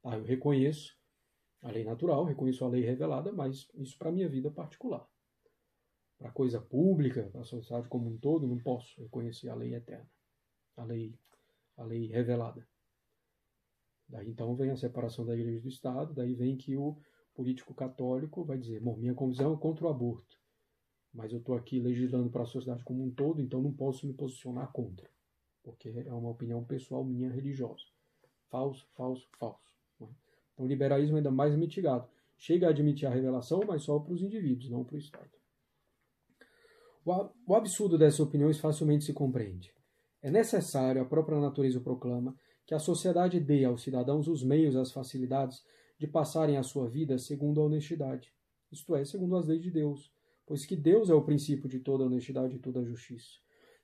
Ah, 0.05 0.17
eu 0.17 0.25
reconheço 0.25 0.97
a 1.63 1.71
lei 1.71 1.85
natural, 1.85 2.25
reconheço 2.25 2.65
a 2.65 2.69
lei 2.69 2.83
revelada, 2.85 3.33
mas 3.33 3.69
isso 3.75 3.97
para 3.99 4.09
a 4.11 4.13
minha 4.13 4.29
vida 4.29 4.51
particular. 4.51 5.09
para 6.19 6.29
a 6.29 6.33
coisa 6.33 6.61
pública, 6.61 7.29
para 7.33 7.41
a 7.41 7.45
sociedade 7.45 7.89
como 7.89 8.09
um 8.09 8.17
todo, 8.17 8.47
não 8.47 8.59
posso 8.59 9.01
reconhecer 9.01 9.49
a 9.49 9.55
lei 9.57 9.75
eterna, 9.75 10.09
a 10.77 10.85
lei, 10.85 11.19
a 11.77 11.83
lei 11.85 12.07
revelada. 12.07 12.67
Daí 14.09 14.29
então 14.29 14.55
vem 14.55 14.71
a 14.71 14.77
separação 14.77 15.25
da 15.27 15.35
igreja 15.35 15.61
do 15.61 15.69
Estado, 15.69 16.15
daí 16.15 16.35
vem 16.35 16.57
que 16.57 16.77
o 16.77 16.97
político 17.35 17.75
católico 17.75 18.45
vai 18.45 18.57
dizer, 18.57 18.81
bom, 18.81 18.97
minha 18.97 19.15
convisão 19.15 19.53
é 19.55 19.57
contra 19.57 19.87
o 19.87 19.89
aborto, 19.89 20.39
mas 21.13 21.33
eu 21.33 21.41
estou 21.41 21.57
aqui 21.57 21.81
legislando 21.81 22.31
para 22.31 22.43
a 22.43 22.47
sociedade 22.47 22.85
como 22.85 23.03
um 23.03 23.11
todo, 23.11 23.41
então 23.41 23.61
não 23.61 23.73
posso 23.73 24.07
me 24.07 24.13
posicionar 24.15 24.71
contra, 24.71 25.11
porque 25.63 25.89
é 25.89 26.13
uma 26.13 26.31
opinião 26.31 26.65
pessoal 26.65 27.05
minha 27.05 27.31
religiosa. 27.31 27.85
Falso, 28.49 28.87
falso, 28.95 29.29
falso. 29.39 29.72
Então 30.53 30.67
o 30.67 30.69
liberalismo 30.69 31.17
é 31.17 31.19
ainda 31.19 31.31
mais 31.31 31.57
mitigado. 31.57 32.09
Chega 32.37 32.67
a 32.67 32.71
admitir 32.71 33.07
a 33.07 33.11
revelação, 33.11 33.61
mas 33.67 33.83
só 33.83 33.99
para 33.99 34.13
os 34.13 34.23
indivíduos, 34.23 34.71
não 34.71 34.85
para 34.85 34.97
o 34.97 34.99
Estado. 34.99 35.31
O 37.05 37.55
absurdo 37.55 37.99
dessas 37.99 38.21
opiniões 38.21 38.59
facilmente 38.59 39.05
se 39.05 39.13
compreende. 39.13 39.73
É 40.21 40.31
necessário, 40.31 41.03
a 41.03 41.05
própria 41.05 41.41
natureza 41.41 41.81
proclama, 41.81 42.37
que 42.65 42.75
a 42.75 42.79
sociedade 42.79 43.41
dê 43.41 43.65
aos 43.65 43.83
cidadãos 43.83 44.29
os 44.29 44.43
meios 44.45 44.77
as 44.77 44.93
facilidades 44.93 45.65
de 45.99 46.07
passarem 46.07 46.57
a 46.57 46.63
sua 46.63 46.89
vida 46.89 47.19
segundo 47.19 47.61
a 47.61 47.65
honestidade, 47.65 48.33
isto 48.71 48.95
é, 48.95 49.05
segundo 49.05 49.37
as 49.37 49.47
leis 49.47 49.63
de 49.63 49.71
Deus, 49.71 50.13
pois 50.47 50.65
que 50.65 50.77
Deus 50.77 51.11
é 51.11 51.15
o 51.15 51.25
princípio 51.25 51.69
de 51.69 51.81
toda 51.81 52.05
honestidade 52.05 52.57
e 52.57 52.59
toda 52.59 52.85
justiça. 52.85 53.39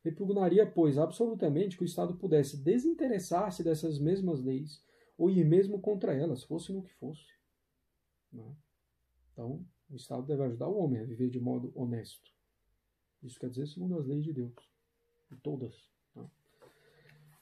Repugnaria, 0.04 0.64
pois, 0.64 0.96
absolutamente 0.96 1.76
que 1.76 1.82
o 1.82 1.84
Estado 1.84 2.14
pudesse 2.14 2.56
desinteressar-se 2.56 3.62
dessas 3.62 3.98
mesmas 3.98 4.42
leis 4.42 4.82
ou 5.18 5.28
ir 5.28 5.44
mesmo 5.44 5.80
contra 5.80 6.14
elas, 6.14 6.44
fosse 6.44 6.72
no 6.72 6.82
que 6.82 6.94
fosse. 6.94 7.26
Né? 8.32 8.56
Então, 9.32 9.66
o 9.90 9.96
Estado 9.96 10.24
deve 10.24 10.44
ajudar 10.44 10.68
o 10.68 10.78
homem 10.78 11.00
a 11.00 11.04
viver 11.04 11.28
de 11.28 11.40
modo 11.40 11.72
honesto. 11.74 12.30
Isso 13.22 13.38
quer 13.38 13.50
dizer 13.50 13.66
segundo 13.66 13.98
as 13.98 14.06
leis 14.06 14.24
de 14.24 14.32
Deus. 14.32 14.54
Todas. 15.42 15.74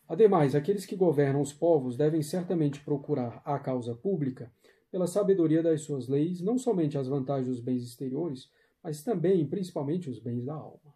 Ademais, 0.08 0.54
aqueles 0.54 0.86
que 0.86 0.94
governam 0.94 1.40
os 1.40 1.52
povos 1.52 1.96
devem 1.96 2.22
certamente 2.22 2.80
procurar 2.80 3.42
a 3.44 3.58
causa 3.58 3.94
pública, 3.94 4.52
pela 4.90 5.06
sabedoria 5.06 5.62
das 5.62 5.82
suas 5.82 6.06
leis, 6.06 6.40
não 6.40 6.56
somente 6.58 6.96
as 6.96 7.08
vantagens 7.08 7.48
dos 7.48 7.60
bens 7.60 7.82
exteriores, 7.82 8.50
mas 8.82 9.02
também 9.02 9.44
principalmente 9.46 10.08
os 10.08 10.20
bens 10.20 10.44
da 10.44 10.54
alma. 10.54 10.94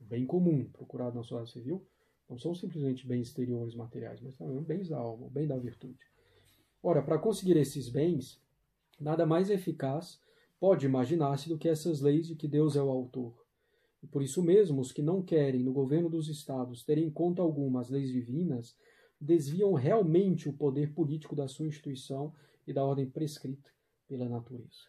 O 0.00 0.04
bem 0.04 0.24
comum 0.24 0.64
procurado 0.72 1.16
na 1.16 1.22
sociedade 1.22 1.50
civil 1.50 1.84
não 2.30 2.38
são 2.38 2.54
simplesmente 2.54 3.06
bens 3.06 3.28
exteriores 3.28 3.74
materiais, 3.74 4.20
mas 4.22 4.36
também 4.36 4.62
bens 4.62 4.88
da 4.88 4.96
alma, 4.96 5.28
bem 5.28 5.46
da 5.46 5.58
virtude. 5.58 5.98
Ora, 6.82 7.02
para 7.02 7.18
conseguir 7.18 7.58
esses 7.58 7.90
bens, 7.90 8.40
nada 8.98 9.26
mais 9.26 9.50
eficaz 9.50 10.18
pode 10.58 10.86
imaginar-se 10.86 11.48
do 11.48 11.58
que 11.58 11.68
essas 11.68 12.00
leis 12.00 12.26
de 12.26 12.34
que 12.34 12.48
Deus 12.48 12.76
é 12.76 12.82
o 12.82 12.88
autor 12.88 13.34
e 14.02 14.06
por 14.06 14.22
isso 14.22 14.42
mesmo, 14.42 14.80
os 14.80 14.92
que 14.92 15.02
não 15.02 15.22
querem, 15.22 15.62
no 15.62 15.72
governo 15.72 16.08
dos 16.08 16.28
estados, 16.28 16.82
terem 16.82 17.04
em 17.04 17.10
conta 17.10 17.42
alguma 17.42 17.84
leis 17.88 18.10
divinas, 18.10 18.76
desviam 19.20 19.74
realmente 19.74 20.48
o 20.48 20.52
poder 20.52 20.94
político 20.94 21.36
da 21.36 21.46
sua 21.46 21.66
instituição 21.66 22.32
e 22.66 22.72
da 22.72 22.84
ordem 22.84 23.08
prescrita 23.08 23.70
pela 24.08 24.28
natureza. 24.28 24.88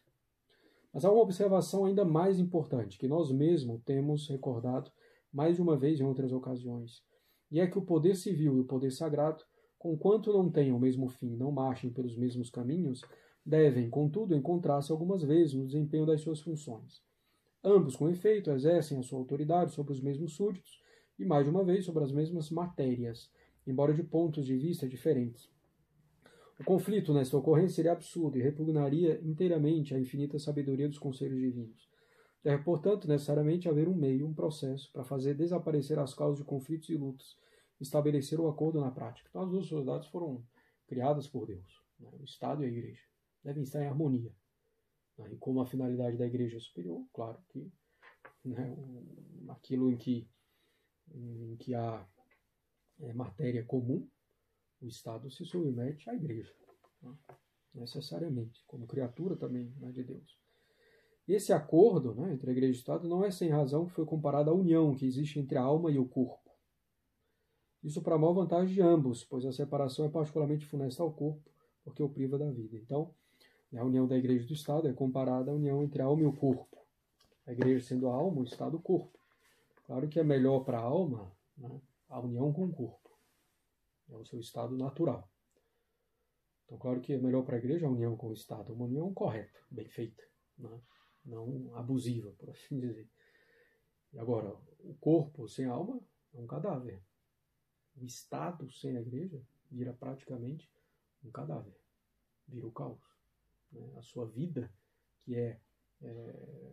Mas 0.94 1.04
há 1.04 1.12
uma 1.12 1.22
observação 1.22 1.86
ainda 1.86 2.06
mais 2.06 2.40
importante, 2.40 2.98
que 2.98 3.08
nós 3.08 3.32
mesmos 3.32 3.82
temos 3.84 4.28
recordado 4.30 4.92
mais 5.32 5.56
de 5.56 5.62
uma 5.62 5.78
vez 5.78 6.00
em 6.00 6.04
outras 6.04 6.32
ocasiões, 6.32 7.04
e 7.52 7.60
é 7.60 7.68
que 7.68 7.78
o 7.78 7.82
poder 7.82 8.16
civil 8.16 8.58
e 8.58 8.62
o 8.62 8.66
poder 8.66 8.92
sagrado, 8.92 9.44
conquanto 9.78 10.32
não 10.32 10.50
tenham 10.50 10.78
o 10.78 10.80
mesmo 10.80 11.10
fim, 11.10 11.36
não 11.36 11.52
marchem 11.52 11.92
pelos 11.92 12.16
mesmos 12.16 12.50
caminhos, 12.50 13.02
devem, 13.46 13.90
contudo, 13.90 14.36
encontrar-se 14.36 14.92
algumas 14.92 15.24
vezes 15.24 15.54
no 15.54 15.66
desempenho 15.66 16.06
das 16.06 16.22
suas 16.22 16.40
funções. 16.40 17.02
Ambos, 17.64 17.96
com 17.96 18.10
efeito, 18.10 18.52
exercem 18.52 18.98
a 18.98 19.04
sua 19.04 19.20
autoridade 19.20 19.74
sobre 19.74 19.92
os 19.92 20.02
mesmos 20.02 20.34
súditos 20.34 20.82
e, 21.20 21.26
mais 21.26 21.46
de 21.46 21.52
uma 21.52 21.64
vez, 21.64 21.86
sobre 21.86 22.04
as 22.04 22.12
mesmas 22.12 22.50
matérias, 22.50 23.30
embora 23.68 23.94
de 23.94 24.04
pontos 24.04 24.46
de 24.46 24.58
vista 24.58 24.88
diferentes. 24.88 25.50
O 26.60 26.64
conflito 26.64 27.14
nesta 27.14 27.38
ocorrência 27.38 27.76
seria 27.76 27.92
absurdo 27.92 28.38
e 28.38 28.42
repugnaria 28.42 29.20
inteiramente 29.24 29.94
a 29.94 30.00
infinita 30.00 30.40
sabedoria 30.40 30.88
dos 30.88 31.00
conselhos 31.00 31.40
divinos. 31.40 31.91
Deve, 32.44 32.64
portanto, 32.64 33.08
necessariamente 33.08 33.70
haver 33.70 33.88
um 33.88 33.96
meio, 33.96 34.28
um 34.28 34.34
processo, 34.34 34.92
para 34.92 35.04
fazer 35.04 35.36
desaparecer 35.36 36.00
as 36.00 36.14
causas 36.14 36.40
de 36.40 36.44
conflitos 36.44 36.90
e 36.90 36.96
lutas, 36.96 37.38
estabelecer 37.80 38.40
o 38.40 38.48
acordo 38.48 38.82
na 38.82 38.92
prática. 38.92 39.28
Então, 39.30 39.44
as 39.44 39.50
duas 39.50 39.68
sociedades 39.68 40.08
foram 40.08 40.44
criadas 40.88 41.28
por 41.28 41.48
Deus, 41.48 41.84
né? 42.00 42.10
o 42.20 42.24
Estado 42.24 42.64
e 42.64 42.66
a 42.66 42.70
Igreja. 42.70 43.02
Devem 43.44 43.64
estar 43.64 43.82
em 43.82 43.88
harmonia. 43.88 44.34
E 45.30 45.38
como 45.38 45.62
a 45.62 45.66
finalidade 45.66 46.18
da 46.18 46.26
igreja 46.26 46.58
é 46.58 46.60
superior, 46.60 47.06
claro 47.14 47.40
que 47.50 47.72
né, 48.44 48.76
aquilo 49.50 49.92
em 49.92 49.98
que, 49.98 50.28
em 51.14 51.56
que 51.58 51.76
há 51.76 52.08
é, 53.00 53.14
matéria 53.14 53.64
comum, 53.66 54.10
o 54.82 54.88
Estado 54.88 55.30
se 55.30 55.46
submete 55.46 56.10
à 56.10 56.16
igreja, 56.16 56.54
né, 57.02 57.16
necessariamente, 57.74 58.64
como 58.66 58.88
criatura 58.88 59.36
também 59.36 59.70
né, 59.78 59.92
de 59.92 60.04
Deus. 60.04 60.41
Esse 61.28 61.54
acordo 61.54 62.14
né, 62.16 62.34
entre 62.34 62.50
a 62.50 62.52
igreja 62.52 62.74
e 62.74 62.76
o 62.76 62.80
Estado 62.80 63.08
não 63.08 63.24
é 63.24 63.32
sem 63.32 63.50
razão 63.50 63.86
que 63.86 63.94
foi 63.94 64.06
comparado 64.06 64.50
à 64.50 64.54
união 64.54 64.94
que 64.96 65.06
existe 65.06 65.40
entre 65.40 65.58
a 65.58 65.62
alma 65.62 65.92
e 65.92 65.98
o 65.98 66.08
corpo. 66.08 66.52
Isso 67.84 68.02
para 68.02 68.16
a 68.16 68.18
maior 68.18 68.34
vantagem 68.34 68.74
de 68.74 68.82
ambos, 68.82 69.24
pois 69.24 69.46
a 69.46 69.52
separação 69.52 70.06
é 70.06 70.10
particularmente 70.10 70.66
funesta 70.66 71.02
ao 71.02 71.12
corpo, 71.12 71.50
porque 71.84 72.04
o 72.04 72.10
priva 72.10 72.38
da 72.38 72.52
vida. 72.52 72.78
Então, 72.78 73.14
a 73.76 73.84
união 73.84 74.08
da 74.08 74.18
igreja 74.18 74.44
e 74.44 74.48
do 74.48 74.54
Estado 74.54 74.88
é 74.88 74.94
comparada 74.94 75.52
à 75.52 75.54
união 75.54 75.82
entre 75.84 76.02
a 76.02 76.06
alma 76.06 76.22
e 76.24 76.26
o 76.26 76.34
corpo. 76.34 76.78
A 77.46 77.52
igreja 77.52 77.86
sendo 77.86 78.10
a 78.10 78.14
alma, 78.14 78.42
o 78.42 78.44
Estado 78.44 78.78
o 78.78 78.82
corpo. 78.82 79.18
Claro 79.86 80.08
que 80.08 80.20
é 80.20 80.24
melhor 80.24 80.64
para 80.64 80.80
a 80.80 80.84
alma 80.84 81.32
né, 81.58 81.82
a 82.10 82.20
união 82.20 82.52
com 82.54 82.66
o 82.66 82.72
corpo. 82.72 83.10
É 84.10 84.16
o 84.16 84.26
seu 84.26 84.40
estado 84.40 84.78
natural. 84.78 85.28
Então, 86.66 86.78
claro 86.78 87.02
que 87.02 87.14
é 87.14 87.18
melhor 87.18 87.44
para 87.44 87.56
a 87.56 87.60
igreja 87.60 87.86
a 87.86 87.90
união 87.90 88.16
com 88.16 88.28
o 88.28 88.34
Estado, 88.34 88.74
uma 88.74 88.86
união 88.86 89.14
correta, 89.14 89.60
bem 89.70 89.90
feita, 89.90 90.24
né? 90.58 90.70
Não 91.26 91.76
abusiva, 91.76 92.32
por 92.34 92.50
assim 92.50 92.80
dizer. 92.80 93.10
E 94.14 94.20
agora, 94.20 94.56
o 94.80 94.94
corpo 94.96 95.48
sem 95.48 95.66
alma 95.66 96.00
é 96.34 96.40
um 96.40 96.48
cadáver. 96.48 97.02
O 97.96 98.06
Estado 98.06 98.70
sem 98.72 98.98
a 98.98 99.02
igreja 99.02 99.42
vira 99.70 99.94
praticamente 99.94 100.70
um 101.24 101.32
cadáver, 101.32 101.78
vira 102.48 102.68
o 102.68 102.72
caos 102.72 103.00
né, 103.72 103.94
a 103.98 104.02
sua 104.02 104.26
vida, 104.26 104.72
que 105.20 105.36
é, 105.36 105.60
é, 106.02 106.72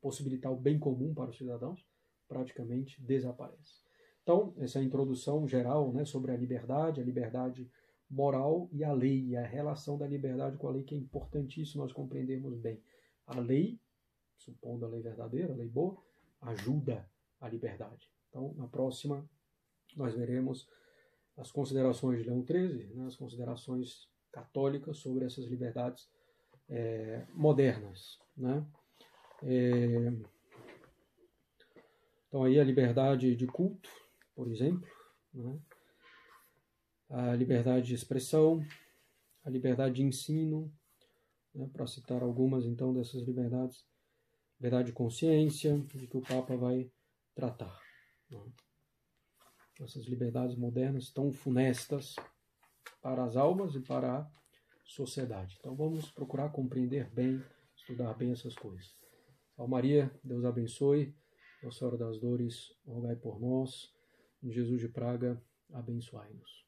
possibilitar 0.00 0.52
o 0.52 0.56
bem 0.56 0.78
comum 0.78 1.14
para 1.14 1.30
os 1.30 1.36
cidadãos, 1.36 1.86
praticamente 2.28 3.00
desaparece. 3.02 3.82
Então, 4.22 4.54
essa 4.58 4.78
é 4.78 4.82
introdução 4.82 5.46
geral 5.48 5.92
né, 5.92 6.04
sobre 6.04 6.32
a 6.32 6.36
liberdade, 6.36 7.00
a 7.00 7.04
liberdade 7.04 7.70
moral 8.12 8.68
e 8.70 8.84
a 8.84 8.92
lei, 8.92 9.24
e 9.28 9.36
a 9.36 9.44
relação 9.44 9.96
da 9.96 10.06
liberdade 10.06 10.58
com 10.58 10.68
a 10.68 10.70
lei, 10.70 10.82
que 10.82 10.94
é 10.94 10.98
importantíssimo 10.98 11.82
nós 11.82 11.92
compreendermos 11.92 12.58
bem. 12.58 12.78
A 13.26 13.40
lei, 13.40 13.80
supondo 14.36 14.84
a 14.84 14.88
lei 14.88 15.00
verdadeira, 15.00 15.54
a 15.54 15.56
lei 15.56 15.68
boa, 15.68 15.96
ajuda 16.42 17.08
a 17.40 17.48
liberdade. 17.48 18.10
Então, 18.28 18.52
na 18.54 18.68
próxima, 18.68 19.26
nós 19.96 20.14
veremos 20.14 20.68
as 21.38 21.50
considerações 21.50 22.18
de 22.18 22.24
Leão 22.28 22.44
XIII, 22.44 22.94
né, 22.94 23.06
as 23.06 23.16
considerações 23.16 24.06
católica 24.30 24.92
sobre 24.92 25.24
essas 25.24 25.46
liberdades 25.46 26.06
é, 26.68 27.26
modernas. 27.32 28.18
Né? 28.36 28.66
É, 29.42 30.12
então 32.28 32.44
aí 32.44 32.60
a 32.60 32.64
liberdade 32.64 33.34
de 33.34 33.46
culto, 33.46 33.90
por 34.34 34.48
exemplo, 34.48 34.88
né? 35.32 35.58
A 37.12 37.34
liberdade 37.36 37.88
de 37.88 37.94
expressão, 37.94 38.64
a 39.44 39.50
liberdade 39.50 39.96
de 39.96 40.02
ensino, 40.02 40.72
né? 41.54 41.68
para 41.70 41.86
citar 41.86 42.22
algumas 42.22 42.64
então 42.64 42.94
dessas 42.94 43.22
liberdades, 43.22 43.86
liberdade 44.58 44.86
de 44.86 44.92
consciência, 44.94 45.78
de 45.94 46.06
que 46.06 46.16
o 46.16 46.22
Papa 46.22 46.56
vai 46.56 46.90
tratar. 47.34 47.78
Né? 48.30 48.40
Essas 49.82 50.06
liberdades 50.06 50.56
modernas 50.56 51.10
tão 51.10 51.30
funestas 51.32 52.16
para 53.02 53.24
as 53.24 53.36
almas 53.36 53.74
e 53.74 53.80
para 53.80 54.20
a 54.20 54.30
sociedade. 54.84 55.56
Então 55.60 55.76
vamos 55.76 56.10
procurar 56.10 56.50
compreender 56.50 57.10
bem, 57.10 57.42
estudar 57.76 58.14
bem 58.14 58.32
essas 58.32 58.54
coisas. 58.54 58.96
Salve 59.54 59.70
Maria, 59.70 60.10
Deus 60.24 60.44
abençoe. 60.46 61.14
Nossa 61.62 61.78
Senhora 61.78 61.98
das 61.98 62.18
Dores, 62.18 62.74
rogai 62.86 63.16
por 63.16 63.38
nós. 63.38 63.92
Jesus 64.42 64.80
de 64.80 64.88
Praga, 64.88 65.40
abençoai-nos. 65.72 66.61